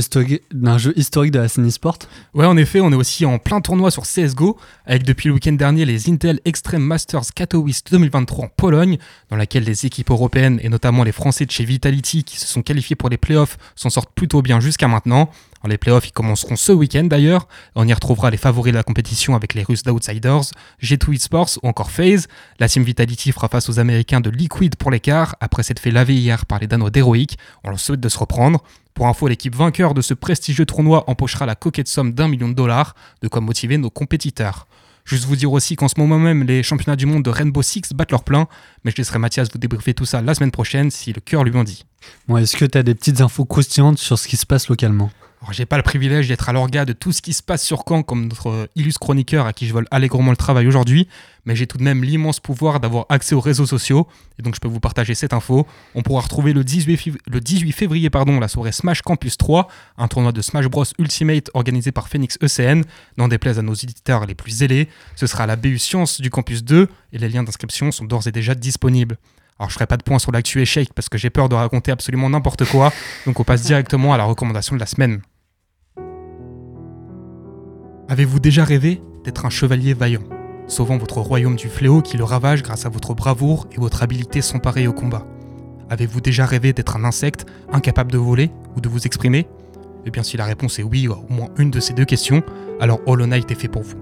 historique 0.96 1.30
de 1.30 1.38
la 1.38 1.46
scène 1.46 1.68
e-sport? 1.68 1.96
Ouais, 2.34 2.44
en 2.44 2.56
effet, 2.56 2.80
on 2.80 2.90
est 2.90 2.96
aussi 2.96 3.24
en 3.24 3.38
plein 3.38 3.60
tournoi 3.60 3.92
sur 3.92 4.02
CSGO, 4.02 4.58
avec 4.84 5.04
depuis 5.04 5.28
le 5.28 5.34
week-end 5.34 5.52
dernier 5.52 5.84
les 5.84 6.10
Intel 6.10 6.40
Extreme 6.44 6.82
Masters 6.82 7.32
Katowice 7.32 7.84
2023 7.84 8.46
en 8.46 8.48
Pologne, 8.48 8.98
dans 9.30 9.36
laquelle 9.36 9.62
les 9.62 9.86
équipes 9.86 10.10
européennes 10.10 10.58
et 10.64 10.68
notamment 10.68 11.04
les 11.04 11.12
Français 11.12 11.46
de 11.46 11.52
chez 11.52 11.64
Vitality 11.64 12.24
qui 12.24 12.40
se 12.40 12.48
sont 12.48 12.62
qualifiés 12.62 12.96
pour 12.96 13.10
les 13.10 13.16
playoffs 13.16 13.58
s'en 13.76 13.90
sortent 13.90 14.12
plutôt 14.12 14.42
bien 14.42 14.58
jusqu'à 14.58 14.88
maintenant. 14.88 15.30
Les 15.66 15.78
playoffs 15.78 16.08
ils 16.08 16.12
commenceront 16.12 16.56
ce 16.56 16.72
week-end 16.72 17.04
d'ailleurs. 17.04 17.48
On 17.74 17.88
y 17.88 17.92
retrouvera 17.92 18.30
les 18.30 18.36
favoris 18.36 18.72
de 18.72 18.76
la 18.76 18.82
compétition 18.82 19.34
avec 19.34 19.54
les 19.54 19.62
Russes 19.62 19.82
d'Outsiders, 19.82 20.50
G2 20.82 21.14
Esports 21.14 21.58
ou 21.62 21.68
encore 21.68 21.90
FaZe. 21.90 22.26
La 22.58 22.68
Team 22.68 22.82
Vitality 22.82 23.32
fera 23.32 23.48
face 23.48 23.68
aux 23.70 23.78
Américains 23.78 24.20
de 24.20 24.28
Liquid 24.28 24.76
pour 24.76 24.90
l'écart, 24.90 25.36
après 25.40 25.62
s'être 25.62 25.80
fait 25.80 25.90
laver 25.90 26.14
hier 26.14 26.44
par 26.44 26.58
les 26.58 26.66
Danois 26.66 26.90
d'Heroic. 26.90 27.36
On 27.64 27.70
leur 27.70 27.80
souhaite 27.80 28.00
de 28.00 28.08
se 28.08 28.18
reprendre. 28.18 28.62
Pour 28.92 29.06
info, 29.06 29.26
l'équipe 29.26 29.56
vainqueur 29.56 29.94
de 29.94 30.02
ce 30.02 30.14
prestigieux 30.14 30.66
tournoi 30.66 31.04
empochera 31.08 31.46
la 31.46 31.54
coquette 31.54 31.88
somme 31.88 32.12
d'un 32.12 32.28
million 32.28 32.48
de 32.48 32.54
dollars, 32.54 32.94
de 33.22 33.28
quoi 33.28 33.40
motiver 33.40 33.78
nos 33.78 33.90
compétiteurs. 33.90 34.66
Juste 35.04 35.24
vous 35.24 35.36
dire 35.36 35.52
aussi 35.52 35.76
qu'en 35.76 35.88
ce 35.88 35.94
moment 35.98 36.18
même, 36.18 36.44
les 36.44 36.62
championnats 36.62 36.96
du 36.96 37.04
monde 37.04 37.22
de 37.22 37.30
Rainbow 37.30 37.62
Six 37.62 37.92
battent 37.94 38.10
leur 38.10 38.24
plein, 38.24 38.48
mais 38.84 38.90
je 38.90 38.96
laisserai 38.96 39.18
Mathias 39.18 39.50
vous 39.52 39.58
débriefer 39.58 39.92
tout 39.92 40.06
ça 40.06 40.22
la 40.22 40.34
semaine 40.34 40.50
prochaine 40.50 40.90
si 40.90 41.12
le 41.12 41.20
cœur 41.20 41.44
lui 41.44 41.56
en 41.56 41.64
dit. 41.64 41.84
Bon, 42.28 42.36
Est-ce 42.36 42.56
que 42.56 42.64
tu 42.64 42.78
as 42.78 42.82
des 42.82 42.94
petites 42.94 43.20
infos 43.20 43.44
croustillantes 43.44 43.98
sur 43.98 44.18
ce 44.18 44.28
qui 44.28 44.36
se 44.36 44.46
passe 44.46 44.68
localement? 44.68 45.10
Alors, 45.44 45.52
j'ai 45.52 45.66
pas 45.66 45.76
le 45.76 45.82
privilège 45.82 46.26
d'être 46.28 46.48
à 46.48 46.54
l'orga 46.54 46.86
de 46.86 46.94
tout 46.94 47.12
ce 47.12 47.20
qui 47.20 47.34
se 47.34 47.42
passe 47.42 47.62
sur 47.62 47.84
Caen 47.86 48.02
comme 48.02 48.28
notre 48.28 48.48
euh, 48.48 48.66
illustre 48.76 48.98
chroniqueur 49.00 49.44
à 49.44 49.52
qui 49.52 49.66
je 49.66 49.74
vole 49.74 49.86
allègrement 49.90 50.30
le 50.30 50.38
travail 50.38 50.66
aujourd'hui, 50.66 51.06
mais 51.44 51.54
j'ai 51.54 51.66
tout 51.66 51.76
de 51.76 51.82
même 51.82 52.02
l'immense 52.02 52.40
pouvoir 52.40 52.80
d'avoir 52.80 53.04
accès 53.10 53.34
aux 53.34 53.40
réseaux 53.40 53.66
sociaux, 53.66 54.08
et 54.38 54.42
donc 54.42 54.54
je 54.54 54.60
peux 54.60 54.68
vous 54.68 54.80
partager 54.80 55.14
cette 55.14 55.34
info. 55.34 55.66
On 55.94 56.00
pourra 56.00 56.22
retrouver 56.22 56.54
le 56.54 56.64
18, 56.64 56.96
fév- 56.96 57.18
le 57.30 57.40
18 57.42 57.72
février 57.72 58.08
pardon, 58.08 58.40
la 58.40 58.48
soirée 58.48 58.72
Smash 58.72 59.02
Campus 59.02 59.36
3, 59.36 59.68
un 59.98 60.08
tournoi 60.08 60.32
de 60.32 60.40
Smash 60.40 60.64
Bros 60.68 60.86
Ultimate 60.98 61.50
organisé 61.52 61.92
par 61.92 62.08
Phoenix 62.08 62.38
ECN, 62.42 62.80
n'en 63.18 63.28
déplaise 63.28 63.58
à 63.58 63.62
nos 63.62 63.74
éditeurs 63.74 64.24
les 64.24 64.34
plus 64.34 64.50
zélés. 64.50 64.88
Ce 65.14 65.26
sera 65.26 65.44
à 65.44 65.46
la 65.46 65.56
BU 65.56 65.78
Science 65.78 66.22
du 66.22 66.30
Campus 66.30 66.64
2, 66.64 66.88
et 67.12 67.18
les 67.18 67.28
liens 67.28 67.42
d'inscription 67.42 67.92
sont 67.92 68.06
d'ores 68.06 68.26
et 68.26 68.32
déjà 68.32 68.54
disponibles. 68.54 69.18
Alors 69.58 69.68
je 69.68 69.74
ferai 69.74 69.86
pas 69.86 69.98
de 69.98 70.02
point 70.02 70.18
sur 70.18 70.32
l'actu 70.32 70.62
échec 70.62 70.88
parce 70.94 71.10
que 71.10 71.18
j'ai 71.18 71.28
peur 71.28 71.50
de 71.50 71.54
raconter 71.54 71.92
absolument 71.92 72.30
n'importe 72.30 72.64
quoi, 72.64 72.90
donc 73.26 73.38
on 73.38 73.44
passe 73.44 73.60
directement 73.62 74.14
à 74.14 74.16
la 74.16 74.24
recommandation 74.24 74.74
de 74.74 74.80
la 74.80 74.86
semaine. 74.86 75.20
Avez-vous 78.06 78.38
déjà 78.38 78.64
rêvé 78.64 79.02
d'être 79.24 79.46
un 79.46 79.50
chevalier 79.50 79.94
vaillant, 79.94 80.22
sauvant 80.66 80.98
votre 80.98 81.22
royaume 81.22 81.56
du 81.56 81.68
fléau 81.68 82.02
qui 82.02 82.18
le 82.18 82.24
ravage 82.24 82.62
grâce 82.62 82.84
à 82.84 82.90
votre 82.90 83.14
bravoure 83.14 83.66
et 83.72 83.80
votre 83.80 84.02
habileté 84.02 84.42
sans 84.42 84.58
pareil 84.58 84.86
au 84.86 84.92
combat? 84.92 85.26
Avez-vous 85.88 86.20
déjà 86.20 86.44
rêvé 86.44 86.74
d'être 86.74 86.96
un 86.96 87.04
insecte 87.04 87.46
incapable 87.72 88.12
de 88.12 88.18
voler 88.18 88.50
ou 88.76 88.82
de 88.82 88.90
vous 88.90 89.06
exprimer? 89.06 89.48
Eh 90.04 90.10
bien 90.10 90.22
si 90.22 90.36
la 90.36 90.44
réponse 90.44 90.78
est 90.78 90.82
oui, 90.82 91.08
ou 91.08 91.12
au 91.12 91.32
moins 91.32 91.48
une 91.56 91.70
de 91.70 91.80
ces 91.80 91.94
deux 91.94 92.04
questions, 92.04 92.42
alors 92.78 93.00
Hollow 93.06 93.26
Knight 93.26 93.50
est 93.50 93.54
fait 93.54 93.68
pour 93.68 93.82
vous. 93.82 93.96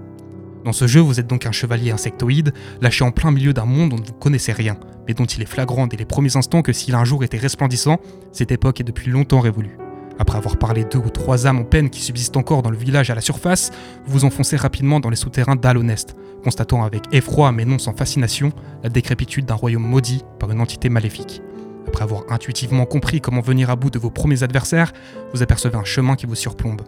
Dans 0.65 0.73
ce 0.73 0.85
jeu, 0.85 0.99
vous 0.99 1.21
êtes 1.21 1.27
donc 1.27 1.45
un 1.45 1.53
chevalier 1.53 1.91
insectoïde, 1.91 2.53
lâché 2.81 3.05
en 3.05 3.11
plein 3.11 3.31
milieu 3.31 3.53
d'un 3.53 3.65
monde 3.65 3.91
dont 3.91 3.95
vous 3.95 4.03
ne 4.03 4.19
connaissez 4.19 4.51
rien, 4.51 4.77
mais 5.07 5.13
dont 5.13 5.25
il 5.25 5.41
est 5.41 5.45
flagrant 5.45 5.87
dès 5.87 5.97
les 5.97 6.05
premiers 6.05 6.35
instants 6.35 6.61
que 6.61 6.73
s'il 6.73 6.95
un 6.95 7.05
jour 7.05 7.23
était 7.23 7.37
resplendissant, 7.37 8.01
cette 8.33 8.51
époque 8.51 8.81
est 8.81 8.85
depuis 8.85 9.09
longtemps 9.09 9.39
révolue. 9.39 9.77
Après 10.19 10.37
avoir 10.37 10.57
parlé 10.57 10.85
deux 10.85 10.99
ou 10.99 11.09
trois 11.09 11.47
âmes 11.47 11.59
en 11.59 11.63
peine 11.63 11.89
qui 11.89 12.01
subsistent 12.01 12.37
encore 12.37 12.61
dans 12.61 12.69
le 12.69 12.77
village 12.77 13.09
à 13.09 13.15
la 13.15 13.21
surface, 13.21 13.71
vous 14.05 14.19
vous 14.19 14.25
enfoncez 14.25 14.55
rapidement 14.55 14.99
dans 14.99 15.09
les 15.09 15.15
souterrains 15.15 15.55
d'Alonest, 15.55 16.15
constatant 16.43 16.83
avec 16.83 17.03
effroi 17.11 17.51
mais 17.51 17.65
non 17.65 17.79
sans 17.79 17.93
fascination 17.93 18.51
la 18.83 18.89
décrépitude 18.89 19.45
d'un 19.45 19.55
royaume 19.55 19.87
maudit 19.87 20.23
par 20.39 20.51
une 20.51 20.61
entité 20.61 20.89
maléfique. 20.89 21.41
Après 21.87 22.03
avoir 22.03 22.23
intuitivement 22.29 22.85
compris 22.85 23.21
comment 23.21 23.41
venir 23.41 23.69
à 23.69 23.75
bout 23.75 23.89
de 23.89 23.99
vos 23.99 24.09
premiers 24.09 24.43
adversaires, 24.43 24.93
vous 25.33 25.41
apercevez 25.41 25.77
un 25.77 25.83
chemin 25.83 26.15
qui 26.15 26.25
vous 26.25 26.35
surplombe. 26.35 26.81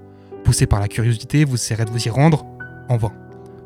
Poussé 0.44 0.68
par 0.68 0.80
la 0.80 0.88
curiosité, 0.88 1.46
vous 1.46 1.56
essayerez 1.56 1.86
de 1.86 1.92
vous 1.92 2.08
y 2.08 2.10
rendre, 2.10 2.46
en 2.90 2.98
vain. 2.98 3.12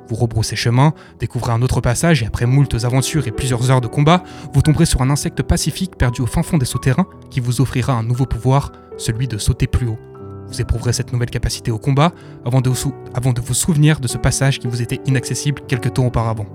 Vous 0.10 0.16
rebroussez 0.16 0.56
chemin, 0.56 0.94
découvrez 1.20 1.52
un 1.52 1.62
autre 1.62 1.82
passage 1.82 2.24
et 2.24 2.26
après 2.26 2.48
moultes 2.48 2.84
aventures 2.84 3.28
et 3.28 3.32
plusieurs 3.32 3.70
heures 3.70 3.80
de 3.80 3.88
combat, 3.88 4.24
vous 4.54 4.64
tomberez 4.64 4.88
sur 4.88 5.04
un 5.04 5.12
insecte 5.12 5.44
pacifique 5.44 5.98
perdu 5.98 6.22
au 6.22 6.26
fin 6.26 6.42
fond 6.42 6.58
des 6.58 6.66
souterrains 6.66 7.06
qui 7.30 7.40
vous 7.40 7.62
offrira 7.62 7.94
un 7.94 8.02
nouveau 8.02 8.26
pouvoir, 8.26 8.72
celui 8.98 9.28
de 9.28 9.38
sauter 9.38 9.68
plus 9.68 9.88
haut. 9.88 10.00
Vous 10.48 10.62
éprouverez 10.62 10.94
cette 10.94 11.14
nouvelle 11.14 11.30
capacité 11.30 11.70
au 11.70 11.78
combat 11.78 12.12
avant 12.44 12.60
de, 12.60 12.70
vous 12.70 13.54
souvenir 13.54 14.00
de 14.00 14.08
ce 14.08 14.18
passage 14.18 14.58
qui 14.58 14.66
vous 14.66 14.82
était 14.82 15.00
inaccessible 15.06 15.62
quelque 15.68 15.90
temps 15.90 16.08
auparavant. 16.08 16.48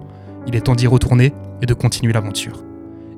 Il 0.48 0.57
est 0.57 0.62
temps 0.62 0.74
d'y 0.74 0.88
retourner 0.88 1.32
et 1.62 1.66
de 1.66 1.74
continuer 1.74 2.12
l'aventure. 2.12 2.64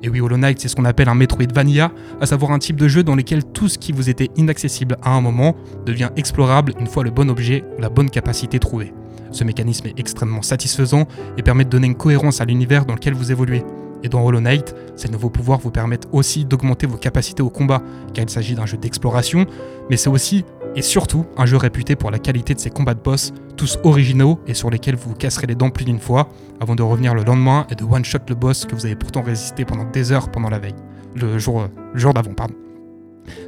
Et 0.03 0.09
oui, 0.09 0.21
Hollow 0.21 0.37
Knight, 0.37 0.59
c'est 0.61 0.67
ce 0.67 0.75
qu'on 0.75 0.85
appelle 0.85 1.09
un 1.09 1.15
Metroidvania, 1.15 1.91
à 2.21 2.27
savoir 2.27 2.51
un 2.51 2.59
type 2.59 2.75
de 2.75 2.87
jeu 2.87 3.01
dans 3.01 3.15
lequel 3.15 3.43
tout 3.43 3.67
ce 3.67 3.79
qui 3.79 3.91
vous 3.91 4.07
était 4.07 4.29
inaccessible 4.35 4.97
à 5.01 5.15
un 5.15 5.21
moment 5.21 5.55
devient 5.87 6.11
explorable 6.15 6.73
une 6.79 6.85
fois 6.85 7.03
le 7.03 7.09
bon 7.09 7.27
objet 7.31 7.63
ou 7.75 7.81
la 7.81 7.89
bonne 7.89 8.11
capacité 8.11 8.59
trouvée. 8.59 8.93
Ce 9.31 9.43
mécanisme 9.43 9.87
est 9.87 9.99
extrêmement 9.99 10.41
satisfaisant 10.41 11.05
et 11.37 11.43
permet 11.43 11.65
de 11.65 11.69
donner 11.69 11.87
une 11.87 11.95
cohérence 11.95 12.41
à 12.41 12.45
l'univers 12.45 12.85
dans 12.85 12.93
lequel 12.95 13.13
vous 13.13 13.31
évoluez. 13.31 13.63
Et 14.03 14.09
dans 14.09 14.23
Hollow 14.23 14.39
Knight, 14.41 14.75
ces 14.95 15.09
nouveaux 15.09 15.29
pouvoirs 15.29 15.59
vous 15.59 15.71
permettent 15.71 16.07
aussi 16.11 16.45
d'augmenter 16.45 16.85
vos 16.85 16.97
capacités 16.97 17.41
au 17.41 17.49
combat, 17.49 17.81
car 18.13 18.23
il 18.23 18.29
s'agit 18.29 18.55
d'un 18.55 18.65
jeu 18.65 18.77
d'exploration, 18.77 19.45
mais 19.89 19.97
c'est 19.97 20.09
aussi 20.09 20.45
et 20.75 20.81
surtout 20.83 21.25
un 21.37 21.45
jeu 21.45 21.57
réputé 21.57 21.95
pour 21.95 22.11
la 22.11 22.19
qualité 22.19 22.53
de 22.53 22.59
ses 22.59 22.69
combats 22.69 22.93
de 22.93 22.99
boss, 22.99 23.33
tous 23.55 23.79
originaux 23.83 24.39
et 24.45 24.53
sur 24.53 24.69
lesquels 24.69 24.95
vous 24.95 25.09
vous 25.09 25.15
casserez 25.15 25.47
les 25.47 25.55
dents 25.55 25.71
plus 25.71 25.85
d'une 25.85 25.99
fois, 25.99 26.29
avant 26.59 26.75
de 26.75 26.83
revenir 26.83 27.15
le 27.15 27.23
lendemain 27.23 27.65
et 27.71 27.75
de 27.75 27.83
one-shot 27.83 28.19
le 28.29 28.35
boss 28.35 28.65
que 28.65 28.75
vous 28.75 28.85
avez 28.85 28.95
pourtant 28.95 29.23
résisté 29.23 29.65
pendant 29.65 29.85
des 29.85 30.11
heures 30.11 30.29
pendant 30.29 30.49
la 30.49 30.59
veille. 30.59 30.75
Le 31.15 31.39
jour, 31.39 31.61
euh, 31.61 31.67
jour 31.95 32.13
d'avant, 32.13 32.33
pardon. 32.33 32.53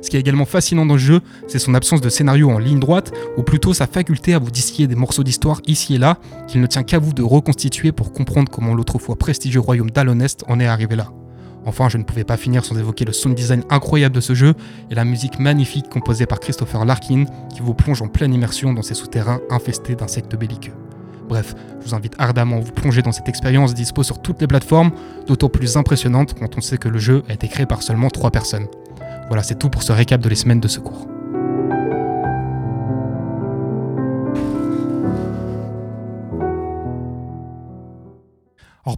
Ce 0.02 0.10
qui 0.10 0.18
est 0.18 0.20
également 0.20 0.46
fascinant 0.46 0.86
dans 0.86 0.96
le 0.96 1.00
jeu, 1.00 1.22
c'est 1.48 1.60
son 1.60 1.74
absence 1.74 2.02
de 2.02 2.10
scénario 2.10 2.50
en 2.50 2.60
ligne 2.60 2.80
droite, 2.80 3.12
ou 3.38 3.44
plutôt 3.44 3.74
sa 3.74 3.88
faculté 3.88 4.34
à 4.34 4.40
vous 4.40 4.52
distiller 4.52 4.88
des 4.88 4.96
morceaux 4.96 5.24
d'histoire 5.24 5.62
ici 5.68 5.96
et 5.96 5.98
là, 5.98 6.18
qu'il 6.48 6.62
ne 6.62 6.68
tient 6.68 6.84
qu'à 6.84 7.00
vous 7.00 7.14
de 7.14 7.24
reconstituer 7.24 7.92
pour 7.92 8.14
comprendre 8.14 8.50
comment 8.52 8.74
l'autrefois 8.74 9.16
prestigieux 9.16 9.60
royaume 9.60 9.92
d'Alonest 9.92 10.44
en 10.48 10.60
est 10.60 10.68
arrivé 10.68 10.96
là. 10.96 11.12
Enfin, 11.66 11.90
je 11.90 11.98
ne 11.98 12.04
pouvais 12.04 12.24
pas 12.24 12.38
finir 12.38 12.64
sans 12.64 12.78
évoquer 12.78 13.06
le 13.06 13.12
sound 13.12 13.36
design 13.36 13.64
incroyable 13.70 14.16
de 14.16 14.22
ce 14.22 14.34
jeu 14.34 14.54
et 14.90 14.96
la 14.96 15.04
musique 15.04 15.40
magnifique 15.40 15.90
composée 15.90 16.26
par 16.26 16.40
Christopher 16.40 16.86
Larkin 16.86 17.26
qui 17.54 17.60
vous 17.62 17.74
plonge 17.74 18.02
en 18.02 18.08
pleine 18.08 18.34
immersion 18.34 18.74
dans 18.74 18.82
ces 18.82 18.94
souterrains 18.96 19.42
infestés 19.50 19.96
d'insectes 19.96 20.36
belliqueux. 20.36 20.74
Bref, 21.28 21.54
je 21.80 21.90
vous 21.90 21.96
invite 21.96 22.16
ardemment 22.18 22.58
à 22.58 22.60
vous 22.62 22.72
plonger 22.72 23.04
dans 23.04 23.12
cette 23.12 23.30
expérience 23.30 23.76
dispo 23.76 24.02
sur 24.02 24.20
toutes 24.20 24.42
les 24.42 24.48
plateformes, 24.48 24.92
d'autant 25.28 25.50
plus 25.50 25.78
impressionnante 25.78 26.34
quand 26.34 26.58
on 26.58 26.62
sait 26.62 26.78
que 26.78 26.90
le 26.90 26.98
jeu 26.98 27.24
a 27.30 27.34
été 27.34 27.48
créé 27.48 27.68
par 27.68 27.84
seulement 27.84 28.10
3 28.10 28.32
personnes. 28.32 28.66
Voilà, 29.30 29.44
c'est 29.44 29.58
tout 29.58 29.70
pour 29.70 29.84
ce 29.84 29.92
récap 29.92 30.20
de 30.22 30.28
les 30.28 30.36
semaines 30.36 30.60
de 30.60 30.68
secours. 30.68 31.08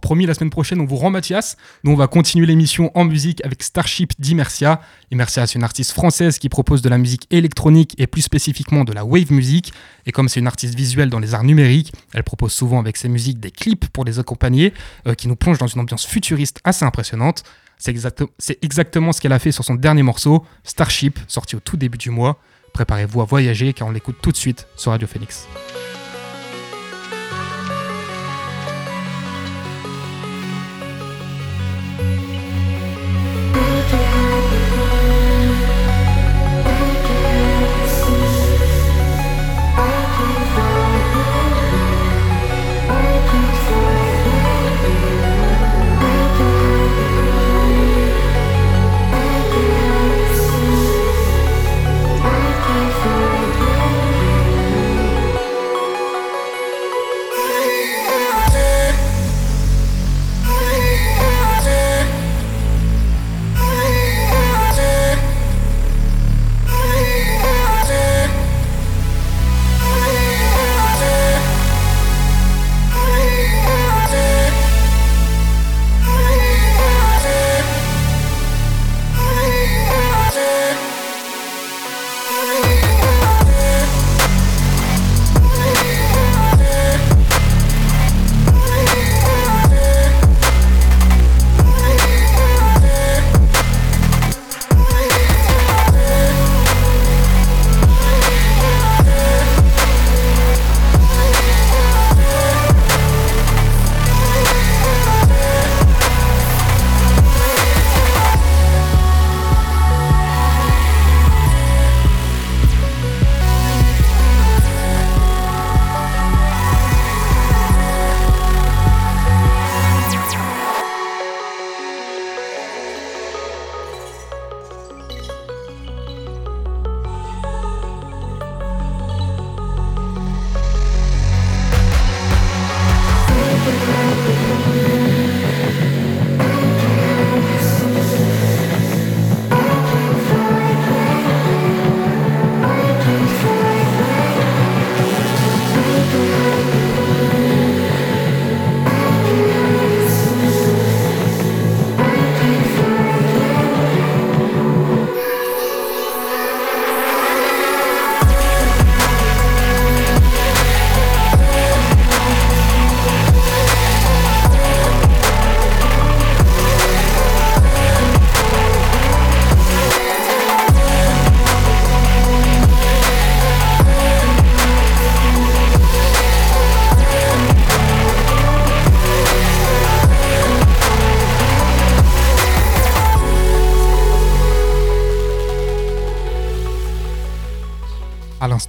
Promis, 0.00 0.26
la 0.26 0.34
semaine 0.34 0.50
prochaine, 0.50 0.80
on 0.80 0.84
vous 0.84 0.96
rend 0.96 1.10
Mathias. 1.10 1.56
Nous, 1.84 1.92
on 1.92 1.96
va 1.96 2.06
continuer 2.06 2.46
l'émission 2.46 2.90
en 2.94 3.04
musique 3.04 3.44
avec 3.44 3.62
Starship 3.62 4.12
d'Immersia. 4.18 4.80
Immersia, 5.10 5.46
c'est 5.46 5.56
une 5.56 5.64
artiste 5.64 5.92
française 5.92 6.38
qui 6.38 6.48
propose 6.48 6.82
de 6.82 6.88
la 6.88 6.98
musique 6.98 7.26
électronique 7.30 7.94
et 7.98 8.06
plus 8.06 8.22
spécifiquement 8.22 8.84
de 8.84 8.92
la 8.92 9.04
wave 9.04 9.32
music. 9.32 9.72
Et 10.06 10.12
comme 10.12 10.28
c'est 10.28 10.40
une 10.40 10.46
artiste 10.46 10.74
visuelle 10.74 11.10
dans 11.10 11.18
les 11.18 11.34
arts 11.34 11.44
numériques, 11.44 11.92
elle 12.14 12.24
propose 12.24 12.52
souvent 12.52 12.78
avec 12.78 12.96
ses 12.96 13.08
musiques 13.08 13.40
des 13.40 13.50
clips 13.50 13.88
pour 13.88 14.04
les 14.04 14.18
accompagner, 14.18 14.72
euh, 15.06 15.14
qui 15.14 15.28
nous 15.28 15.36
plongent 15.36 15.58
dans 15.58 15.66
une 15.66 15.80
ambiance 15.80 16.06
futuriste 16.06 16.60
assez 16.64 16.84
impressionnante. 16.84 17.42
C'est 17.78 18.58
exactement 18.62 19.12
ce 19.12 19.20
qu'elle 19.20 19.32
a 19.32 19.38
fait 19.38 19.50
sur 19.50 19.64
son 19.64 19.74
dernier 19.74 20.02
morceau, 20.02 20.44
Starship, 20.62 21.18
sorti 21.26 21.56
au 21.56 21.60
tout 21.60 21.76
début 21.76 21.98
du 21.98 22.10
mois. 22.10 22.38
Préparez-vous 22.72 23.20
à 23.20 23.24
voyager 23.24 23.72
car 23.72 23.88
on 23.88 23.90
l'écoute 23.90 24.16
tout 24.22 24.30
de 24.30 24.36
suite 24.36 24.66
sur 24.76 24.92
Radio 24.92 25.08
Phoenix. 25.08 25.46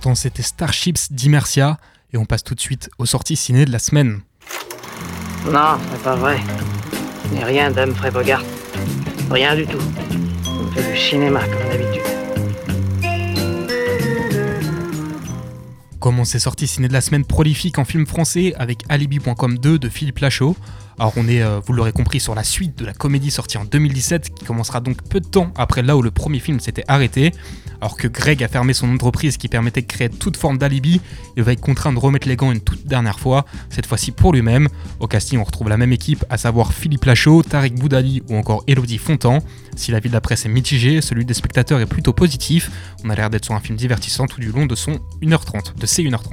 L'instant, 0.10 0.22
c'était 0.22 0.44
Starships 0.44 1.12
d'Immersia 1.12 1.78
et 2.12 2.18
on 2.18 2.26
passe 2.26 2.44
tout 2.44 2.56
de 2.56 2.60
suite 2.60 2.90
aux 2.98 3.06
sorties 3.06 3.38
ciné 3.38 3.64
de 3.64 3.72
la 3.72 3.80
semaine. 3.80 4.20
Non, 5.46 5.78
c'est 5.92 6.04
pas 6.04 6.16
vrai. 6.16 6.40
Rien 7.42 7.72
d'Humphrey 7.72 8.12
Bogart. 8.12 8.44
Rien 9.32 9.56
du 9.56 9.66
tout. 9.66 9.78
On 10.48 10.72
fait 10.72 10.92
du 10.92 10.98
cinéma 10.98 11.40
comme 11.46 11.70
d'habitude. 11.70 12.04
Comment 16.00 16.26
ces 16.26 16.40
sorties 16.40 16.68
ciné 16.68 16.90
de 16.90 16.94
la 16.94 17.02
semaine 17.02 17.24
prolifiques 17.24 17.80
en 17.80 17.86
film 17.86 18.06
français 18.06 18.54
avec 18.58 18.84
Alibi.com 18.90 19.58
2 19.58 19.80
de 19.80 19.90
Philippe 19.90 20.20
Lachaud. 20.20 20.58
Alors 21.00 21.14
on 21.18 21.28
est, 21.28 21.42
euh, 21.42 21.60
vous 21.66 21.74
l'aurez 21.74 21.92
compris, 21.92 22.20
sur 22.20 22.36
la 22.36 22.44
suite 22.44 22.78
de 22.78 22.86
la 22.86 22.94
comédie 22.94 23.32
sortie 23.32 23.58
en 23.58 23.66
2017 23.66 24.34
qui 24.34 24.46
commencera 24.46 24.80
donc 24.80 25.02
peu 25.04 25.20
de 25.20 25.26
temps 25.26 25.52
après 25.56 25.82
là 25.82 25.98
où 25.98 26.02
le 26.02 26.12
premier 26.12 26.40
film 26.40 26.60
s'était 26.60 26.84
arrêté. 26.88 27.32
Alors 27.82 27.98
que 27.98 28.08
Greg 28.08 28.42
a 28.44 28.48
fermé 28.48 28.74
son 28.74 28.90
entreprise 28.94 29.38
qui 29.38 29.50
permettait 29.50 29.82
de 29.82 29.88
créer 29.88 30.10
toute 30.10 30.38
forme 30.38 30.58
d'alibi, 30.58 31.02
il 31.36 31.44
va 31.44 31.52
être 31.52 31.60
contraint 31.60 31.92
de 31.92 32.00
remettre 32.00 32.28
les 32.28 32.36
gants 32.36 32.52
une 32.52 32.62
toute 32.62 32.88
dernière 32.88 33.20
fois, 33.20 33.46
cette 33.70 33.86
fois-ci 33.86 34.12
pour 34.12 34.32
lui-même. 34.32 34.70
Au 35.00 35.08
casting 35.08 35.40
on 35.40 35.44
retrouve 35.44 35.68
la 35.68 35.78
même 35.78 35.92
équipe, 35.92 36.24
à 36.30 36.38
savoir 36.38 36.74
Philippe 36.74 37.06
Lachaud, 37.06 37.44
Tarek 37.44 37.76
Boudali 37.76 38.24
ou 38.30 38.38
encore 38.38 38.64
Elodie 38.68 39.00
Fontan. 39.00 39.40
Si 39.76 39.92
la 39.92 40.00
vie 40.00 40.10
de 40.10 40.14
la 40.14 40.22
presse 40.22 40.46
est 40.46 40.50
mitigée, 40.50 41.02
celui 41.02 41.26
des 41.26 41.34
spectateurs 41.34 41.80
est 41.80 41.86
plutôt 41.86 42.14
positif. 42.14 42.72
On 43.04 43.10
a 43.10 43.16
l'air 43.16 43.30
d'être 43.30 43.46
sur 43.46 43.56
un 43.56 43.60
film 43.60 43.78
divertissant 43.78 44.28
tout 44.28 44.40
du 44.40 44.52
long 44.52 44.66
de 44.66 44.76
son 44.76 45.00
1h30, 45.22 45.78
de 45.78 45.86
ses 45.86 46.04
1h30. 46.04 46.30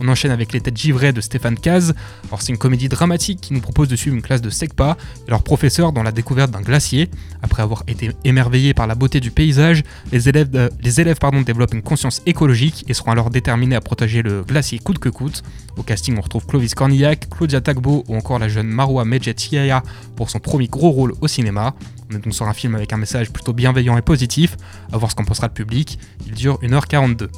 On 0.00 0.08
enchaîne 0.08 0.30
avec 0.30 0.52
Les 0.52 0.60
Têtes 0.60 0.76
Givrées 0.76 1.12
de 1.12 1.20
Stéphane 1.20 1.56
Caz. 1.56 1.94
Alors 2.28 2.42
c'est 2.42 2.52
une 2.52 2.58
comédie 2.58 2.88
dramatique 2.88 3.40
qui 3.40 3.52
nous 3.52 3.60
propose 3.60 3.88
de 3.88 3.96
suivre 3.96 4.14
une 4.16 4.22
classe 4.22 4.40
de 4.40 4.50
SECPA 4.50 4.96
et 5.26 5.30
leur 5.30 5.42
professeur 5.42 5.92
dans 5.92 6.02
la 6.02 6.12
découverte 6.12 6.50
d'un 6.50 6.60
glacier. 6.60 7.10
Après 7.42 7.62
avoir 7.62 7.82
été 7.88 8.10
émerveillés 8.24 8.74
par 8.74 8.86
la 8.86 8.94
beauté 8.94 9.20
du 9.20 9.30
paysage, 9.30 9.82
les 10.12 10.28
élèves, 10.28 10.50
euh, 10.54 10.68
les 10.80 11.44
développent 11.44 11.74
une 11.74 11.82
conscience 11.82 12.22
écologique 12.26 12.84
et 12.88 12.94
seront 12.94 13.10
alors 13.10 13.30
déterminés 13.30 13.76
à 13.76 13.80
protéger 13.80 14.22
le 14.22 14.42
glacier 14.42 14.78
coûte 14.78 14.98
que 14.98 15.08
coûte. 15.08 15.42
Au 15.76 15.82
casting, 15.82 16.16
on 16.18 16.20
retrouve 16.20 16.46
Clovis 16.46 16.74
Cornillac, 16.74 17.28
Claudia 17.30 17.60
Tagbo 17.60 18.04
ou 18.08 18.16
encore 18.16 18.38
la 18.38 18.48
jeune 18.48 18.68
Marwa 18.68 19.04
Medjet 19.04 19.34
pour 20.16 20.30
son 20.30 20.38
premier 20.38 20.68
gros 20.68 20.90
rôle 20.90 21.14
au 21.20 21.28
cinéma. 21.28 21.74
On 22.10 22.16
est 22.16 22.20
donc 22.20 22.34
sur 22.34 22.46
un 22.48 22.54
film 22.54 22.74
avec 22.74 22.92
un 22.92 22.96
message 22.96 23.30
plutôt 23.30 23.52
bienveillant 23.52 23.96
et 23.98 24.02
positif, 24.02 24.56
à 24.92 24.96
voir 24.96 25.10
ce 25.10 25.16
qu'en 25.16 25.24
pensera 25.24 25.48
le 25.48 25.52
public. 25.52 25.98
Il 26.26 26.32
dure 26.32 26.58
1h42. 26.62 27.28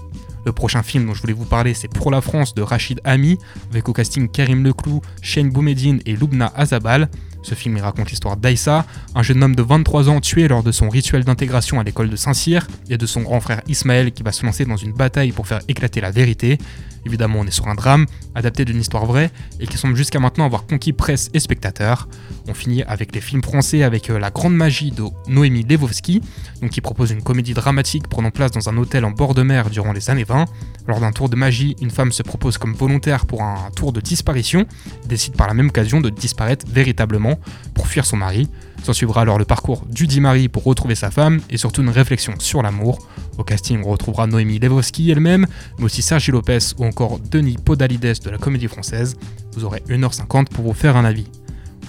Le 0.45 0.53
prochain 0.53 0.83
film 0.83 1.07
dont 1.07 1.15
je 1.15 1.21
voulais 1.21 1.33
vous 1.33 1.45
parler, 1.45 1.75
c'est 1.75 1.89
Pour 1.89 2.11
la 2.11 2.21
France 2.21 2.55
de 2.55 2.63
Rachid 2.63 3.01
Ami, 3.05 3.39
avec 3.71 3.89
au 3.89 3.93
casting 3.93 4.29
Karim 4.29 4.65
Leclou, 4.65 5.01
Shane 5.23 5.51
Boumedine 5.51 6.01
et 6.07 6.17
Lubna 6.17 6.53
Azabal. 6.55 7.09
Ce 7.43 7.55
film 7.55 7.77
il 7.77 7.83
raconte 7.83 8.11
l'histoire 8.11 8.37
d'Aïssa, 8.37 8.87
un 9.15 9.23
jeune 9.23 9.43
homme 9.43 9.57
de 9.57 9.63
23 9.63 10.09
ans 10.09 10.21
tué 10.21 10.49
lors 10.49 10.63
de 10.63 10.73
son 10.73 10.89
rituel 10.89 11.25
d'intégration 11.25 11.81
à 11.81 11.85
l'école 11.85 12.11
de 12.11 12.17
Saint-Cyr, 12.17 12.67
et 12.89 12.99
de 12.99 13.07
son 13.07 13.23
grand 13.23 13.41
frère 13.41 13.63
Ismaël 13.67 14.13
qui 14.13 14.23
va 14.23 14.33
se 14.33 14.45
lancer 14.45 14.65
dans 14.65 14.77
une 14.77 14.93
bataille 14.93 15.33
pour 15.33 15.47
faire 15.47 15.61
éclater 15.69 16.01
la 16.01 16.11
vérité. 16.11 16.59
Évidemment, 17.07 17.39
on 17.41 17.47
est 17.47 17.51
sur 17.51 17.69
un 17.69 17.75
drame, 17.75 18.07
adapté 18.35 18.65
d'une 18.65 18.81
histoire 18.81 19.07
vraie, 19.07 19.31
et 19.59 19.67
qui 19.67 19.79
semble 19.79 19.97
jusqu'à 19.97 20.21
maintenant 20.21 20.45
avoir 20.45 20.67
conquis 20.67 20.93
presse 20.93 21.31
et 21.33 21.41
spectateurs. 21.41 22.09
On 22.47 22.55
finit 22.55 22.83
avec 22.83 23.15
les 23.15 23.21
films 23.21 23.43
français 23.43 23.83
avec 23.83 24.11
euh, 24.11 24.19
La 24.19 24.31
Grande 24.31 24.55
Magie 24.55 24.91
de 24.91 25.05
Noémie 25.27 25.63
Levovsky, 25.63 26.21
donc 26.61 26.71
qui 26.71 26.81
propose 26.81 27.11
une 27.11 27.23
comédie 27.23 27.55
dramatique 27.55 28.09
prenant 28.09 28.31
place 28.31 28.51
dans 28.51 28.69
un 28.69 28.77
hôtel 28.77 29.05
en 29.05 29.11
bord 29.13 29.35
de 29.35 29.43
mer 29.43 29.71
durant 29.71 29.93
les 29.93 30.11
années 30.11 30.25
20. 30.25 30.45
Lors 30.87 31.01
d'un 31.01 31.13
tour 31.13 31.29
de 31.29 31.37
magie, 31.37 31.77
une 31.81 31.91
femme 31.91 32.13
se 32.13 32.23
propose 32.23 32.59
comme 32.59 32.75
volontaire 32.75 33.27
pour 33.27 33.43
un 33.43 33.71
tour 33.75 33.93
de 33.93 34.01
disparition, 34.01 34.67
décide 35.07 35.37
par 35.37 35.49
la 35.49 35.55
même 35.55 35.69
occasion 35.69 36.01
de 36.01 36.11
disparaître 36.11 36.67
véritablement 36.69 37.30
pour 37.75 37.87
fuir 37.87 38.07
son 38.07 38.17
mari. 38.17 38.49
S'en 38.83 38.93
suivra 38.93 39.23
alors 39.23 39.39
le 39.39 39.45
parcours 39.45 39.85
du 39.87 40.07
dit 40.07 40.21
mari 40.21 40.49
pour 40.49 40.65
retrouver 40.65 40.95
sa 40.95 41.11
femme 41.11 41.41
et 41.51 41.59
surtout 41.59 41.83
une 41.83 41.91
réflexion 41.91 42.35
sur 42.39 42.63
l'amour. 42.63 43.07
Au 43.37 43.45
casting, 43.45 43.83
on 43.85 43.91
retrouvera 43.91 44.27
Noémie 44.27 44.59
Levovsky 44.59 45.11
elle-même, 45.11 45.47
mais 45.79 45.85
aussi 45.85 46.03
Sergi 46.03 46.31
Lopez 46.31 46.59
ou 46.79 46.85
encore 46.85 47.19
Denis 47.19 47.57
Podalides 47.63 48.23
de 48.23 48.31
la 48.31 48.39
comédie 48.39 48.69
française. 48.69 49.17
Vous 49.53 49.65
aurez 49.65 49.83
1h50 49.89 50.47
pour 50.47 50.65
vous 50.65 50.75
faire 50.75 50.97
un 50.97 51.05
avis. 51.05 51.27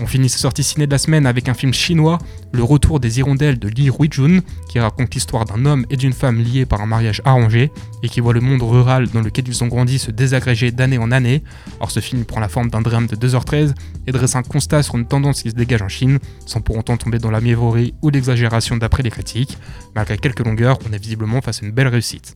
On 0.02 0.08
finit 0.08 0.30
ce 0.30 0.40
sortie 0.40 0.64
ciné 0.64 0.88
de 0.88 0.92
la 0.92 0.98
semaine 0.98 1.28
avec 1.28 1.48
un 1.48 1.54
film 1.54 1.76
chinois, 1.76 2.18
Le 2.54 2.64
retour 2.64 3.00
des 3.00 3.20
hirondelles 3.20 3.60
de 3.60 3.68
Li 3.68 3.92
Ruijun, 3.92 4.40
qui 4.68 4.80
raconte 4.80 5.14
l'histoire 5.14 5.46
d'un 5.46 5.64
homme 5.66 5.86
et 5.92 5.96
d'une 5.96 6.12
femme 6.12 6.40
liés 6.40 6.66
par 6.66 6.82
un 6.82 6.88
mariage 6.88 7.22
arrangé 7.24 7.72
et 8.02 8.10
qui 8.10 8.20
voit 8.20 8.34
le 8.34 8.42
monde 8.42 8.64
rural 8.64 9.08
dans 9.10 9.22
lequel 9.22 9.48
ils 9.48 9.64
ont 9.64 9.68
grandi 9.68 10.00
se 10.00 10.10
désagréger 10.10 10.72
d'année 10.72 10.98
en 10.98 11.12
année. 11.12 11.44
Or, 11.80 11.92
ce 11.92 12.00
film 12.00 12.26
prend 12.26 12.40
la 12.40 12.50
forme 12.50 12.72
d'un 12.72 12.82
drame 12.82 13.06
de 13.06 13.16
2h13 13.16 13.76
et 14.08 14.12
dresse 14.12 14.36
un 14.36 14.42
constat 14.42 14.82
sur 14.82 14.96
une 14.96 15.06
tendance 15.06 15.44
qui 15.44 15.52
se 15.52 15.56
dégage 15.56 15.84
en 15.84 15.88
Chine, 15.88 16.18
sans 16.48 16.62
pour 16.62 16.78
autant 16.78 16.98
tomber 16.98 17.20
dans 17.20 17.32
la 17.32 17.40
mièvrerie 17.40 17.94
ou 18.02 18.10
l'exagération 18.10 18.78
d'après 18.78 19.04
les 19.04 19.12
critiques. 19.12 19.56
Malgré 19.94 20.18
quelques 20.18 20.44
longueurs, 20.44 20.80
on 20.90 20.94
est 20.94 21.02
visiblement 21.02 21.42
face 21.42 21.62
à 21.62 21.66
une 21.68 21.74
belle 21.74 21.90
réussite. 21.90 22.36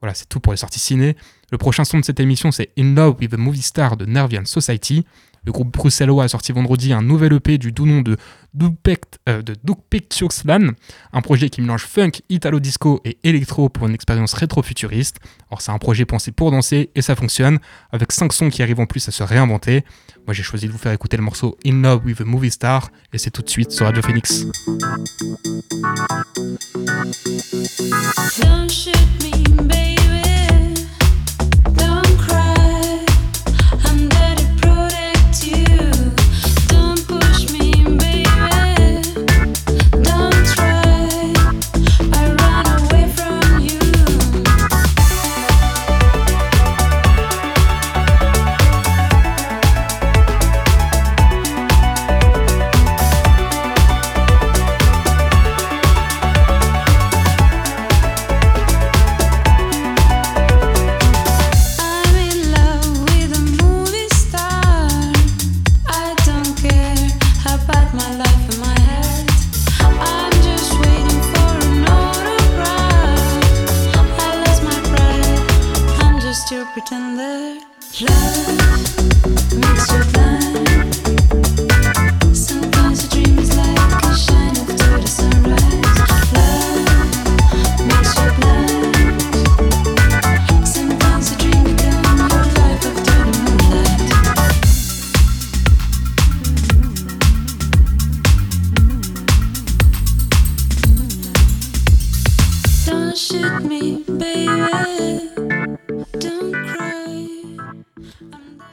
Voilà, 0.00 0.14
c'est 0.14 0.28
tout 0.28 0.40
pour 0.40 0.52
les 0.52 0.58
sorties 0.58 0.80
ciné. 0.80 1.16
Le 1.52 1.58
prochain 1.58 1.84
son 1.84 2.00
de 2.00 2.04
cette 2.04 2.18
émission, 2.18 2.50
c'est 2.50 2.70
In 2.76 2.94
Love 2.94 3.16
with 3.20 3.32
a 3.32 3.36
Movie 3.36 3.62
Star 3.62 3.96
de 3.96 4.04
Nervian 4.04 4.44
Society. 4.44 5.06
Le 5.44 5.52
groupe 5.52 5.72
bruxellois 5.72 6.24
a 6.24 6.28
sorti 6.28 6.52
vendredi 6.52 6.92
un 6.92 7.02
nouvel 7.02 7.34
EP 7.34 7.58
du 7.58 7.72
doux 7.72 7.86
nom 7.86 8.00
de 8.00 8.16
Dupect, 8.54 9.18
euh, 9.28 9.42
un 11.12 11.20
projet 11.22 11.50
qui 11.50 11.60
mélange 11.60 11.84
funk, 11.86 12.12
italo 12.28 12.60
disco 12.60 13.00
et 13.04 13.18
électro 13.24 13.68
pour 13.68 13.88
une 13.88 13.94
expérience 13.94 14.32
rétro-futuriste. 14.32 15.18
Alors 15.50 15.60
c'est 15.60 15.72
un 15.72 15.78
projet 15.78 16.04
pensé 16.04 16.30
pour 16.30 16.52
danser 16.52 16.90
et 16.94 17.02
ça 17.02 17.16
fonctionne, 17.16 17.58
avec 17.90 18.12
5 18.12 18.32
sons 18.32 18.50
qui 18.50 18.62
arrivent 18.62 18.80
en 18.80 18.86
plus 18.86 19.08
à 19.08 19.10
se 19.10 19.22
réinventer. 19.22 19.84
Moi 20.26 20.34
j'ai 20.34 20.44
choisi 20.44 20.66
de 20.66 20.72
vous 20.72 20.78
faire 20.78 20.92
écouter 20.92 21.16
le 21.16 21.24
morceau 21.24 21.58
In 21.66 21.82
Love 21.82 22.04
with 22.04 22.20
a 22.20 22.24
Movie 22.24 22.52
Star 22.52 22.90
et 23.12 23.18
c'est 23.18 23.30
tout 23.30 23.42
de 23.42 23.50
suite 23.50 23.72
sur 23.72 23.86
Radio 23.86 24.02
Phoenix. 24.02 24.46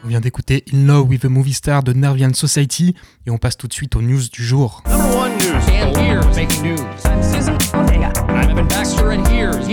On 0.04 0.08
vient 0.08 0.20
d'écouter 0.20 0.66
In 0.74 0.88
Love 0.88 1.08
with 1.10 1.26
a 1.26 1.30
Movie 1.30 1.54
Star 1.54 1.84
de 1.84 1.94
Nervian 1.94 2.34
Society 2.34 2.96
et 3.26 3.32
on 3.32 3.38
passe 3.38 3.58
tout 3.58 3.68
de 3.68 3.74
suite 3.74 3.96
aux 3.96 4.02
news 4.02 4.30
du 4.32 4.44
jour. 4.44 4.84
Number 4.88 5.16
one 5.16 5.38
news. 5.38 5.52
And 5.70 5.96
here's 5.98 6.36
making 6.36 6.64
news. 6.64 6.78
I'm 7.06 8.50
Evan 8.50 8.68
Baxter, 8.68 9.12
and 9.12 9.28
here's 9.28 9.68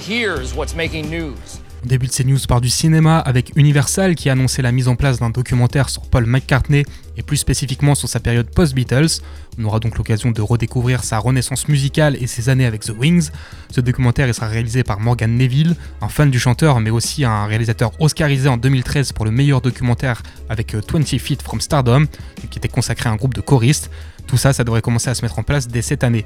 here's 0.00 0.54
what's 0.54 0.74
making 0.74 1.08
news? 1.08 1.63
On 1.84 1.86
débute 1.86 2.14
ces 2.14 2.24
news 2.24 2.38
par 2.48 2.62
du 2.62 2.70
cinéma 2.70 3.18
avec 3.18 3.52
Universal 3.56 4.14
qui 4.14 4.30
a 4.30 4.32
annoncé 4.32 4.62
la 4.62 4.72
mise 4.72 4.88
en 4.88 4.96
place 4.96 5.18
d'un 5.18 5.28
documentaire 5.28 5.90
sur 5.90 6.00
Paul 6.00 6.24
McCartney 6.24 6.82
et 7.18 7.22
plus 7.22 7.36
spécifiquement 7.36 7.94
sur 7.94 8.08
sa 8.08 8.20
période 8.20 8.48
post-Beatles. 8.48 9.20
On 9.58 9.64
aura 9.64 9.80
donc 9.80 9.98
l'occasion 9.98 10.30
de 10.30 10.40
redécouvrir 10.40 11.04
sa 11.04 11.18
renaissance 11.18 11.68
musicale 11.68 12.16
et 12.18 12.26
ses 12.26 12.48
années 12.48 12.64
avec 12.64 12.84
The 12.84 12.92
Wings. 12.98 13.28
Ce 13.70 13.82
documentaire 13.82 14.34
sera 14.34 14.48
réalisé 14.48 14.82
par 14.82 14.98
Morgan 14.98 15.36
Neville, 15.36 15.76
un 16.00 16.08
fan 16.08 16.30
du 16.30 16.38
chanteur 16.38 16.80
mais 16.80 16.88
aussi 16.88 17.22
un 17.26 17.44
réalisateur 17.44 17.92
oscarisé 18.00 18.48
en 18.48 18.56
2013 18.56 19.12
pour 19.12 19.26
le 19.26 19.30
meilleur 19.30 19.60
documentaire 19.60 20.22
avec 20.48 20.74
euh, 20.74 20.80
20 20.90 21.04
Feet 21.18 21.42
from 21.42 21.60
Stardom 21.60 22.06
qui 22.50 22.58
était 22.58 22.68
consacré 22.68 23.10
à 23.10 23.12
un 23.12 23.16
groupe 23.16 23.34
de 23.34 23.42
choristes. 23.42 23.90
Tout 24.26 24.38
ça, 24.38 24.54
ça 24.54 24.64
devrait 24.64 24.80
commencer 24.80 25.10
à 25.10 25.14
se 25.14 25.20
mettre 25.20 25.38
en 25.38 25.42
place 25.42 25.68
dès 25.68 25.82
cette 25.82 26.02
année. 26.02 26.24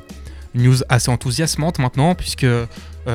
News 0.54 0.78
assez 0.88 1.10
enthousiasmante 1.10 1.78
maintenant, 1.78 2.14
puisque, 2.14 2.44
euh, 2.44 2.66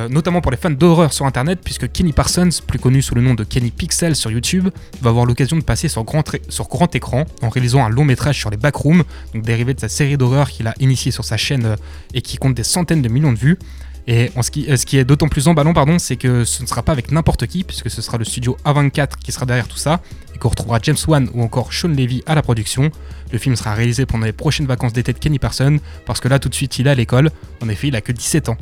notamment 0.08 0.40
pour 0.40 0.50
les 0.50 0.56
fans 0.56 0.70
d'horreur 0.70 1.12
sur 1.12 1.26
internet, 1.26 1.60
puisque 1.62 1.90
Kenny 1.90 2.12
Parsons, 2.12 2.48
plus 2.66 2.78
connu 2.78 3.02
sous 3.02 3.14
le 3.14 3.20
nom 3.20 3.34
de 3.34 3.44
Kenny 3.44 3.70
Pixel 3.70 4.16
sur 4.16 4.30
YouTube, 4.30 4.68
va 5.02 5.10
avoir 5.10 5.26
l'occasion 5.26 5.56
de 5.56 5.62
passer 5.62 5.88
sur 5.88 6.04
grand, 6.04 6.94
écran 6.94 7.24
en 7.42 7.48
réalisant 7.48 7.84
un 7.84 7.88
long 7.88 8.04
métrage 8.04 8.38
sur 8.38 8.50
les 8.50 8.56
backrooms, 8.56 9.04
donc 9.34 9.42
dérivé 9.44 9.74
de 9.74 9.80
sa 9.80 9.88
série 9.88 10.16
d'horreur 10.16 10.50
qu'il 10.50 10.66
a 10.66 10.74
initiée 10.80 11.12
sur 11.12 11.24
sa 11.24 11.36
chaîne 11.36 11.66
euh, 11.66 11.76
et 12.12 12.22
qui 12.22 12.36
compte 12.36 12.54
des 12.54 12.64
centaines 12.64 13.02
de 13.02 13.08
millions 13.08 13.32
de 13.32 13.38
vues. 13.38 13.58
Et 14.06 14.30
ce, 14.40 14.50
qui, 14.50 14.70
euh, 14.70 14.76
ce 14.76 14.84
qui 14.84 14.98
est 14.98 15.04
d'autant 15.04 15.28
plus 15.28 15.48
emballant, 15.48 15.72
pardon, 15.72 15.98
c'est 15.98 16.16
que 16.16 16.44
ce 16.44 16.62
ne 16.62 16.66
sera 16.66 16.82
pas 16.82 16.92
avec 16.92 17.10
n'importe 17.10 17.46
qui, 17.46 17.64
puisque 17.64 17.90
ce 17.90 18.02
sera 18.02 18.18
le 18.18 18.24
studio 18.24 18.56
A24 18.64 19.16
qui 19.22 19.32
sera 19.32 19.46
derrière 19.46 19.66
tout 19.66 19.78
ça, 19.78 20.00
qu'on 20.44 20.50
retrouvera 20.50 20.78
James 20.82 20.96
Wan 21.08 21.30
ou 21.32 21.42
encore 21.42 21.72
Sean 21.72 21.88
Levy 21.88 22.22
à 22.26 22.34
la 22.34 22.42
production. 22.42 22.90
Le 23.32 23.38
film 23.38 23.56
sera 23.56 23.72
réalisé 23.72 24.04
pendant 24.04 24.26
les 24.26 24.32
prochaines 24.32 24.66
vacances 24.66 24.92
d'été 24.92 25.14
de 25.14 25.18
Kenny 25.18 25.38
Parson, 25.38 25.78
parce 26.04 26.20
que 26.20 26.28
là 26.28 26.38
tout 26.38 26.50
de 26.50 26.54
suite 26.54 26.78
il 26.78 26.86
est 26.86 26.90
à 26.90 26.94
l'école, 26.94 27.30
en 27.62 27.68
effet 27.70 27.88
il 27.88 27.96
a 27.96 28.02
que 28.02 28.12
17 28.12 28.50
ans. 28.50 28.58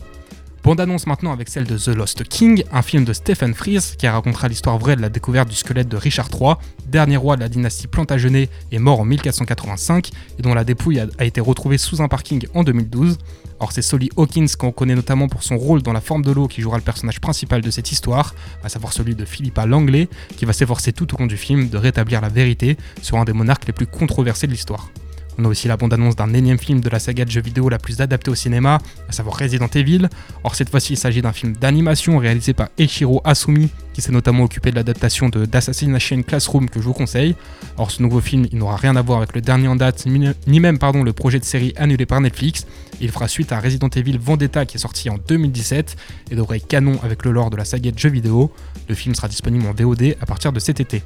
Bande 0.63 0.81
annonce 0.81 1.09
maintenant 1.09 1.33
avec 1.33 1.49
celle 1.49 1.65
de 1.65 1.77
The 1.77 1.89
Lost 1.89 2.23
King, 2.23 2.63
un 2.71 2.83
film 2.83 3.05
de 3.05 3.13
Stephen 3.13 3.53
Frears 3.53 3.97
qui 3.99 4.07
racontera 4.07 4.47
l'histoire 4.47 4.79
vraie 4.79 4.95
de 4.95 5.01
la 5.01 5.09
découverte 5.09 5.49
du 5.49 5.57
squelette 5.57 5.89
de 5.89 5.97
Richard 5.97 6.29
III, 6.33 6.55
dernier 6.87 7.17
roi 7.17 7.35
de 7.35 7.41
la 7.41 7.49
dynastie 7.49 7.89
Plantagenet 7.89 8.49
et 8.71 8.79
mort 8.79 9.01
en 9.01 9.05
1485, 9.05 10.11
et 10.39 10.43
dont 10.43 10.55
la 10.55 10.63
dépouille 10.63 11.01
a, 11.01 11.07
a 11.19 11.25
été 11.25 11.41
retrouvée 11.41 11.79
sous 11.79 12.01
un 12.01 12.07
parking 12.07 12.47
en 12.55 12.63
2012. 12.63 13.19
Or 13.63 13.71
c'est 13.71 13.81
Solly 13.81 14.11
Hawkins 14.17 14.49
qu'on 14.59 14.73
connaît 14.73 14.97
notamment 14.97 15.29
pour 15.29 15.45
son 15.45 15.57
rôle 15.57 15.83
dans 15.83 15.93
La 15.93 16.01
forme 16.01 16.25
de 16.25 16.33
l'eau 16.33 16.49
qui 16.49 16.61
jouera 16.61 16.79
le 16.79 16.83
personnage 16.83 17.21
principal 17.21 17.61
de 17.61 17.71
cette 17.71 17.93
histoire, 17.93 18.35
à 18.65 18.69
savoir 18.69 18.93
celui 18.93 19.15
de 19.15 19.25
Philippa 19.25 19.67
Langley, 19.67 20.09
qui 20.37 20.47
va 20.47 20.53
s'efforcer 20.53 20.93
tout 20.93 21.15
au 21.15 21.19
long 21.19 21.27
du 21.27 21.37
film 21.37 21.69
de 21.69 21.79
rétablir 21.79 22.21
la 22.21 22.29
vérité 22.29 22.77
sur 23.03 23.19
un 23.19 23.25
des 23.25 23.33
monarques 23.33 23.69
les 23.69 23.73
plus 23.73 23.87
controversés 23.87 24.49
de 24.49 24.53
l'histoire. 24.53 24.91
On 25.39 25.45
a 25.45 25.49
aussi 25.49 25.69
la 25.69 25.77
bande-annonce 25.77 26.17
d'un 26.17 26.33
énième 26.35 26.59
film 26.59 26.81
de 26.81 26.89
la 26.89 26.99
saga 26.99 27.25
de 27.25 27.31
jeux 27.31 27.41
vidéo 27.41 27.69
la 27.69 27.79
plus 27.79 28.01
adaptée 28.01 28.31
au 28.31 28.35
cinéma, 28.35 28.79
à 29.09 29.13
savoir 29.13 29.39
Resident 29.39 29.69
Evil. 29.75 30.09
Or 30.45 30.55
cette 30.55 30.71
fois-ci 30.71 30.95
il 30.95 30.97
s'agit 30.97 31.23
d'un 31.23 31.33
film 31.33 31.55
d'animation 31.55 32.19
réalisé 32.19 32.53
par 32.53 32.69
Eiichiro 32.79 33.21
Asumi, 33.25 33.71
qui 33.95 34.03
s'est 34.03 34.13
notamment 34.13 34.45
occupé 34.45 34.71
de 34.71 34.77
l'adaptation 34.77 35.29
de 35.29 35.47
d'Assassination 35.47 36.23
Classroom 36.23 36.69
que 36.69 36.81
je 36.81 36.85
vous 36.85 36.93
conseille. 36.93 37.35
Or 37.79 37.91
ce 37.91 38.03
nouveau 38.03 38.21
film 38.21 38.47
il 38.53 38.59
n'aura 38.59 38.77
rien 38.77 38.97
à 38.97 39.03
voir 39.03 39.19
avec 39.19 39.35
le 39.35 39.41
dernier 39.41 39.69
en 39.69 39.77
date, 39.77 40.07
ni 40.07 40.61
même 40.61 40.79
pardon, 40.79 41.03
le 41.03 41.13
projet 41.13 41.39
de 41.39 41.45
série 41.45 41.73
annulé 41.77 42.07
par 42.07 42.21
Netflix. 42.21 42.67
Il 43.01 43.11
fera 43.11 43.27
suite 43.27 43.53
à 43.53 43.61
Resident 43.61 43.89
Evil 43.89 44.19
Vendetta 44.19 44.67
qui 44.67 44.77
est 44.77 44.81
sorti 44.81 45.09
en 45.11 45.19
2017 45.27 45.97
et 46.31 46.35
devrait 46.35 46.59
être 46.59 46.69
canon 46.69 46.99
avec 47.03 47.25
le 47.25 47.33
lore 47.33 47.51
de 47.51 47.57
la 47.57 47.65
saga 47.65 47.91
de 47.91 47.99
jeux 47.99 48.11
vidéo. 48.11 48.53
Le 48.89 48.95
film 48.95 49.15
sera 49.15 49.29
disponible 49.29 49.67
en 49.67 49.73
VOD 49.73 50.17
à 50.21 50.27
partir 50.27 50.53
de 50.53 50.61
cet 50.61 50.81
été. 50.81 51.03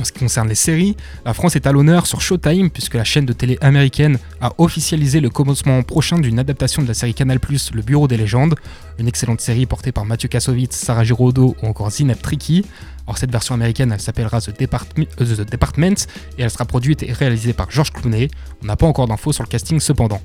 En 0.00 0.04
ce 0.04 0.12
qui 0.12 0.20
concerne 0.20 0.48
les 0.48 0.54
séries, 0.54 0.96
la 1.26 1.34
France 1.34 1.56
est 1.56 1.66
à 1.66 1.72
l'honneur 1.72 2.06
sur 2.06 2.22
Showtime 2.22 2.70
puisque 2.70 2.94
la 2.94 3.04
chaîne 3.04 3.26
de 3.26 3.34
télé 3.34 3.58
américaine 3.60 4.18
a 4.40 4.54
officialisé 4.56 5.20
le 5.20 5.28
commencement 5.28 5.82
prochain 5.82 6.18
d'une 6.18 6.38
adaptation 6.38 6.80
de 6.80 6.88
la 6.88 6.94
série 6.94 7.12
Canal+, 7.12 7.38
Le 7.74 7.82
Bureau 7.82 8.08
des 8.08 8.16
légendes, 8.16 8.54
une 8.98 9.08
excellente 9.08 9.42
série 9.42 9.66
portée 9.66 9.92
par 9.92 10.06
Mathieu 10.06 10.30
Kassovitz, 10.30 10.74
Sarah 10.74 11.04
Giraudot 11.04 11.54
ou 11.62 11.66
encore 11.66 11.90
Zineb 11.90 12.16
Tricky. 12.22 12.64
Alors 13.06 13.18
cette 13.18 13.30
version 13.30 13.54
américaine, 13.54 13.92
elle 13.92 14.00
s'appellera 14.00 14.38
euh, 14.38 14.52
The 14.52 15.50
Department 15.50 16.06
et 16.38 16.42
elle 16.42 16.50
sera 16.50 16.64
produite 16.64 17.02
et 17.02 17.12
réalisée 17.12 17.52
par 17.52 17.70
George 17.70 17.92
Clooney. 17.92 18.30
On 18.62 18.66
n'a 18.66 18.76
pas 18.76 18.86
encore 18.86 19.06
d'infos 19.06 19.32
sur 19.32 19.44
le 19.44 19.48
casting 19.48 19.80
cependant. 19.80 20.22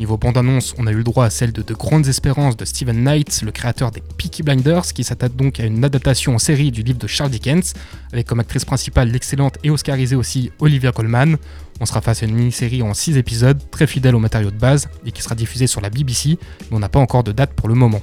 Niveau 0.00 0.16
bande-annonce, 0.16 0.74
on 0.76 0.88
a 0.88 0.92
eu 0.92 0.96
le 0.96 1.04
droit 1.04 1.24
à 1.24 1.30
celle 1.30 1.52
de 1.52 1.62
De 1.62 1.72
Grandes 1.72 2.08
Espérances 2.08 2.56
de 2.56 2.64
Stephen 2.64 3.04
Knight, 3.04 3.42
le 3.42 3.52
créateur 3.52 3.92
des 3.92 4.02
Peaky 4.18 4.42
Blinders, 4.42 4.92
qui 4.92 5.04
s'attaque 5.04 5.36
donc 5.36 5.60
à 5.60 5.64
une 5.64 5.84
adaptation 5.84 6.34
en 6.34 6.38
série 6.38 6.72
du 6.72 6.82
livre 6.82 6.98
de 6.98 7.06
Charles 7.06 7.30
Dickens, 7.30 7.74
avec 8.12 8.26
comme 8.26 8.40
actrice 8.40 8.64
principale 8.64 9.10
l'excellente 9.10 9.56
et 9.62 9.70
oscarisée 9.70 10.16
aussi 10.16 10.50
Olivia 10.58 10.90
Colman. 10.90 11.36
On 11.80 11.86
sera 11.86 12.00
face 12.00 12.24
à 12.24 12.26
une 12.26 12.34
mini-série 12.34 12.82
en 12.82 12.92
6 12.92 13.16
épisodes, 13.16 13.58
très 13.70 13.86
fidèle 13.86 14.16
au 14.16 14.18
matériau 14.18 14.50
de 14.50 14.58
base, 14.58 14.88
et 15.06 15.12
qui 15.12 15.22
sera 15.22 15.36
diffusée 15.36 15.68
sur 15.68 15.80
la 15.80 15.90
BBC, 15.90 16.38
mais 16.70 16.76
on 16.76 16.80
n'a 16.80 16.88
pas 16.88 17.00
encore 17.00 17.22
de 17.22 17.32
date 17.32 17.52
pour 17.52 17.68
le 17.68 17.74
moment. 17.74 18.00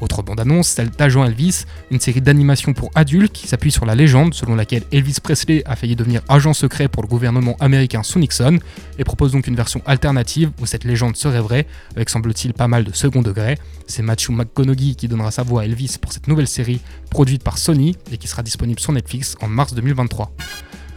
Autre 0.00 0.22
bande-annonce, 0.22 0.68
celle 0.68 0.90
d'Agent 0.90 1.24
Elvis, 1.24 1.64
une 1.90 2.00
série 2.00 2.20
d'animation 2.20 2.72
pour 2.72 2.90
adultes 2.94 3.32
qui 3.32 3.48
s'appuie 3.48 3.70
sur 3.70 3.86
la 3.86 3.94
légende 3.94 4.34
selon 4.34 4.54
laquelle 4.54 4.82
Elvis 4.92 5.18
Presley 5.22 5.62
a 5.66 5.76
failli 5.76 5.96
devenir 5.96 6.22
agent 6.28 6.54
secret 6.54 6.88
pour 6.88 7.02
le 7.02 7.08
gouvernement 7.08 7.56
américain 7.60 8.02
sous 8.02 8.18
Nixon, 8.18 8.58
et 8.98 9.04
propose 9.04 9.32
donc 9.32 9.46
une 9.46 9.56
version 9.56 9.82
alternative 9.86 10.50
où 10.60 10.66
cette 10.66 10.84
légende 10.84 11.16
serait 11.16 11.40
vraie, 11.40 11.66
avec 11.94 12.10
semble-t-il 12.10 12.54
pas 12.54 12.68
mal 12.68 12.84
de 12.84 12.92
second 12.92 13.22
degré. 13.22 13.58
C'est 13.86 14.02
Matthew 14.02 14.30
McConaughey 14.30 14.94
qui 14.94 15.08
donnera 15.08 15.30
sa 15.30 15.42
voix 15.42 15.62
à 15.62 15.64
Elvis 15.64 15.96
pour 16.00 16.12
cette 16.12 16.28
nouvelle 16.28 16.48
série 16.48 16.80
produite 17.10 17.42
par 17.42 17.58
Sony 17.58 17.96
et 18.10 18.18
qui 18.18 18.28
sera 18.28 18.42
disponible 18.42 18.80
sur 18.80 18.92
Netflix 18.92 19.36
en 19.40 19.48
mars 19.48 19.74
2023. 19.74 20.32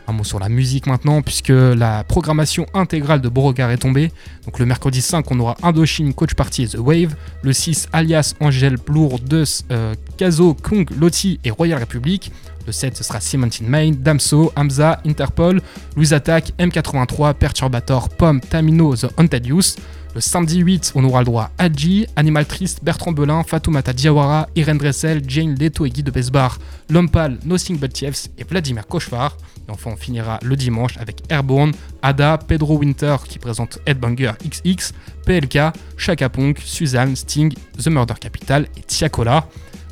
Un 0.09 0.13
mot 0.13 0.23
sur 0.23 0.39
la 0.39 0.47
musique 0.47 0.87
maintenant, 0.87 1.21
puisque 1.21 1.49
la 1.49 2.05
programmation 2.05 2.65
intégrale 2.73 3.19
de 3.19 3.27
Beauregard 3.27 3.71
est 3.71 3.77
tombée. 3.77 4.11
Donc 4.45 4.57
le 4.57 4.65
mercredi 4.65 5.01
5, 5.01 5.29
on 5.31 5.39
aura 5.41 5.57
Indochine, 5.63 6.13
Coach 6.13 6.33
Party 6.33 6.63
et 6.63 6.67
The 6.67 6.77
Wave. 6.77 7.15
Le 7.41 7.51
6, 7.51 7.89
Alias, 7.91 8.33
Angel, 8.39 8.77
Blour, 8.77 9.19
Deus, 9.19 9.63
euh, 9.71 9.95
Kazo, 10.17 10.53
Kung, 10.53 10.89
Loti 10.97 11.39
et 11.43 11.51
Royal 11.51 11.79
Republic. 11.79 12.31
Le 12.67 12.73
7, 12.73 12.97
ce 12.97 13.03
sera 13.05 13.21
Seventeen 13.21 13.65
Main, 13.65 13.91
Damso, 13.97 14.51
Hamza, 14.57 14.99
Interpol, 15.05 15.61
Louise 15.95 16.11
Attack, 16.11 16.51
M83, 16.59 17.33
Perturbator, 17.33 18.09
Pomme, 18.09 18.41
Tamino, 18.41 18.93
The 18.93 19.07
Haunted 19.17 19.45
Youth. 19.45 19.77
Le 20.13 20.19
samedi 20.19 20.59
8, 20.59 20.91
on 20.95 21.05
aura 21.05 21.21
le 21.21 21.25
droit 21.25 21.51
à 21.57 21.65
Adji, 21.65 22.07
Animal 22.17 22.45
Triste, 22.45 22.83
Bertrand 22.83 23.13
Belin, 23.13 23.43
Fatoumata 23.43 23.93
Diawara, 23.93 24.49
Irene 24.57 24.79
Dressel, 24.79 25.21
Jane 25.25 25.55
Leto 25.55 25.85
et 25.85 25.91
Guy 25.91 26.03
de 26.03 26.11
Besbar, 26.11 26.59
Lompal, 26.89 27.37
Nothing 27.45 27.77
But 27.77 27.93
Thieves 27.93 28.27
et 28.37 28.43
Vladimir 28.43 28.85
Cauchemar. 28.85 29.37
Et 29.65 29.71
enfin, 29.71 29.91
on 29.93 29.95
finira 29.95 30.37
le 30.43 30.57
dimanche 30.57 30.97
avec 30.97 31.21
Airborne, 31.29 31.71
Ada, 32.01 32.37
Pedro 32.37 32.79
Winter 32.79 33.15
qui 33.29 33.39
présente 33.39 33.79
Headbanger 33.85 34.31
XX, 34.43 34.91
PLK, 35.25 35.73
Chaka 35.95 36.27
Ponk, 36.27 36.59
Suzanne, 36.59 37.15
Sting, 37.15 37.53
The 37.81 37.87
Murder 37.87 38.15
Capital 38.19 38.67
et 38.75 38.81
Tiakola. 38.81 39.47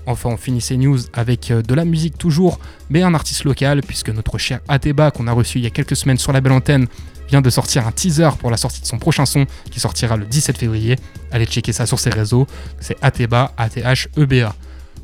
Enfin, 0.06 0.30
on 0.30 0.38
finit 0.38 0.62
ces 0.62 0.78
news 0.78 1.00
avec 1.14 1.52
euh, 1.52 1.62
de 1.62 1.74
la 1.74 1.86
musique 1.86 2.18
toujours, 2.18 2.60
mais 2.90 3.02
un 3.02 3.14
artiste 3.14 3.44
local, 3.44 3.82
puisque 3.82 4.10
notre 4.10 4.38
cher 4.38 4.60
Ateba, 4.68 5.12
qu'on 5.12 5.28
a 5.28 5.32
reçu 5.32 5.60
il 5.60 5.64
y 5.64 5.68
a 5.68 5.72
quelques 5.72 5.96
semaines 5.96 6.18
sur 6.18 6.32
la 6.32 6.42
belle 6.42 6.54
antenne, 6.54 6.88
vient 7.30 7.42
de 7.42 7.50
sortir 7.50 7.88
un 7.88 7.92
teaser 7.92 8.30
pour 8.40 8.52
la 8.52 8.58
sortie 8.58 8.82
de 8.82 8.86
son 8.86 8.98
prochain 9.00 9.26
son 9.26 9.46
qui 9.72 9.80
sortira 9.80 10.18
le 10.18 10.26
17 10.26 10.58
février. 10.58 10.96
Allez 11.32 11.46
checker 11.46 11.74
ça 11.74 11.86
sur 11.86 12.00
ses 12.00 12.12
réseaux. 12.12 12.48
C'est 12.80 12.98
Ateba, 13.02 13.54
A-T-H-E-B-A. 13.58 14.56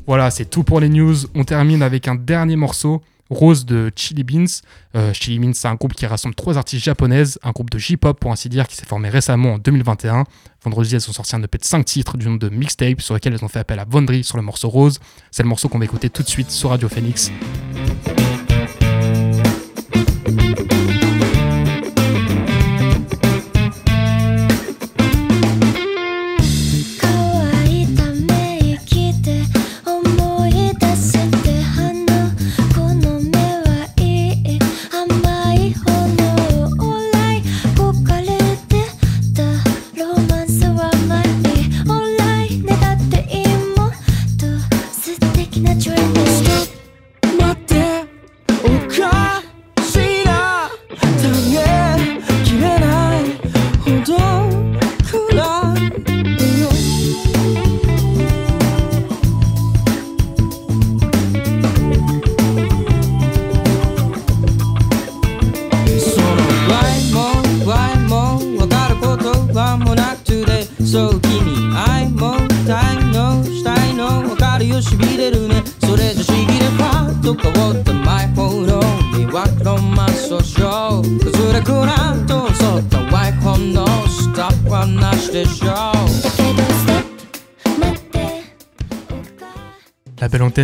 Voilà, 0.06 0.30
c'est 0.30 0.46
tout 0.46 0.64
pour 0.64 0.80
les 0.80 0.88
news. 0.88 1.16
On 1.34 1.44
termine 1.44 1.82
avec 1.82 2.08
un 2.08 2.14
dernier 2.14 2.56
morceau. 2.56 3.02
Rose 3.32 3.64
de 3.64 3.90
Chili 3.96 4.24
Beans. 4.24 4.46
Euh, 4.94 5.12
Chili 5.12 5.38
Beans, 5.38 5.54
c'est 5.54 5.68
un 5.68 5.74
groupe 5.74 5.94
qui 5.94 6.06
rassemble 6.06 6.34
trois 6.34 6.58
artistes 6.58 6.84
japonaises, 6.84 7.38
un 7.42 7.50
groupe 7.50 7.70
de 7.70 7.78
J-pop 7.78 8.18
pour 8.18 8.32
ainsi 8.32 8.48
dire, 8.48 8.66
qui 8.68 8.76
s'est 8.76 8.86
formé 8.86 9.08
récemment 9.08 9.54
en 9.54 9.58
2021. 9.58 10.24
Vendredi, 10.64 10.94
elles 10.94 11.08
ont 11.08 11.12
sorti 11.12 11.34
un 11.34 11.42
EP 11.42 11.58
de 11.58 11.64
5 11.64 11.84
titres 11.84 12.16
du 12.16 12.28
nom 12.28 12.36
de 12.36 12.48
Mixtape, 12.48 13.00
sur 13.00 13.14
lequel 13.14 13.34
elles 13.34 13.44
ont 13.44 13.48
fait 13.48 13.60
appel 13.60 13.78
à 13.78 13.84
Vondry 13.84 14.24
sur 14.24 14.36
le 14.36 14.42
morceau 14.42 14.68
Rose. 14.68 15.00
C'est 15.30 15.42
le 15.42 15.48
morceau 15.48 15.68
qu'on 15.68 15.78
va 15.78 15.84
écouter 15.84 16.10
tout 16.10 16.22
de 16.22 16.28
suite 16.28 16.50
sur 16.50 16.70
Radio 16.70 16.88
Phoenix. 16.88 17.32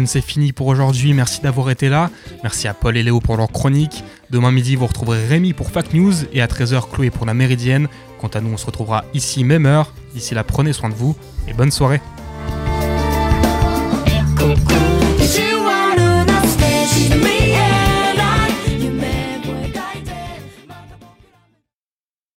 c'est 0.06 0.20
fini 0.20 0.52
pour 0.52 0.66
aujourd'hui. 0.66 1.14
Merci 1.14 1.40
d'avoir 1.40 1.70
été 1.70 1.88
là. 1.88 2.10
Merci 2.42 2.68
à 2.68 2.74
Paul 2.74 2.96
et 2.96 3.02
Léo 3.02 3.20
pour 3.20 3.36
leur 3.36 3.50
chronique. 3.50 4.04
Demain 4.30 4.50
midi, 4.50 4.76
vous 4.76 4.86
retrouverez 4.86 5.26
Rémi 5.26 5.52
pour 5.52 5.70
Fact 5.70 5.94
News 5.94 6.12
et 6.32 6.42
à 6.42 6.46
13h, 6.46 6.90
Chloé 6.90 7.10
pour 7.10 7.26
la 7.26 7.34
Méridienne. 7.34 7.88
Quant 8.20 8.28
à 8.28 8.40
nous, 8.40 8.50
on 8.52 8.56
se 8.56 8.66
retrouvera 8.66 9.04
ici, 9.14 9.44
même 9.44 9.66
heure. 9.66 9.92
D'ici 10.14 10.34
là, 10.34 10.44
prenez 10.44 10.72
soin 10.72 10.88
de 10.88 10.94
vous 10.94 11.16
et 11.46 11.52
bonne 11.52 11.70
soirée. 11.70 12.00